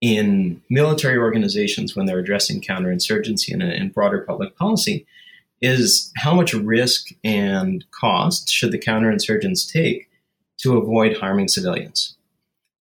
in 0.00 0.62
military 0.68 1.16
organizations 1.16 1.96
when 1.96 2.06
they're 2.06 2.18
addressing 2.18 2.60
counterinsurgency 2.60 3.52
and, 3.52 3.62
and 3.62 3.92
broader 3.92 4.20
public 4.20 4.56
policy 4.56 5.06
is 5.60 6.12
how 6.16 6.34
much 6.34 6.54
risk 6.54 7.08
and 7.24 7.84
cost 7.90 8.48
should 8.48 8.72
the 8.72 8.78
counterinsurgents 8.78 9.70
take 9.70 10.08
to 10.58 10.76
avoid 10.76 11.16
harming 11.16 11.48
civilians. 11.48 12.16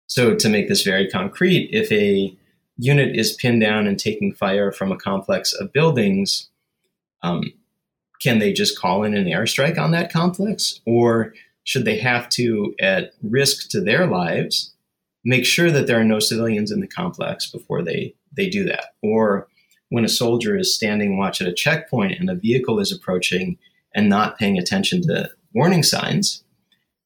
So, 0.06 0.34
to 0.34 0.48
make 0.48 0.68
this 0.68 0.82
very 0.82 1.08
concrete, 1.08 1.70
if 1.72 1.92
a 1.92 2.34
unit 2.76 3.14
is 3.14 3.32
pinned 3.32 3.60
down 3.60 3.86
and 3.86 3.98
taking 3.98 4.32
fire 4.32 4.72
from 4.72 4.90
a 4.90 4.96
complex 4.96 5.52
of 5.52 5.72
buildings, 5.72 6.49
um, 7.22 7.44
can 8.20 8.38
they 8.38 8.52
just 8.52 8.78
call 8.78 9.02
in 9.02 9.14
an 9.14 9.26
airstrike 9.26 9.78
on 9.78 9.92
that 9.92 10.12
complex? 10.12 10.80
Or 10.86 11.34
should 11.64 11.84
they 11.84 11.98
have 11.98 12.28
to, 12.30 12.74
at 12.80 13.12
risk 13.22 13.70
to 13.70 13.80
their 13.80 14.06
lives, 14.06 14.74
make 15.24 15.44
sure 15.44 15.70
that 15.70 15.86
there 15.86 16.00
are 16.00 16.04
no 16.04 16.18
civilians 16.18 16.70
in 16.70 16.80
the 16.80 16.86
complex 16.86 17.50
before 17.50 17.82
they, 17.82 18.14
they 18.32 18.48
do 18.48 18.64
that? 18.64 18.94
Or 19.02 19.48
when 19.88 20.04
a 20.04 20.08
soldier 20.08 20.56
is 20.56 20.74
standing 20.74 21.18
watch 21.18 21.40
at 21.40 21.48
a 21.48 21.52
checkpoint 21.52 22.18
and 22.18 22.30
a 22.30 22.34
vehicle 22.34 22.78
is 22.78 22.92
approaching 22.92 23.58
and 23.94 24.08
not 24.08 24.38
paying 24.38 24.58
attention 24.58 25.02
to 25.02 25.30
warning 25.54 25.82
signs, 25.82 26.44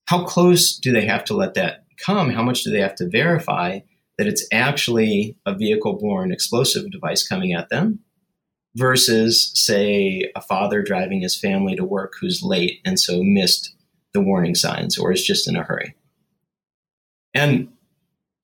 how 0.06 0.24
close 0.24 0.76
do 0.76 0.92
they 0.92 1.06
have 1.06 1.24
to 1.24 1.34
let 1.34 1.54
that 1.54 1.84
come? 1.98 2.30
How 2.30 2.42
much 2.42 2.62
do 2.62 2.70
they 2.70 2.80
have 2.80 2.94
to 2.96 3.08
verify 3.08 3.80
that 4.18 4.26
it's 4.26 4.46
actually 4.52 5.36
a 5.46 5.54
vehicle 5.54 5.94
borne 5.94 6.30
explosive 6.30 6.90
device 6.90 7.26
coming 7.26 7.52
at 7.52 7.68
them 7.68 8.00
versus, 8.76 9.52
say, 9.54 10.30
a 10.34 10.40
father 10.40 10.82
driving 10.82 11.20
his 11.20 11.38
family 11.38 11.76
to 11.76 11.84
work 11.84 12.14
who's 12.20 12.42
late 12.42 12.80
and 12.84 12.98
so 12.98 13.22
missed 13.22 13.74
the 14.12 14.20
warning 14.20 14.54
signs 14.54 14.98
or 14.98 15.12
is 15.12 15.24
just 15.24 15.48
in 15.48 15.56
a 15.56 15.62
hurry? 15.62 15.94
And 17.34 17.68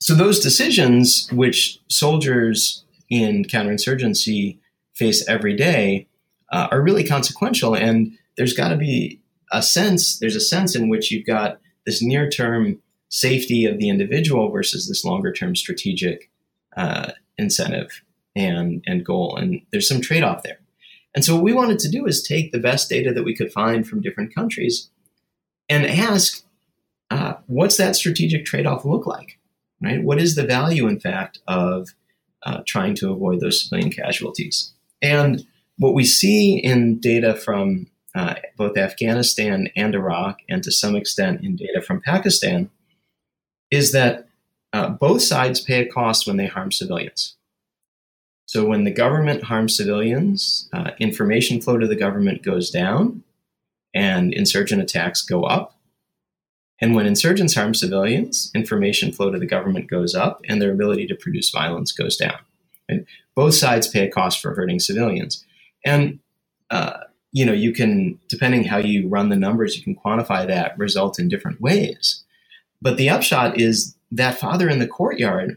so 0.01 0.15
those 0.15 0.41
decisions, 0.41 1.29
which 1.33 1.79
soldiers 1.89 2.85
in 3.09 3.45
counterinsurgency 3.45 4.59
face 4.95 5.27
every 5.29 5.57
day, 5.57 6.07
uh, 6.53 6.69
are 6.71 6.83
really 6.83 7.05
consequential. 7.05 7.75
And 7.75 8.13
there's 8.37 8.55
got 8.55 8.69
to 8.69 8.77
be 8.77 9.21
a 9.53 9.63
sense, 9.63 10.19
there's 10.19 10.37
a 10.37 10.41
sense 10.41 10.75
in 10.75 10.89
which 10.89 11.11
you've 11.11 11.27
got 11.27 11.61
this 11.87 12.03
near 12.03 12.29
term 12.29 12.81
safety 13.09 13.65
of 13.67 13.79
the 13.79 13.89
individual 13.89 14.51
versus 14.51 14.89
this 14.89 15.05
longer 15.05 15.33
term 15.33 15.57
strategic 15.57 16.31
uh, 16.77 17.13
incentive 17.37 18.03
and, 18.37 18.83
and 18.87 19.05
goal. 19.05 19.37
And 19.37 19.63
there's 19.73 19.89
some 19.89 20.01
trade 20.01 20.23
off 20.23 20.43
there. 20.43 20.59
And 21.15 21.25
so 21.25 21.35
what 21.35 21.45
we 21.45 21.53
wanted 21.53 21.79
to 21.81 21.91
do 21.91 22.07
is 22.07 22.23
take 22.23 22.53
the 22.53 22.59
best 22.59 22.89
data 22.89 23.13
that 23.13 23.25
we 23.25 23.35
could 23.35 23.53
find 23.53 23.87
from 23.87 24.01
different 24.01 24.35
countries 24.35 24.91
and 25.69 25.85
ask, 25.87 26.45
uh, 27.11 27.35
what's 27.47 27.77
that 27.79 27.97
strategic 27.97 28.45
trade 28.45 28.67
off 28.67 28.85
look 28.85 29.07
like? 29.07 29.39
Right? 29.83 30.03
What 30.03 30.21
is 30.21 30.35
the 30.35 30.45
value, 30.45 30.87
in 30.87 31.01
fact, 31.01 31.41
of 31.49 31.89
uh, 32.45 32.61
trying 32.67 32.95
to 32.97 33.11
avoid 33.11 33.41
those 33.41 33.65
civilian 33.65 33.91
casualties? 33.91 34.73
And 35.03 35.45
what 35.79 35.95
we 35.95 36.05
see 36.05 36.59
in 36.59 37.01
data 37.01 37.35
from 37.35 37.87
uh, 38.15 38.35
both 38.57 38.77
Afghanistan 38.77 39.69
and 39.75 39.95
Iraq, 39.95 40.41
and 40.49 40.63
to 40.63 40.71
some 40.71 40.97
extent 40.97 41.43
in 41.43 41.57
data 41.57 41.81
from 41.81 42.01
Pakistan, 42.03 42.71
is 43.71 43.93
that 43.93 44.29
uh, 44.73 44.91
both 44.91 45.23
sides 45.23 45.61
pay 45.61 45.81
a 45.81 45.89
cost 45.89 46.27
when 46.27 46.37
they 46.37 46.47
harm 46.47 46.71
civilians. 46.71 47.37
So 48.51 48.67
when 48.67 48.83
the 48.83 48.91
government 48.91 49.45
harms 49.45 49.77
civilians, 49.77 50.69
uh, 50.73 50.91
information 50.99 51.61
flow 51.61 51.79
to 51.79 51.87
the 51.87 51.95
government 51.95 52.43
goes 52.43 52.69
down 52.69 53.23
and 53.95 54.35
insurgent 54.35 54.83
attacks 54.83 55.23
go 55.23 55.45
up. 55.45 55.79
And 56.81 56.97
when 56.97 57.07
insurgents 57.07 57.55
harm 57.55 57.75
civilians, 57.75 58.51
information 58.53 59.13
flow 59.13 59.31
to 59.31 59.39
the 59.39 59.47
government 59.47 59.89
goes 59.89 60.17
up 60.17 60.41
and 60.49 60.61
their 60.61 60.73
ability 60.73 61.07
to 61.07 61.15
produce 61.15 61.51
violence 61.51 61.93
goes 61.93 62.17
down. 62.17 62.39
Right? 62.91 63.05
Both 63.37 63.55
sides 63.55 63.87
pay 63.87 64.05
a 64.05 64.11
cost 64.11 64.41
for 64.41 64.57
hurting 64.57 64.81
civilians, 64.81 65.45
and 65.85 66.19
uh, 66.71 67.05
you 67.31 67.47
know 67.47 67.53
you 67.53 67.73
can 67.73 68.19
depending 68.29 68.65
how 68.65 68.79
you 68.79 69.07
run 69.07 69.29
the 69.29 69.37
numbers, 69.37 69.77
you 69.77 69.85
can 69.85 69.95
quantify 69.95 70.45
that 70.49 70.77
result 70.77 71.21
in 71.21 71.29
different 71.29 71.61
ways. 71.61 72.25
But 72.83 72.97
the 72.97 73.11
upshot 73.11 73.61
is 73.61 73.95
that 74.11 74.41
father 74.41 74.69
in 74.69 74.81
the 74.81 74.89
courtyard, 74.89 75.57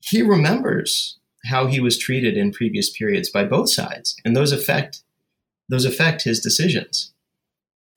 he 0.00 0.22
remembers 0.22 1.18
how 1.44 1.66
he 1.66 1.80
was 1.80 1.98
treated 1.98 2.36
in 2.36 2.52
previous 2.52 2.90
periods 2.90 3.28
by 3.28 3.44
both 3.44 3.70
sides, 3.70 4.16
and 4.24 4.36
those 4.36 4.52
affect 4.52 5.02
those 5.68 5.86
affect 5.86 6.24
his 6.24 6.40
decisions. 6.40 7.12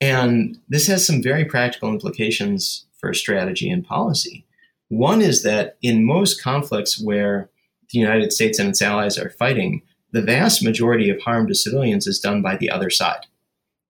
And 0.00 0.58
this 0.68 0.86
has 0.86 1.06
some 1.06 1.22
very 1.22 1.44
practical 1.44 1.90
implications 1.90 2.86
for 2.98 3.12
strategy 3.12 3.68
and 3.70 3.84
policy. 3.84 4.46
One 4.88 5.20
is 5.20 5.42
that 5.42 5.76
in 5.82 6.04
most 6.04 6.42
conflicts 6.42 7.00
where 7.00 7.50
the 7.92 7.98
United 7.98 8.32
States 8.32 8.58
and 8.58 8.70
its 8.70 8.80
allies 8.80 9.18
are 9.18 9.30
fighting, 9.30 9.82
the 10.12 10.22
vast 10.22 10.64
majority 10.64 11.10
of 11.10 11.20
harm 11.20 11.46
to 11.48 11.54
civilians 11.54 12.06
is 12.06 12.20
done 12.20 12.40
by 12.40 12.56
the 12.56 12.70
other 12.70 12.90
side. 12.90 13.26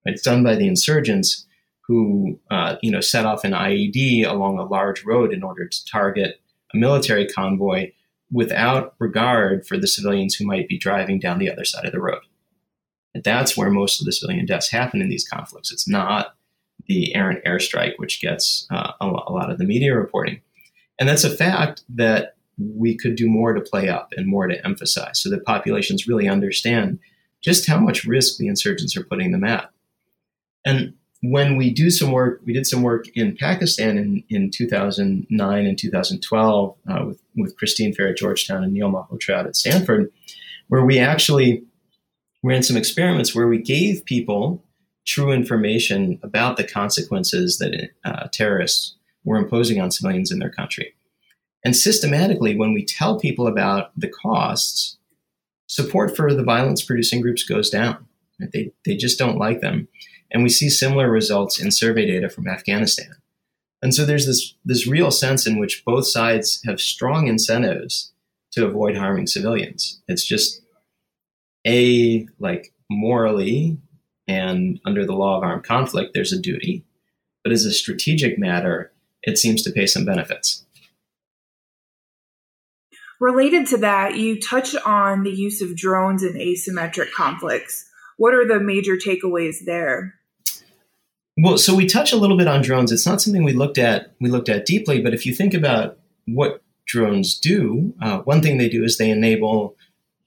It's 0.04 0.22
done 0.22 0.42
by 0.42 0.56
the 0.56 0.66
insurgents 0.66 1.46
who, 1.86 2.38
uh, 2.50 2.76
you 2.82 2.90
know, 2.90 3.00
set 3.00 3.24
off 3.24 3.44
an 3.44 3.52
IED 3.52 4.26
along 4.26 4.58
a 4.58 4.64
large 4.64 5.04
road 5.04 5.32
in 5.32 5.42
order 5.42 5.66
to 5.66 5.86
target 5.86 6.40
a 6.74 6.76
military 6.76 7.26
convoy 7.26 7.92
without 8.30 8.94
regard 8.98 9.66
for 9.66 9.78
the 9.78 9.88
civilians 9.88 10.34
who 10.34 10.46
might 10.46 10.68
be 10.68 10.78
driving 10.78 11.18
down 11.18 11.38
the 11.38 11.50
other 11.50 11.64
side 11.64 11.84
of 11.84 11.92
the 11.92 12.00
road. 12.00 12.20
And 13.14 13.24
that's 13.24 13.56
where 13.56 13.70
most 13.70 14.00
of 14.00 14.06
the 14.06 14.12
civilian 14.12 14.46
deaths 14.46 14.70
happen 14.70 15.00
in 15.00 15.08
these 15.08 15.26
conflicts. 15.26 15.72
It's 15.72 15.88
not 15.88 16.34
the 16.86 17.14
errant 17.14 17.44
airstrike, 17.44 17.94
which 17.96 18.20
gets 18.20 18.66
uh, 18.70 18.92
a, 19.00 19.06
lot 19.06 19.50
of 19.50 19.58
the 19.58 19.64
media 19.64 19.94
reporting. 19.94 20.40
And 20.98 21.08
that's 21.08 21.24
a 21.24 21.34
fact 21.34 21.82
that 21.88 22.36
we 22.58 22.96
could 22.96 23.14
do 23.14 23.28
more 23.28 23.52
to 23.52 23.60
play 23.60 23.88
up 23.88 24.12
and 24.16 24.26
more 24.26 24.46
to 24.46 24.64
emphasize 24.66 25.20
so 25.20 25.30
that 25.30 25.44
populations 25.44 26.08
really 26.08 26.28
understand 26.28 26.98
just 27.40 27.66
how 27.66 27.78
much 27.78 28.04
risk 28.04 28.36
the 28.36 28.48
insurgents 28.48 28.96
are 28.96 29.04
putting 29.04 29.32
them 29.32 29.44
at. 29.44 29.70
And 30.64 30.94
when 31.22 31.56
we 31.56 31.72
do 31.72 31.90
some 31.90 32.12
work, 32.12 32.40
we 32.44 32.52
did 32.52 32.66
some 32.66 32.82
work 32.82 33.08
in 33.14 33.36
Pakistan 33.36 33.98
in, 33.98 34.24
in 34.28 34.50
2009 34.50 35.66
and 35.66 35.78
2012 35.78 36.76
uh, 36.88 37.04
with, 37.06 37.22
with 37.36 37.56
Christine 37.56 37.92
Fair 37.92 38.08
at 38.08 38.16
Georgetown 38.16 38.62
and 38.62 38.72
Neil 38.72 38.90
Malhotra 38.90 39.46
at 39.46 39.56
Stanford, 39.56 40.12
where 40.68 40.84
we 40.84 40.98
actually 40.98 41.64
ran 42.42 42.62
some 42.62 42.76
experiments 42.76 43.34
where 43.34 43.48
we 43.48 43.58
gave 43.58 44.04
people 44.04 44.62
true 45.06 45.32
information 45.32 46.20
about 46.22 46.56
the 46.56 46.64
consequences 46.64 47.58
that 47.58 47.90
uh, 48.04 48.28
terrorists 48.32 48.94
were 49.24 49.38
imposing 49.38 49.80
on 49.80 49.90
civilians 49.90 50.30
in 50.30 50.38
their 50.38 50.50
country. 50.50 50.94
And 51.64 51.74
systematically, 51.74 52.56
when 52.56 52.72
we 52.72 52.84
tell 52.84 53.18
people 53.18 53.48
about 53.48 53.90
the 53.98 54.08
costs, 54.08 54.96
support 55.66 56.16
for 56.16 56.32
the 56.32 56.44
violence 56.44 56.84
producing 56.84 57.20
groups 57.20 57.42
goes 57.42 57.70
down. 57.70 58.06
They, 58.38 58.72
they 58.84 58.96
just 58.96 59.18
don't 59.18 59.38
like 59.38 59.60
them. 59.60 59.88
And 60.30 60.42
we 60.42 60.48
see 60.48 60.68
similar 60.68 61.10
results 61.10 61.60
in 61.60 61.70
survey 61.70 62.06
data 62.06 62.28
from 62.28 62.48
Afghanistan. 62.48 63.14
And 63.80 63.94
so 63.94 64.04
there's 64.04 64.26
this, 64.26 64.54
this 64.64 64.86
real 64.86 65.10
sense 65.10 65.46
in 65.46 65.58
which 65.58 65.84
both 65.84 66.06
sides 66.06 66.60
have 66.66 66.80
strong 66.80 67.28
incentives 67.28 68.12
to 68.52 68.66
avoid 68.66 68.96
harming 68.96 69.26
civilians. 69.26 70.00
It's 70.08 70.26
just 70.26 70.60
a 71.66 72.26
like 72.38 72.72
morally 72.90 73.78
and 74.26 74.80
under 74.84 75.06
the 75.06 75.14
law 75.14 75.38
of 75.38 75.42
armed 75.42 75.64
conflict, 75.64 76.12
there's 76.12 76.32
a 76.32 76.40
duty. 76.40 76.84
But 77.42 77.52
as 77.52 77.64
a 77.64 77.72
strategic 77.72 78.38
matter, 78.38 78.92
it 79.22 79.38
seems 79.38 79.62
to 79.62 79.72
pay 79.72 79.86
some 79.86 80.04
benefits. 80.04 80.64
Related 83.20 83.66
to 83.68 83.78
that, 83.78 84.16
you 84.16 84.40
touch 84.40 84.76
on 84.84 85.24
the 85.24 85.32
use 85.32 85.60
of 85.60 85.76
drones 85.76 86.22
in 86.22 86.34
asymmetric 86.34 87.10
conflicts. 87.12 87.84
What 88.16 88.34
are 88.34 88.46
the 88.46 88.60
major 88.60 88.96
takeaways 88.96 89.64
there? 89.64 90.14
Well, 91.40 91.56
so 91.56 91.74
we 91.74 91.86
touch 91.86 92.12
a 92.12 92.16
little 92.16 92.36
bit 92.36 92.48
on 92.48 92.62
drones. 92.62 92.90
It's 92.90 93.06
not 93.06 93.20
something 93.20 93.44
we 93.44 93.52
looked 93.52 93.78
at 93.78 94.12
we 94.20 94.28
looked 94.28 94.48
at 94.48 94.66
deeply, 94.66 95.00
but 95.00 95.14
if 95.14 95.24
you 95.24 95.32
think 95.32 95.54
about 95.54 95.98
what 96.26 96.62
drones 96.84 97.38
do, 97.38 97.94
uh, 98.02 98.18
one 98.20 98.42
thing 98.42 98.58
they 98.58 98.68
do 98.68 98.82
is 98.82 98.98
they 98.98 99.10
enable 99.10 99.76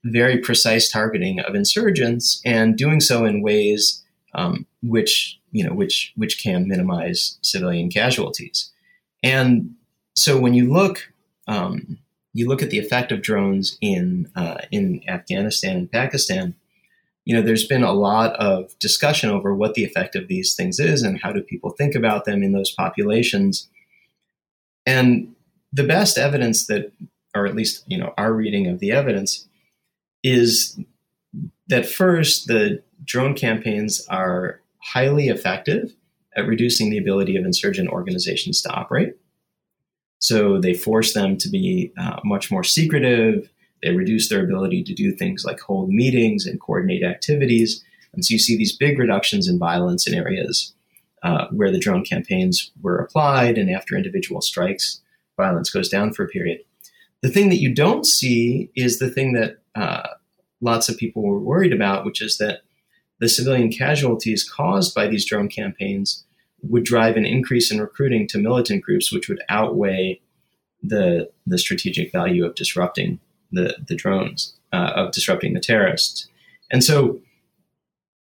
very 0.05 0.37
precise 0.37 0.89
targeting 0.89 1.39
of 1.41 1.53
insurgents 1.53 2.41
and 2.45 2.77
doing 2.77 2.99
so 2.99 3.25
in 3.25 3.41
ways 3.41 4.03
um, 4.33 4.65
which 4.81 5.37
you 5.51 5.63
know 5.65 5.73
which 5.73 6.13
which 6.15 6.41
can 6.41 6.67
minimize 6.67 7.37
civilian 7.41 7.89
casualties. 7.89 8.71
And 9.21 9.75
so 10.15 10.39
when 10.39 10.53
you 10.53 10.71
look 10.71 11.11
um, 11.47 11.97
you 12.33 12.47
look 12.47 12.61
at 12.61 12.69
the 12.69 12.79
effect 12.79 13.11
of 13.11 13.21
drones 13.21 13.77
in 13.81 14.31
uh, 14.37 14.59
in 14.71 15.01
Afghanistan 15.09 15.75
and 15.75 15.91
Pakistan, 15.91 16.55
you 17.25 17.35
know, 17.35 17.41
there's 17.41 17.67
been 17.67 17.83
a 17.83 17.93
lot 17.93 18.33
of 18.37 18.77
discussion 18.79 19.29
over 19.29 19.53
what 19.53 19.75
the 19.75 19.83
effect 19.83 20.15
of 20.15 20.27
these 20.27 20.55
things 20.55 20.79
is 20.79 21.03
and 21.03 21.21
how 21.21 21.31
do 21.31 21.41
people 21.41 21.71
think 21.71 21.95
about 21.95 22.25
them 22.25 22.41
in 22.41 22.51
those 22.51 22.71
populations. 22.71 23.69
And 24.85 25.35
the 25.71 25.83
best 25.83 26.17
evidence 26.17 26.65
that, 26.67 26.91
or 27.35 27.45
at 27.45 27.55
least, 27.55 27.83
you 27.87 27.97
know, 27.97 28.13
our 28.17 28.33
reading 28.33 28.67
of 28.67 28.79
the 28.79 28.91
evidence 28.91 29.47
is 30.23 30.79
that 31.67 31.85
first, 31.85 32.47
the 32.47 32.81
drone 33.03 33.35
campaigns 33.35 34.05
are 34.09 34.59
highly 34.79 35.29
effective 35.29 35.95
at 36.35 36.47
reducing 36.47 36.89
the 36.89 36.97
ability 36.97 37.37
of 37.37 37.45
insurgent 37.45 37.89
organizations 37.89 38.61
to 38.61 38.69
operate. 38.71 39.15
So 40.19 40.59
they 40.59 40.73
force 40.73 41.13
them 41.13 41.37
to 41.37 41.49
be 41.49 41.93
uh, 41.97 42.19
much 42.23 42.51
more 42.51 42.63
secretive 42.63 43.49
they 43.81 43.91
reduce 43.91 44.29
their 44.29 44.43
ability 44.43 44.83
to 44.83 44.93
do 44.93 45.11
things 45.11 45.43
like 45.45 45.59
hold 45.59 45.89
meetings 45.89 46.45
and 46.45 46.59
coordinate 46.59 47.03
activities. 47.03 47.83
And 48.13 48.23
so 48.23 48.33
you 48.33 48.39
see 48.39 48.57
these 48.57 48.75
big 48.75 48.99
reductions 48.99 49.47
in 49.47 49.57
violence 49.57 50.07
in 50.07 50.13
areas 50.13 50.73
uh, 51.23 51.47
where 51.51 51.71
the 51.71 51.79
drone 51.79 52.03
campaigns 52.03 52.71
were 52.81 52.97
applied, 52.97 53.57
and 53.57 53.69
after 53.69 53.95
individual 53.95 54.41
strikes, 54.41 55.01
violence 55.37 55.69
goes 55.69 55.89
down 55.89 56.13
for 56.13 56.23
a 56.23 56.27
period. 56.27 56.59
The 57.21 57.29
thing 57.29 57.49
that 57.49 57.61
you 57.61 57.73
don't 57.73 58.05
see 58.05 58.71
is 58.75 58.97
the 58.97 59.09
thing 59.09 59.33
that 59.33 59.57
uh, 59.75 60.07
lots 60.61 60.89
of 60.89 60.97
people 60.97 61.21
were 61.21 61.39
worried 61.39 61.73
about, 61.73 62.05
which 62.05 62.21
is 62.21 62.37
that 62.37 62.61
the 63.19 63.29
civilian 63.29 63.71
casualties 63.71 64.43
caused 64.43 64.95
by 64.95 65.07
these 65.07 65.25
drone 65.25 65.47
campaigns 65.47 66.25
would 66.63 66.83
drive 66.83 67.17
an 67.17 67.25
increase 67.25 67.71
in 67.71 67.79
recruiting 67.79 68.27
to 68.27 68.39
militant 68.39 68.83
groups, 68.83 69.11
which 69.11 69.29
would 69.29 69.41
outweigh 69.49 70.19
the 70.83 71.29
the 71.45 71.59
strategic 71.59 72.11
value 72.11 72.43
of 72.43 72.55
disrupting 72.55 73.19
the 73.51 73.75
the 73.87 73.95
drones 73.95 74.53
uh, 74.71 74.93
of 74.95 75.11
disrupting 75.11 75.53
the 75.53 75.59
terrorists. 75.59 76.27
And 76.71 76.83
so, 76.83 77.19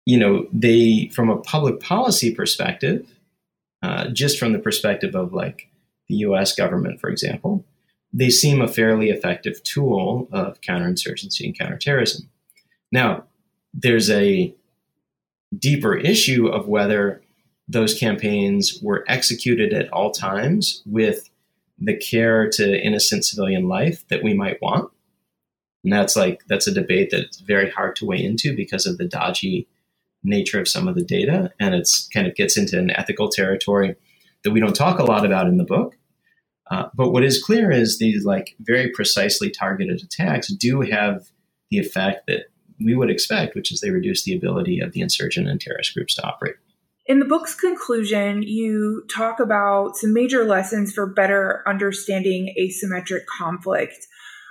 you 0.06 0.18
know, 0.18 0.46
they 0.52 1.10
from 1.12 1.30
a 1.30 1.40
public 1.40 1.80
policy 1.80 2.34
perspective, 2.34 3.06
uh, 3.82 4.08
just 4.08 4.38
from 4.38 4.52
the 4.52 4.58
perspective 4.58 5.14
of 5.14 5.32
like 5.32 5.68
the 6.08 6.16
U.S. 6.16 6.54
government, 6.54 7.00
for 7.00 7.08
example, 7.08 7.64
they 8.12 8.30
seem 8.30 8.60
a 8.60 8.68
fairly 8.68 9.10
effective 9.10 9.62
tool 9.62 10.28
of 10.32 10.60
counterinsurgency 10.60 11.44
and 11.44 11.58
counterterrorism. 11.58 12.28
Now, 12.90 13.24
there's 13.72 14.10
a 14.10 14.52
deeper 15.56 15.96
issue 15.96 16.48
of 16.48 16.66
whether 16.66 17.22
those 17.68 17.94
campaigns 17.94 18.80
were 18.82 19.04
executed 19.06 19.72
at 19.72 19.92
all 19.92 20.10
times 20.10 20.82
with 20.86 21.30
the 21.78 21.96
care 21.96 22.48
to 22.50 22.84
innocent 22.84 23.24
civilian 23.24 23.68
life 23.68 24.06
that 24.08 24.22
we 24.22 24.34
might 24.34 24.60
want. 24.60 24.90
And 25.84 25.92
that's 25.92 26.16
like 26.16 26.42
that's 26.48 26.66
a 26.66 26.74
debate 26.74 27.08
that's 27.10 27.40
very 27.40 27.70
hard 27.70 27.96
to 27.96 28.06
weigh 28.06 28.22
into 28.22 28.54
because 28.54 28.86
of 28.86 28.98
the 28.98 29.08
dodgy 29.08 29.68
nature 30.22 30.60
of 30.60 30.68
some 30.68 30.86
of 30.86 30.94
the 30.94 31.04
data, 31.04 31.52
and 31.58 31.74
it's 31.74 32.06
kind 32.08 32.26
of 32.26 32.34
gets 32.34 32.56
into 32.56 32.78
an 32.78 32.90
ethical 32.90 33.30
territory 33.30 33.96
that 34.44 34.50
we 34.50 34.60
don't 34.60 34.76
talk 34.76 34.98
a 34.98 35.04
lot 35.04 35.24
about 35.24 35.46
in 35.46 35.56
the 35.56 35.64
book. 35.64 35.96
Uh, 36.70 36.88
but 36.94 37.10
what 37.10 37.24
is 37.24 37.42
clear 37.42 37.70
is 37.70 37.98
these 37.98 38.24
like 38.24 38.54
very 38.60 38.90
precisely 38.90 39.50
targeted 39.50 40.02
attacks 40.02 40.48
do 40.48 40.82
have 40.82 41.30
the 41.70 41.78
effect 41.78 42.26
that 42.26 42.44
we 42.78 42.94
would 42.94 43.10
expect, 43.10 43.54
which 43.54 43.72
is 43.72 43.80
they 43.80 43.90
reduce 43.90 44.24
the 44.24 44.34
ability 44.34 44.80
of 44.80 44.92
the 44.92 45.00
insurgent 45.00 45.48
and 45.48 45.60
terrorist 45.60 45.94
groups 45.94 46.14
to 46.14 46.26
operate. 46.26 46.56
In 47.06 47.18
the 47.18 47.24
book's 47.24 47.54
conclusion, 47.54 48.42
you 48.42 49.04
talk 49.12 49.40
about 49.40 49.96
some 49.96 50.12
major 50.12 50.44
lessons 50.44 50.92
for 50.92 51.06
better 51.06 51.62
understanding 51.66 52.54
asymmetric 52.58 53.26
conflict. 53.26 54.06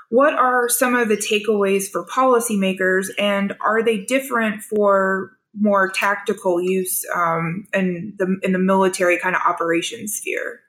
What 0.09 0.33
are 0.33 0.67
some 0.69 0.95
of 0.95 1.07
the 1.07 1.17
takeaways 1.17 1.89
for 1.89 2.05
policymakers, 2.05 3.07
and 3.17 3.53
are 3.61 3.83
they 3.83 3.97
different 3.97 4.63
for 4.63 5.31
more 5.59 5.89
tactical 5.89 6.61
use 6.61 7.05
um, 7.13 7.67
in 7.73 8.13
the 8.17 8.39
in 8.43 8.51
the 8.51 8.59
military 8.59 9.19
kind 9.19 9.35
of 9.35 9.41
operations 9.45 10.15
sphere? 10.15 10.61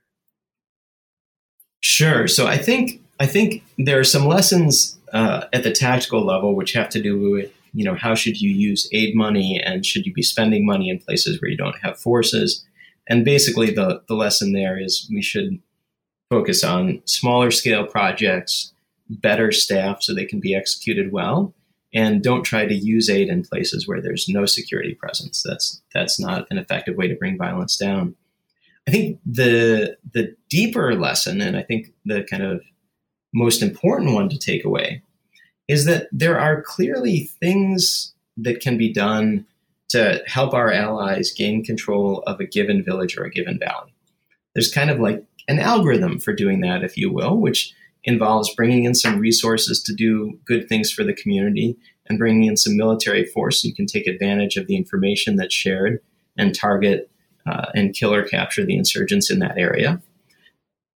Sure. 1.81 2.29
So 2.29 2.47
I 2.47 2.59
think 2.59 3.03
I 3.19 3.27
think 3.27 3.65
there 3.79 3.99
are 3.99 4.05
some 4.05 4.27
lessons 4.27 4.99
uh, 5.13 5.45
at 5.53 5.63
the 5.63 5.73
tactical 5.73 6.25
level 6.25 6.55
which 6.55 6.73
have 6.73 6.89
to 6.91 7.03
do 7.03 7.19
with 7.19 7.51
you 7.73 7.85
know 7.85 7.95
how 7.95 8.15
should 8.15 8.41
you 8.41 8.51
use 8.51 8.89
aid 8.93 9.15
money 9.15 9.61
and 9.65 9.87
should 9.87 10.07
you 10.07 10.13
be 10.13 10.23
spending 10.23 10.67
money 10.67 10.91
in 10.91 10.99
places 10.99 11.41
where 11.41 11.51
you 11.51 11.57
don't 11.57 11.79
have 11.83 11.99
forces 11.99 12.65
and 13.07 13.25
basically 13.25 13.71
the 13.71 14.03
the 14.09 14.15
lesson 14.15 14.53
there 14.53 14.79
is 14.79 15.09
we 15.11 15.23
should 15.23 15.61
focus 16.31 16.65
on 16.65 17.01
smaller 17.05 17.51
scale 17.51 17.87
projects 17.87 18.73
better 19.11 19.53
staffed 19.53 20.05
so 20.05 20.15
they 20.15 20.25
can 20.25 20.41
be 20.41 20.55
executed 20.55 21.13
well, 21.13 21.53
and 21.93 22.23
don't 22.23 22.45
try 22.45 22.67
to 22.67 22.75
use 22.75 23.11
aid 23.11 23.29
in 23.29 23.43
places 23.43 23.87
where 23.87 24.01
there's 24.01 24.29
no 24.29 24.47
security 24.47 24.95
presence. 24.95 25.43
That's 25.47 25.83
that's 25.93 26.19
not 26.21 26.47
an 26.51 26.59
effective 26.59 26.97
way 26.97 27.09
to 27.09 27.17
bring 27.17 27.37
violence 27.37 27.77
down. 27.77 28.15
I 28.89 28.91
think 28.91 29.21
the 29.27 29.97
the 30.13 30.35
deeper 30.49 30.95
lesson, 30.95 31.41
and 31.41 31.57
I 31.57 31.63
think 31.63 31.93
the 32.05 32.23
kind 32.23 32.43
of 32.43 32.63
most 33.35 33.63
important 33.63 34.15
one 34.15 34.29
to 34.29 34.39
take 34.39 34.65
away, 34.65 35.03
is 35.69 35.85
that 35.85 36.09
there 36.13 36.39
are 36.39 36.63
clearly 36.63 37.31
things 37.41 38.15
that 38.37 38.61
can 38.61 38.79
be 38.79 38.93
done 38.93 39.47
to 39.91 40.23
help 40.27 40.55
our 40.55 40.73
allies 40.73 41.33
gain 41.33 41.65
control 41.65 42.23
of 42.27 42.39
a 42.41 42.47
given 42.47 42.83
village 42.83 43.17
or 43.17 43.25
a 43.25 43.31
given 43.31 43.59
valley. 43.59 43.93
There's 44.55 44.73
kind 44.73 44.91
of 44.91 45.01
like 45.01 45.25
an 45.49 45.59
algorithm 45.59 46.21
for 46.21 46.33
doing 46.33 46.61
that, 46.61 46.85
if 46.85 46.97
you 46.97 47.13
will, 47.13 47.37
which 47.37 47.75
involves 48.05 48.55
bringing 48.55 48.85
in 48.85 48.95
some 48.95 49.19
resources 49.19 49.83
to 49.83 49.95
do 49.95 50.39
good 50.45 50.69
things 50.69 50.91
for 50.91 51.05
the 51.05 51.13
community 51.13 51.77
and 52.09 52.19
bringing 52.19 52.45
in 52.45 52.57
some 52.57 52.77
military 52.77 53.25
force 53.25 53.63
so 53.63 53.69
you 53.69 53.75
can 53.75 53.87
take 53.87 54.07
advantage 54.07 54.57
of 54.57 54.67
the 54.67 54.77
information 54.77 55.37
that's 55.37 55.55
shared 55.55 56.01
and 56.37 56.55
target 56.55 57.11
uh, 57.47 57.67
and 57.75 57.95
kill 57.95 58.13
or 58.13 58.23
capture 58.23 58.65
the 58.65 58.77
insurgents 58.77 59.31
in 59.31 59.39
that 59.39 59.59
area. 59.59 60.01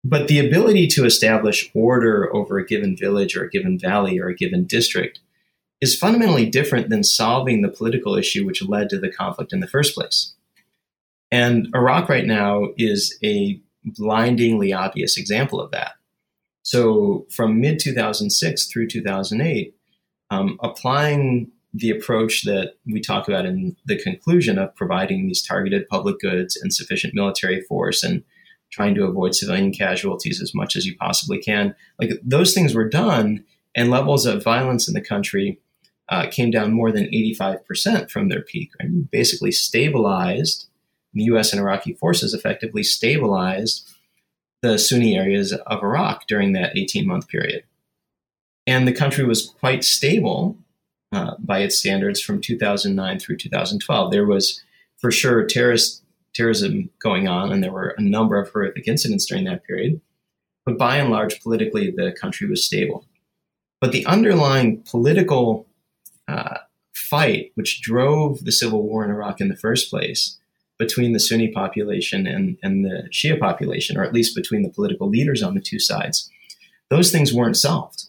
But 0.03 0.27
the 0.27 0.39
ability 0.39 0.87
to 0.87 1.05
establish 1.05 1.69
order 1.75 2.33
over 2.35 2.57
a 2.57 2.65
given 2.65 2.95
village 2.97 3.35
or 3.35 3.43
a 3.43 3.49
given 3.49 3.77
valley 3.77 4.19
or 4.19 4.29
a 4.29 4.35
given 4.35 4.65
district 4.65 5.19
is 5.79 5.97
fundamentally 5.97 6.49
different 6.49 6.89
than 6.89 7.03
solving 7.03 7.61
the 7.61 7.69
political 7.69 8.15
issue 8.15 8.45
which 8.45 8.63
led 8.63 8.89
to 8.89 8.99
the 8.99 9.11
conflict 9.11 9.53
in 9.53 9.59
the 9.59 9.67
first 9.67 9.95
place. 9.95 10.33
And 11.31 11.67
Iraq 11.73 12.09
right 12.09 12.25
now 12.25 12.69
is 12.77 13.17
a 13.23 13.59
blindingly 13.83 14.73
obvious 14.73 15.17
example 15.17 15.59
of 15.59 15.71
that. 15.71 15.93
So 16.64 17.26
from 17.30 17.59
mid 17.59 17.80
2006 17.80 18.66
through 18.68 18.88
2008, 18.88 19.76
um, 20.30 20.57
applying 20.62 21.51
the 21.74 21.89
approach 21.89 22.43
that 22.43 22.74
we 22.86 22.99
talk 22.99 23.28
about 23.28 23.45
in 23.45 23.76
the 23.86 23.97
conclusion 23.97 24.57
of 24.57 24.76
providing 24.76 25.28
these 25.28 25.41
targeted 25.41 25.88
public 25.88 26.20
goods 26.20 26.57
and 26.57 26.74
sufficient 26.74 27.14
military 27.14 27.62
force 27.62 28.03
and 28.03 28.24
trying 28.72 28.95
to 28.95 29.05
avoid 29.05 29.36
civilian 29.36 29.72
casualties 29.72 30.41
as 30.41 30.53
much 30.53 30.76
as 30.76 30.86
you 30.86 30.95
possibly 30.97 31.38
can, 31.38 31.76
like 31.99 32.12
those 32.24 32.53
things 32.53 32.74
were 32.74 32.88
done, 32.88 33.43
and 33.76 33.89
levels 33.89 34.26
of 34.26 34.43
violence 34.43 34.88
in 34.88 34.93
the 34.93 35.01
country 35.01 35.59
uh, 36.09 36.28
came 36.30 36.51
down 36.51 36.74
more 36.74 36.91
than 36.91 37.05
85% 37.05 38.09
from 38.09 38.28
their 38.28 38.41
peak. 38.41 38.72
Right? 38.82 39.09
Basically 39.12 39.51
stabilized, 39.51 40.68
the 41.14 41.24
US 41.24 41.51
and 41.51 41.62
Iraqi 41.62 41.93
forces 41.93 42.34
effectively 42.34 42.84
stabilized 42.84 43.89
the 44.62 44.78
Sunni 44.78 45.18
areas 45.18 45.53
of 45.53 45.84
Iraq 45.84 46.28
during 46.28 46.53
that 46.53 46.78
18 46.78 47.07
month 47.07 47.28
period. 47.28 47.64
And 48.68 48.88
the 48.88 48.93
country 48.93 49.26
was 49.26 49.49
quite 49.59 49.84
stable 49.84 50.57
uh, 51.12 51.36
by 51.39 51.59
its 51.59 51.78
standards 51.78 52.22
from 52.22 52.41
2009 52.41 53.20
through 53.20 53.38
2012. 53.38 54.12
There 54.12 54.26
was 54.26 54.62
for 54.97 55.12
sure 55.12 55.45
terrorist 55.45 56.03
terrorism 56.34 56.89
going 56.99 57.28
on, 57.28 57.51
and 57.51 57.64
there 57.64 57.72
were 57.72 57.95
a 57.97 58.01
number 58.01 58.39
of 58.39 58.49
horrific 58.49 58.88
incidents 58.88 59.26
during 59.26 59.45
that 59.45 59.64
period. 59.66 59.99
But 60.66 60.78
by 60.78 60.97
and 60.97 61.09
large, 61.09 61.41
politically, 61.41 61.91
the 61.91 62.16
country 62.20 62.47
was 62.47 62.66
stable. 62.66 63.05
But 63.82 63.91
the 63.91 64.05
underlying 64.05 64.84
political 64.84 65.66
uh, 66.28 66.59
fight, 66.93 67.51
which 67.55 67.82
drove 67.82 68.45
the 68.45 68.51
civil 68.51 68.84
war 68.84 69.03
in 69.03 69.09
Iraq 69.09 69.41
in 69.41 69.49
the 69.49 69.55
first 69.55 69.89
place, 69.89 70.38
between 70.82 71.13
the 71.13 71.19
Sunni 71.19 71.47
population 71.47 72.25
and, 72.25 72.57
and 72.63 72.84
the 72.84 73.07
Shia 73.11 73.39
population, 73.39 73.97
or 73.97 74.03
at 74.03 74.13
least 74.13 74.36
between 74.36 74.63
the 74.63 74.69
political 74.69 75.07
leaders 75.07 75.43
on 75.43 75.53
the 75.53 75.61
two 75.61 75.77
sides, 75.77 76.27
those 76.89 77.11
things 77.11 77.32
weren't 77.32 77.55
solved. 77.55 78.05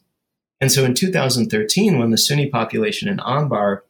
And 0.58 0.72
so 0.72 0.82
in 0.82 0.94
2013, 0.94 1.98
when 1.98 2.12
the 2.12 2.16
Sunni 2.16 2.48
population 2.48 3.10
in 3.10 3.18
Anbar 3.18 3.80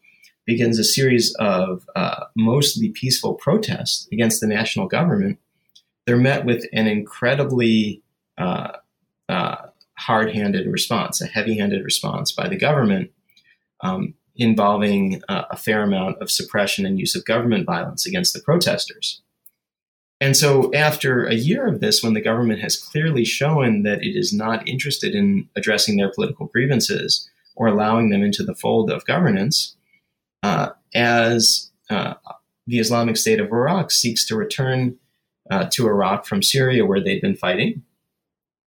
begins 0.47 0.80
a 0.80 0.85
series 0.85 1.33
of 1.37 1.89
uh, 1.95 2.24
mostly 2.35 2.89
peaceful 2.89 3.35
protests 3.35 4.09
against 4.11 4.41
the 4.41 4.49
national 4.49 4.89
government, 4.89 5.39
they're 6.05 6.16
met 6.16 6.45
with 6.45 6.64
an 6.72 6.89
incredibly 6.89 8.03
uh, 8.37 8.72
uh, 9.28 9.57
hard 9.97 10.35
handed 10.35 10.66
response, 10.66 11.20
a 11.20 11.26
heavy 11.26 11.57
handed 11.57 11.85
response 11.85 12.33
by 12.33 12.49
the 12.49 12.57
government. 12.57 13.12
Um, 13.80 14.14
involving 14.37 15.22
uh, 15.28 15.45
a 15.51 15.57
fair 15.57 15.83
amount 15.83 16.16
of 16.20 16.30
suppression 16.30 16.87
and 16.87 16.99
use 16.99 17.14
of 17.14 17.24
government 17.24 17.66
violence 17.66 18.07
against 18.07 18.33
the 18.33 18.41
protesters. 18.41 19.22
And 20.20 20.37
so, 20.37 20.72
after 20.72 21.26
a 21.26 21.35
year 21.35 21.66
of 21.66 21.80
this, 21.80 22.03
when 22.03 22.14
the 22.14 22.20
government 22.20 22.61
has 22.61 22.76
clearly 22.76 23.24
shown 23.24 23.83
that 23.83 24.05
it 24.05 24.16
is 24.16 24.33
not 24.33 24.66
interested 24.68 25.16
in 25.16 25.49
addressing 25.57 25.97
their 25.97 26.12
political 26.12 26.47
grievances 26.47 27.28
or 27.57 27.66
allowing 27.66 28.11
them 28.11 28.22
into 28.22 28.45
the 28.45 28.55
fold 28.55 28.91
of 28.91 29.05
governance, 29.05 29.74
uh, 30.45 30.70
as 30.95 31.70
uh, 31.91 32.14
the 32.66 32.78
Islamic 32.78 33.16
State 33.16 33.41
of 33.41 33.49
Iraq 33.49 33.91
seeks 33.91 34.24
to 34.26 34.37
return 34.37 34.97
uh, 35.51 35.68
to 35.72 35.89
Iraq 35.89 36.24
from 36.24 36.43
Syria, 36.43 36.87
where 36.87 37.03
they'd 37.03 37.20
been 37.20 37.37
fighting, 37.37 37.83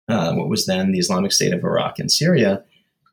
uh, 0.10 0.34
what 0.34 0.50
was 0.50 0.66
then 0.66 0.92
the 0.92 1.00
Islamic 1.00 1.32
State 1.32 1.54
of 1.54 1.64
Iraq 1.64 2.00
and 2.00 2.12
Syria, 2.12 2.64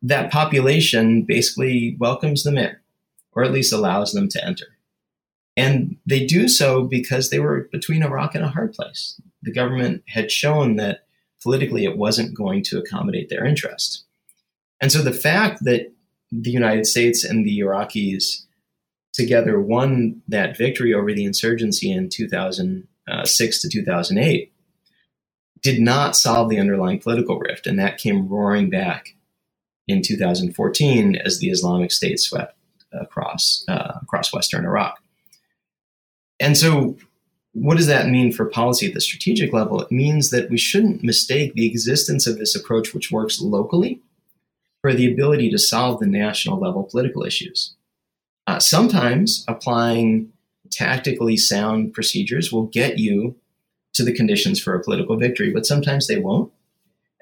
that 0.02 0.32
population 0.32 1.22
basically 1.22 1.96
welcomes 1.98 2.42
them 2.42 2.58
in, 2.58 2.76
or 3.32 3.44
at 3.44 3.52
least 3.52 3.72
allows 3.72 4.12
them 4.12 4.28
to 4.28 4.44
enter. 4.44 4.66
And 5.56 5.96
they 6.06 6.26
do 6.26 6.48
so 6.48 6.84
because 6.84 7.30
they 7.30 7.38
were 7.38 7.68
between 7.70 8.02
a 8.02 8.08
rock 8.08 8.34
and 8.34 8.44
a 8.44 8.48
hard 8.48 8.72
place. 8.72 9.20
The 9.42 9.52
government 9.52 10.02
had 10.08 10.30
shown 10.30 10.76
that 10.76 11.04
politically 11.42 11.84
it 11.84 11.96
wasn't 11.96 12.36
going 12.36 12.62
to 12.64 12.78
accommodate 12.78 13.28
their 13.28 13.44
interest. 13.44 14.04
And 14.80 14.90
so 14.90 15.02
the 15.02 15.12
fact 15.12 15.64
that 15.64 15.92
the 16.30 16.50
United 16.50 16.86
States 16.86 17.24
and 17.24 17.44
the 17.44 17.60
Iraqis 17.60 18.46
together 19.12 19.60
won 19.60 20.22
that 20.26 20.56
victory 20.56 20.94
over 20.94 21.12
the 21.12 21.24
insurgency 21.24 21.92
in 21.92 22.08
2006 22.08 23.60
to 23.60 23.68
2008 23.68 24.52
did 25.60 25.80
not 25.80 26.16
solve 26.16 26.48
the 26.48 26.58
underlying 26.58 26.98
political 26.98 27.38
rift, 27.38 27.66
and 27.66 27.78
that 27.78 27.98
came 27.98 28.28
roaring 28.28 28.70
back 28.70 29.14
in 29.88 30.02
2014 30.02 31.16
as 31.16 31.38
the 31.38 31.50
Islamic 31.50 31.92
State 31.92 32.20
swept 32.20 32.56
across 32.92 33.64
uh, 33.68 33.98
across 34.02 34.32
Western 34.32 34.64
Iraq. 34.64 35.02
And 36.40 36.56
so, 36.56 36.96
what 37.52 37.76
does 37.76 37.86
that 37.86 38.08
mean 38.08 38.32
for 38.32 38.46
policy 38.46 38.86
at 38.86 38.94
the 38.94 39.00
strategic 39.00 39.52
level? 39.52 39.80
It 39.80 39.92
means 39.92 40.30
that 40.30 40.50
we 40.50 40.58
shouldn't 40.58 41.02
mistake 41.02 41.54
the 41.54 41.66
existence 41.66 42.26
of 42.26 42.38
this 42.38 42.54
approach, 42.54 42.94
which 42.94 43.12
works 43.12 43.40
locally, 43.40 44.00
for 44.80 44.92
the 44.92 45.10
ability 45.10 45.50
to 45.50 45.58
solve 45.58 46.00
the 46.00 46.06
national 46.06 46.58
level 46.58 46.82
political 46.82 47.24
issues. 47.24 47.74
Uh, 48.46 48.58
sometimes 48.58 49.44
applying 49.46 50.32
tactically 50.70 51.36
sound 51.36 51.92
procedures 51.92 52.50
will 52.50 52.66
get 52.66 52.98
you 52.98 53.36
to 53.92 54.02
the 54.02 54.12
conditions 54.12 54.60
for 54.60 54.74
a 54.74 54.82
political 54.82 55.16
victory, 55.16 55.50
but 55.52 55.66
sometimes 55.66 56.06
they 56.06 56.18
won't. 56.18 56.50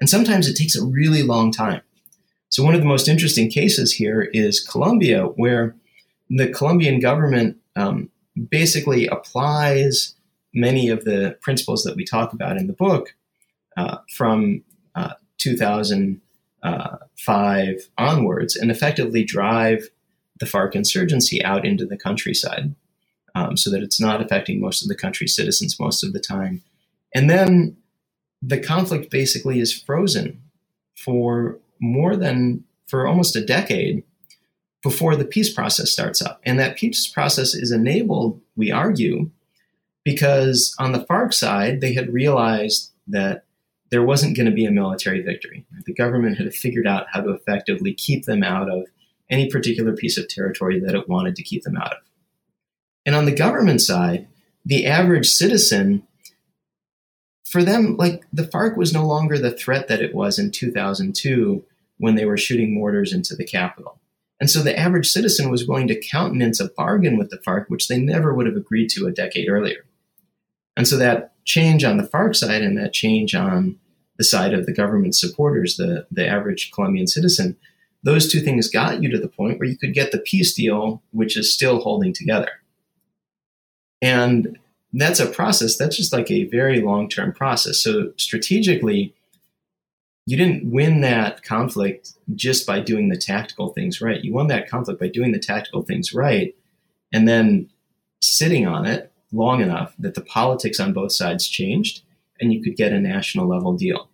And 0.01 0.09
sometimes 0.09 0.49
it 0.49 0.57
takes 0.57 0.77
a 0.77 0.85
really 0.85 1.23
long 1.23 1.53
time. 1.53 1.83
So, 2.51 2.63
one 2.65 2.75
of 2.75 2.81
the 2.81 2.87
most 2.87 3.09
interesting 3.09 3.49
cases 3.49 3.93
here 3.93 4.23
is 4.23 4.61
Colombia, 4.61 5.25
where 5.25 5.75
the 6.29 6.49
Colombian 6.49 7.01
government 7.01 7.57
um, 7.77 8.11
basically 8.51 9.07
applies 9.07 10.17
many 10.53 10.89
of 10.89 11.05
the 11.05 11.39
principles 11.41 11.85
that 11.85 11.95
we 11.97 12.05
talk 12.05 12.33
about 12.33 12.57
in 12.57 12.67
the 12.67 12.73
book 12.73 13.15
uh, 13.77 13.99
from 14.17 14.65
uh, 14.97 15.13
2005 15.39 17.89
onwards 17.97 18.57
and 18.57 18.69
effectively 18.71 19.23
drive 19.25 19.89
the 20.41 20.47
FARC 20.47 20.75
insurgency 20.75 21.45
out 21.45 21.65
into 21.65 21.87
the 21.87 21.97
countryside 21.97 22.75
um, 23.35 23.57
so 23.57 23.71
that 23.71 23.83
it's 23.83 24.01
not 24.01 24.21
affecting 24.21 24.61
most 24.61 24.83
of 24.83 24.89
the 24.89 24.97
country's 24.97 25.37
citizens 25.37 25.79
most 25.79 26.03
of 26.03 26.13
the 26.13 26.19
time. 26.19 26.63
And 27.15 27.31
then 27.31 27.77
the 28.43 28.59
conflict 28.59 29.09
basically 29.11 29.61
is 29.61 29.73
frozen 29.73 30.43
for 30.97 31.61
more 31.81 32.17
than 32.17 32.65
for 32.87 33.07
almost 33.07 33.37
a 33.37 33.45
decade 33.45 34.05
before 34.83 35.17
the 35.17 35.25
peace 35.25 35.53
process 35.53 35.91
starts 35.91 36.23
up. 36.23 36.41
And 36.45 36.59
that 36.59 36.77
peace 36.77 37.07
process 37.07 37.55
is 37.55 37.71
enabled, 37.71 38.41
we 38.57 38.71
argue, 38.71 39.31
because 40.05 40.75
on 40.79 40.93
the 40.93 41.05
FARC 41.05 41.35
side, 41.35 41.81
they 41.81 41.93
had 41.93 42.13
realized 42.13 42.91
that 43.09 43.45
there 43.91 44.03
wasn't 44.03 44.37
going 44.37 44.47
to 44.47 44.53
be 44.53 44.65
a 44.65 44.71
military 44.71 45.21
victory. 45.21 45.67
The 45.85 45.93
government 45.93 46.39
had 46.39 46.55
figured 46.55 46.87
out 46.87 47.07
how 47.13 47.21
to 47.21 47.31
effectively 47.31 47.93
keep 47.93 48.25
them 48.25 48.43
out 48.43 48.71
of 48.71 48.87
any 49.29 49.49
particular 49.49 49.95
piece 49.95 50.17
of 50.17 50.29
territory 50.29 50.81
that 50.81 50.95
it 50.95 51.09
wanted 51.09 51.37
to 51.37 51.43
keep 51.43 51.63
them 51.63 51.77
out 51.77 51.93
of. 51.93 51.99
And 53.05 53.15
on 53.15 53.25
the 53.25 53.35
government 53.35 53.81
side, 53.81 54.29
the 54.65 54.87
average 54.87 55.27
citizen, 55.27 56.07
for 57.51 57.65
them, 57.65 57.97
like 57.97 58.25
the 58.33 58.45
FARC 58.45 58.77
was 58.77 58.93
no 58.93 59.05
longer 59.05 59.37
the 59.37 59.51
threat 59.51 59.89
that 59.89 60.01
it 60.01 60.15
was 60.15 60.39
in 60.39 60.53
2002 60.53 61.65
when 61.99 62.15
they 62.15 62.25
were 62.25 62.37
shooting 62.37 62.73
mortars 62.73 63.13
into 63.13 63.35
the 63.35 63.45
capital. 63.45 63.99
And 64.39 64.49
so 64.49 64.63
the 64.63 64.79
average 64.79 65.09
citizen 65.09 65.51
was 65.51 65.67
willing 65.67 65.89
to 65.89 66.01
countenance 66.01 66.61
a 66.61 66.71
bargain 66.71 67.19
with 67.19 67.31
the 67.31 67.39
FARC, 67.39 67.67
which 67.69 67.89
they 67.89 67.99
never 67.99 68.33
would 68.33 68.47
have 68.47 68.57
agreed 68.57 68.89
to 68.91 69.07
a 69.07 69.13
decade 69.13 69.49
earlier. 69.49 69.85
And 70.77 70.87
so 70.87 70.97
that 70.97 71.35
change 71.45 71.85
on 71.85 71.97
the 71.99 72.07
FARC 72.07 72.37
side 72.37 72.63
and 72.63 72.79
that 72.79 72.93
change 72.93 73.35
on 73.35 73.79
the 74.17 74.25
side 74.25 74.55
of 74.55 74.65
the 74.65 74.73
government 74.73 75.17
supporters, 75.17 75.77
the, 75.77 76.07
the 76.11 76.27
average 76.27 76.71
Colombian 76.73 77.07
citizen, 77.07 77.57
those 78.03 78.31
two 78.31 78.41
things 78.41 78.71
got 78.71 79.03
you 79.03 79.11
to 79.11 79.19
the 79.19 79.29
point 79.29 79.59
where 79.59 79.69
you 79.69 79.77
could 79.77 79.93
get 79.93 80.13
the 80.13 80.19
peace 80.19 80.55
deal, 80.55 81.03
which 81.11 81.37
is 81.37 81.53
still 81.53 81.81
holding 81.81 82.15
together. 82.15 82.51
And 84.01 84.59
that's 84.93 85.21
a 85.21 85.27
process 85.27 85.77
that's 85.77 85.97
just 85.97 86.13
like 86.13 86.31
a 86.31 86.45
very 86.45 86.81
long 86.81 87.09
term 87.09 87.33
process. 87.33 87.83
So, 87.83 88.13
strategically, 88.17 89.15
you 90.27 90.37
didn't 90.37 90.71
win 90.71 91.01
that 91.01 91.43
conflict 91.43 92.13
just 92.35 92.67
by 92.67 92.81
doing 92.81 93.09
the 93.09 93.17
tactical 93.17 93.69
things 93.69 94.01
right. 94.01 94.23
You 94.23 94.33
won 94.33 94.49
that 94.49 94.69
conflict 94.69 95.01
by 95.01 95.09
doing 95.09 95.33
the 95.33 95.39
tactical 95.39 95.83
things 95.83 96.13
right 96.15 96.55
and 97.13 97.27
then 97.27 97.69
sitting 98.21 98.67
on 98.67 98.87
it 98.87 99.13
long 99.33 99.61
enough 99.61 99.95
that 99.99 100.15
the 100.15 100.21
politics 100.21 100.81
on 100.81 100.93
both 100.93 101.13
sides 101.13 101.49
changed 101.49 102.03
and 102.41 102.53
you 102.53 102.63
could 102.63 102.77
get 102.77 102.93
a 102.93 103.01
national 103.01 103.49
level 103.49 103.73
deal. 103.73 104.09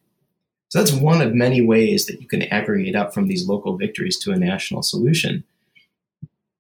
So 0.69 0.79
that's 0.79 0.93
one 0.93 1.21
of 1.21 1.35
many 1.35 1.61
ways 1.61 2.07
that 2.07 2.21
you 2.21 2.27
can 2.27 2.43
aggregate 2.45 2.97
up 2.97 3.15
from 3.15 3.29
these 3.29 3.47
local 3.47 3.77
victories 3.77 4.19
to 4.21 4.33
a 4.33 4.37
national 4.37 4.83
solution. 4.83 5.45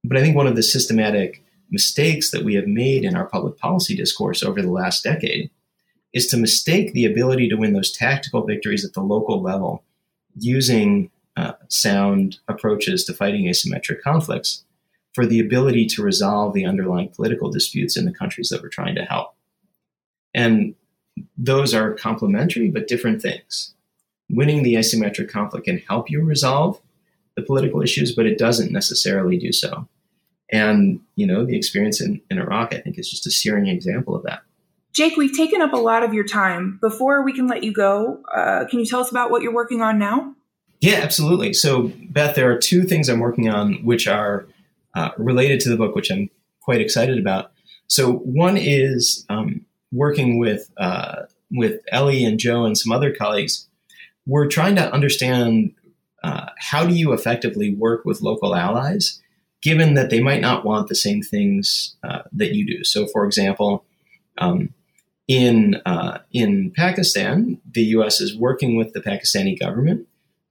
But 0.04 0.16
I 0.16 0.20
think 0.20 0.36
one 0.36 0.46
of 0.46 0.54
the 0.54 0.62
systematic 0.62 1.42
mistakes 1.70 2.30
that 2.30 2.44
we 2.44 2.54
have 2.54 2.66
made 2.66 3.04
in 3.04 3.16
our 3.16 3.26
public 3.26 3.58
policy 3.58 3.96
discourse 3.96 4.42
over 4.42 4.62
the 4.62 4.70
last 4.70 5.02
decade 5.02 5.50
is 6.12 6.26
to 6.28 6.36
mistake 6.36 6.92
the 6.92 7.04
ability 7.04 7.48
to 7.48 7.56
win 7.56 7.72
those 7.72 7.92
tactical 7.92 8.46
victories 8.46 8.84
at 8.84 8.92
the 8.92 9.00
local 9.00 9.42
level 9.42 9.82
using 10.38 11.10
uh, 11.36 11.52
sound 11.68 12.38
approaches 12.48 13.04
to 13.04 13.12
fighting 13.12 13.46
asymmetric 13.46 14.00
conflicts 14.00 14.64
for 15.12 15.26
the 15.26 15.40
ability 15.40 15.86
to 15.86 16.02
resolve 16.02 16.54
the 16.54 16.64
underlying 16.64 17.08
political 17.08 17.50
disputes 17.50 17.96
in 17.96 18.04
the 18.04 18.12
countries 18.12 18.48
that 18.48 18.62
we're 18.62 18.68
trying 18.68 18.94
to 18.94 19.04
help. 19.04 19.34
And 20.34 20.74
those 21.36 21.74
are 21.74 21.94
complementary 21.94 22.70
but 22.70 22.88
different 22.88 23.22
things 23.22 23.74
winning 24.28 24.62
the 24.62 24.74
asymmetric 24.74 25.28
conflict 25.28 25.66
can 25.66 25.78
help 25.78 26.10
you 26.10 26.22
resolve 26.22 26.80
the 27.36 27.42
political 27.42 27.82
issues, 27.82 28.14
but 28.14 28.26
it 28.26 28.38
doesn't 28.38 28.72
necessarily 28.72 29.38
do 29.38 29.52
so. 29.52 29.88
And, 30.52 31.00
you 31.16 31.26
know, 31.26 31.44
the 31.44 31.56
experience 31.56 32.00
in, 32.00 32.20
in 32.30 32.38
Iraq, 32.38 32.72
I 32.72 32.78
think, 32.78 32.98
is 32.98 33.10
just 33.10 33.26
a 33.26 33.30
searing 33.30 33.66
example 33.66 34.14
of 34.14 34.22
that. 34.24 34.42
Jake, 34.92 35.16
we've 35.16 35.36
taken 35.36 35.60
up 35.60 35.72
a 35.72 35.78
lot 35.78 36.02
of 36.02 36.14
your 36.14 36.24
time. 36.24 36.78
Before 36.80 37.22
we 37.22 37.32
can 37.32 37.46
let 37.46 37.64
you 37.64 37.72
go, 37.72 38.22
uh, 38.34 38.64
can 38.70 38.78
you 38.78 38.86
tell 38.86 39.00
us 39.00 39.10
about 39.10 39.30
what 39.30 39.42
you're 39.42 39.52
working 39.52 39.82
on 39.82 39.98
now? 39.98 40.34
Yeah, 40.80 41.00
absolutely. 41.02 41.52
So, 41.52 41.92
Beth, 42.10 42.34
there 42.34 42.50
are 42.50 42.58
two 42.58 42.84
things 42.84 43.08
I'm 43.08 43.20
working 43.20 43.48
on 43.48 43.84
which 43.84 44.06
are 44.06 44.46
uh, 44.94 45.10
related 45.18 45.60
to 45.60 45.68
the 45.68 45.76
book, 45.76 45.94
which 45.94 46.10
I'm 46.10 46.30
quite 46.60 46.80
excited 46.80 47.18
about. 47.18 47.52
So, 47.88 48.12
one 48.12 48.56
is 48.56 49.26
um, 49.28 49.62
working 49.92 50.38
with 50.38 50.70
uh, 50.76 51.24
with 51.50 51.80
Eli 51.92 52.26
and 52.26 52.38
Joe 52.38 52.64
and 52.64 52.76
some 52.76 52.92
other 52.92 53.14
colleagues 53.14 53.66
we're 54.26 54.48
trying 54.48 54.74
to 54.76 54.92
understand 54.92 55.72
uh, 56.22 56.46
how 56.58 56.84
do 56.84 56.94
you 56.94 57.12
effectively 57.12 57.74
work 57.74 58.04
with 58.04 58.20
local 58.20 58.54
allies, 58.54 59.22
given 59.66 59.94
that 59.94 60.10
they 60.10 60.20
might 60.20 60.40
not 60.40 60.64
want 60.64 60.86
the 60.86 60.94
same 60.94 61.20
things 61.20 61.96
uh, 62.04 62.22
that 62.30 62.54
you 62.54 62.64
do. 62.64 62.84
So, 62.84 63.08
for 63.08 63.26
example, 63.26 63.84
um, 64.38 64.72
in 65.26 65.82
uh, 65.84 66.18
in 66.32 66.70
Pakistan, 66.70 67.60
the 67.74 67.82
U.S. 67.96 68.20
is 68.20 68.38
working 68.38 68.76
with 68.76 68.92
the 68.92 69.00
Pakistani 69.00 69.58
government 69.58 70.06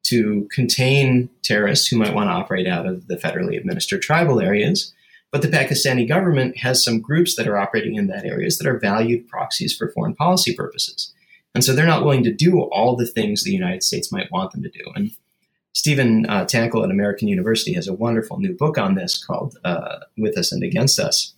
to 0.07 0.49
contain 0.51 1.30
terrorists 1.43 1.88
who 1.88 1.97
might 1.97 2.13
want 2.13 2.28
to 2.28 2.34
operate 2.34 2.68
out 2.68 2.86
of 2.86 3.07
the 3.07 3.16
federally 3.16 3.57
administered 3.57 4.01
tribal 4.01 4.41
areas. 4.41 4.93
But 5.32 5.41
the 5.41 5.47
Pakistani 5.47 6.05
government 6.05 6.57
has 6.57 6.84
some 6.84 6.99
groups 6.99 7.38
that 7.38 7.47
are 7.47 7.57
operating 7.57 7.95
in 7.95 8.07
that 8.07 8.26
areas 8.26 8.57
that 8.57 8.68
are 8.68 8.78
valued 8.78 9.30
proxies 9.30 9.74
for 9.74 9.91
foreign 9.91 10.13
policy 10.13 10.53
purposes. 10.53 11.13
And 11.53 11.63
so 11.63 11.74
they're 11.74 11.86
not 11.86 12.03
willing 12.03 12.24
to 12.26 12.34
do 12.34 12.59
all 12.59 12.97
the 12.97 13.07
things 13.07 13.43
the 13.43 13.53
United 13.53 13.82
States 13.82 14.11
might 14.11 14.30
want 14.30 14.51
them 14.51 14.61
to 14.63 14.70
do. 14.70 14.84
And 14.93 15.11
Stephen 15.76 16.26
uh, 16.28 16.45
Tankel 16.45 16.86
at 16.86 16.89
American 16.89 17.28
University 17.28 17.73
has 17.73 17.88
a 17.88 17.93
wonderful 17.93 18.39
new 18.39 18.53
book 18.53 18.78
on 18.78 18.95
this 18.95 19.23
called 19.23 19.57
uh, 19.65 19.97
With 20.17 20.38
Us 20.38 20.53
and 20.53 20.63
Against 20.63 20.99
Us. 20.99 21.34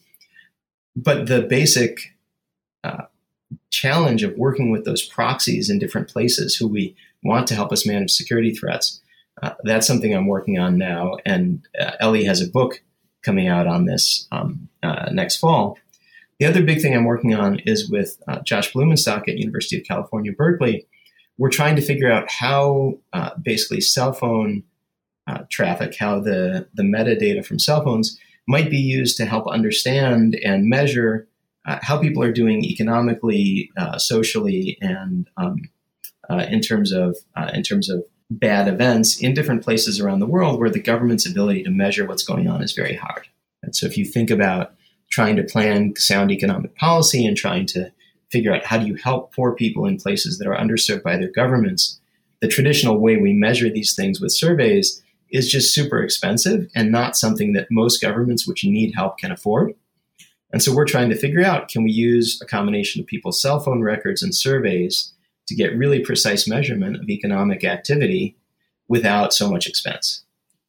But 0.95 1.25
the 1.25 1.41
basic 1.41 2.15
uh, 2.83 3.05
challenge 3.71 4.21
of 4.21 4.38
working 4.38 4.69
with 4.69 4.85
those 4.85 5.03
proxies 5.03 5.71
in 5.71 5.79
different 5.79 6.07
places 6.07 6.55
who 6.55 6.67
we 6.67 6.95
want 7.23 7.47
to 7.47 7.55
help 7.55 7.71
us 7.71 7.88
manage 7.88 8.11
security 8.11 8.53
threats, 8.53 9.01
uh, 9.41 9.55
that's 9.63 9.88
something 9.88 10.15
I'm 10.15 10.27
working 10.27 10.59
on 10.59 10.77
now. 10.77 11.17
And 11.25 11.67
uh, 11.79 11.93
Eli 12.01 12.23
has 12.23 12.39
a 12.39 12.47
book 12.47 12.83
coming 13.23 13.47
out 13.47 13.65
on 13.65 13.85
this 13.85 14.27
um, 14.31 14.69
uh, 14.83 15.09
next 15.11 15.38
fall 15.38 15.77
the 16.39 16.45
other 16.45 16.61
big 16.61 16.83
thing 16.83 16.95
I'm 16.95 17.05
working 17.05 17.33
on 17.33 17.57
is 17.61 17.89
with 17.89 18.21
Josh 18.43 18.71
Blumenstock 18.71 19.27
at 19.27 19.39
University 19.39 19.79
of 19.79 19.88
California, 19.88 20.31
Berkeley. 20.31 20.85
We're 21.38 21.49
trying 21.49 21.75
to 21.75 21.81
figure 21.81 22.11
out 22.11 22.29
how 22.29 22.99
uh, 23.13 23.31
basically 23.41 23.81
cell 23.81 24.13
phone 24.13 24.63
uh, 25.27 25.43
traffic, 25.49 25.95
how 25.97 26.19
the, 26.19 26.67
the 26.73 26.83
metadata 26.83 27.45
from 27.45 27.59
cell 27.59 27.83
phones 27.83 28.17
might 28.47 28.69
be 28.69 28.77
used 28.77 29.17
to 29.17 29.25
help 29.25 29.47
understand 29.47 30.35
and 30.35 30.65
measure 30.65 31.27
uh, 31.65 31.79
how 31.81 31.99
people 31.99 32.23
are 32.23 32.31
doing 32.31 32.63
economically, 32.63 33.69
uh, 33.77 33.97
socially, 33.97 34.77
and 34.79 35.29
um, 35.35 35.57
uh, 36.29 36.45
in 36.49 36.61
terms 36.61 36.93
of 36.93 37.17
in 37.53 37.61
terms 37.61 37.89
of 37.89 38.03
bad 38.29 38.67
events 38.67 39.21
in 39.21 39.33
different 39.33 39.63
places 39.63 39.99
around 39.99 40.19
the 40.19 40.25
world 40.25 40.59
where 40.59 40.69
the 40.69 40.81
government's 40.81 41.25
ability 41.25 41.63
to 41.63 41.69
measure 41.69 42.05
what's 42.05 42.23
going 42.23 42.47
on 42.47 42.61
is 42.61 42.73
very 42.73 42.95
hard. 42.95 43.27
And 43.63 43.75
so 43.75 43.85
if 43.85 43.97
you 43.97 44.05
think 44.05 44.29
about 44.29 44.73
trying 45.09 45.35
to 45.38 45.43
plan 45.43 45.93
sound 45.95 46.31
economic 46.31 46.75
policy 46.75 47.25
and 47.25 47.38
trying 47.38 47.65
to 47.67 47.91
figure 48.32 48.53
out 48.53 48.65
how 48.65 48.78
do 48.78 48.86
you 48.86 48.95
help 48.95 49.34
poor 49.34 49.53
people 49.53 49.86
in 49.86 49.97
places 49.97 50.38
that 50.38 50.47
are 50.47 50.57
underserved 50.57 51.03
by 51.03 51.17
their 51.17 51.32
governments, 51.32 51.99
the 52.41 52.47
traditional 52.47 52.99
way 52.99 53.17
we 53.17 53.34
measure 53.34 53.69
these 53.69 53.95
things 53.95 54.19
with 54.19 54.32
surveys 54.32 55.01
is 55.30 55.49
just 55.49 55.73
super 55.73 56.01
expensive 56.01 56.69
and 56.75 56.91
not 56.91 57.17
something 57.17 57.53
that 57.53 57.67
most 57.71 58.01
governments 58.01 58.47
which 58.47 58.63
need 58.63 58.93
help 58.95 59.17
can 59.17 59.32
afford. 59.32 59.73
And 60.51 60.63
so 60.63 60.73
we're 60.73 60.86
trying 60.86 61.09
to 61.09 61.17
figure 61.17 61.43
out 61.43 61.67
can 61.67 61.84
we 61.84 61.91
use 61.91 62.39
a 62.41 62.45
combination 62.45 63.01
of 63.01 63.07
people's 63.07 63.41
cell 63.41 63.59
phone 63.59 63.82
records 63.82 64.23
and 64.23 64.34
surveys 64.34 65.13
to 65.47 65.55
get 65.55 65.75
really 65.78 65.99
precise 65.99 66.47
measurement 66.47 66.95
of 66.95 67.09
economic 67.09 67.63
activity 67.63 68.38
without 68.88 69.34
so 69.34 69.49
much 69.49 69.67
expense? 69.67 70.23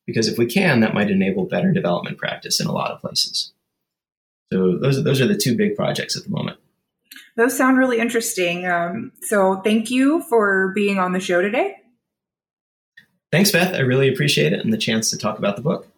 Because 0.06 0.26
if 0.26 0.38
we 0.38 0.46
can, 0.46 0.80
that 0.80 0.94
might 0.94 1.11
enable 1.11 1.44
better 1.44 1.70
development 1.70 2.18
practice 2.18 2.61
in 2.61 2.66
a 2.66 2.72
lot 2.72 2.90
of 2.90 3.00
places. 3.00 3.52
So 4.52 4.78
those 4.78 5.04
those 5.04 5.20
are 5.20 5.26
the 5.26 5.36
two 5.36 5.56
big 5.56 5.76
projects 5.76 6.16
at 6.16 6.24
the 6.24 6.30
moment. 6.30 6.59
Those 7.36 7.56
sound 7.56 7.78
really 7.78 7.98
interesting. 7.98 8.66
Um, 8.66 9.12
so 9.22 9.61
thank 9.62 9.90
you 9.90 10.22
for 10.28 10.72
being 10.74 10.98
on 10.98 11.12
the 11.12 11.20
show 11.20 11.40
today. 11.40 11.76
Thanks, 13.30 13.50
Beth. 13.50 13.74
I 13.74 13.80
really 13.80 14.09
appreciate 14.09 14.52
it 14.52 14.61
and 14.61 14.72
the 14.72 14.78
chance 14.78 15.11
to 15.11 15.18
talk 15.18 15.38
about 15.38 15.56
the 15.56 15.62
book. 15.62 15.88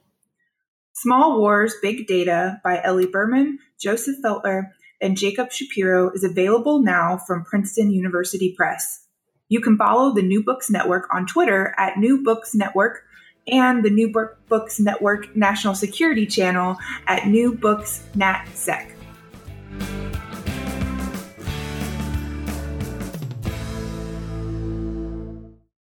Small 0.95 1.39
Wars 1.39 1.75
Big 1.81 2.07
Data 2.07 2.61
by 2.63 2.83
Eli 2.87 3.07
Berman, 3.11 3.59
Joseph 3.81 4.17
Felter, 4.23 4.71
and 5.01 5.17
Jacob 5.17 5.51
Shapiro 5.51 6.11
is 6.11 6.25
available 6.25 6.83
now 6.83 7.17
from 7.27 7.45
Princeton 7.45 7.91
University 7.91 8.55
Press. 8.57 9.07
You 9.49 9.61
can 9.61 9.79
follow 9.79 10.13
the 10.13 10.23
New 10.23 10.43
Books 10.45 10.71
Network 10.71 11.09
on 11.13 11.27
Twitter 11.27 11.75
at 11.79 11.97
New 11.97 12.23
Books 12.23 12.55
Network 12.55 13.03
and 13.49 13.85
the 13.85 13.91
New 13.91 14.13
Books 14.49 14.79
Network 14.79 15.35
National 15.35 15.75
Security 15.75 16.27
Channel 16.27 16.77
at 17.07 17.27
New 17.27 17.55
Books 17.55 18.03
NatSec. 18.15 18.93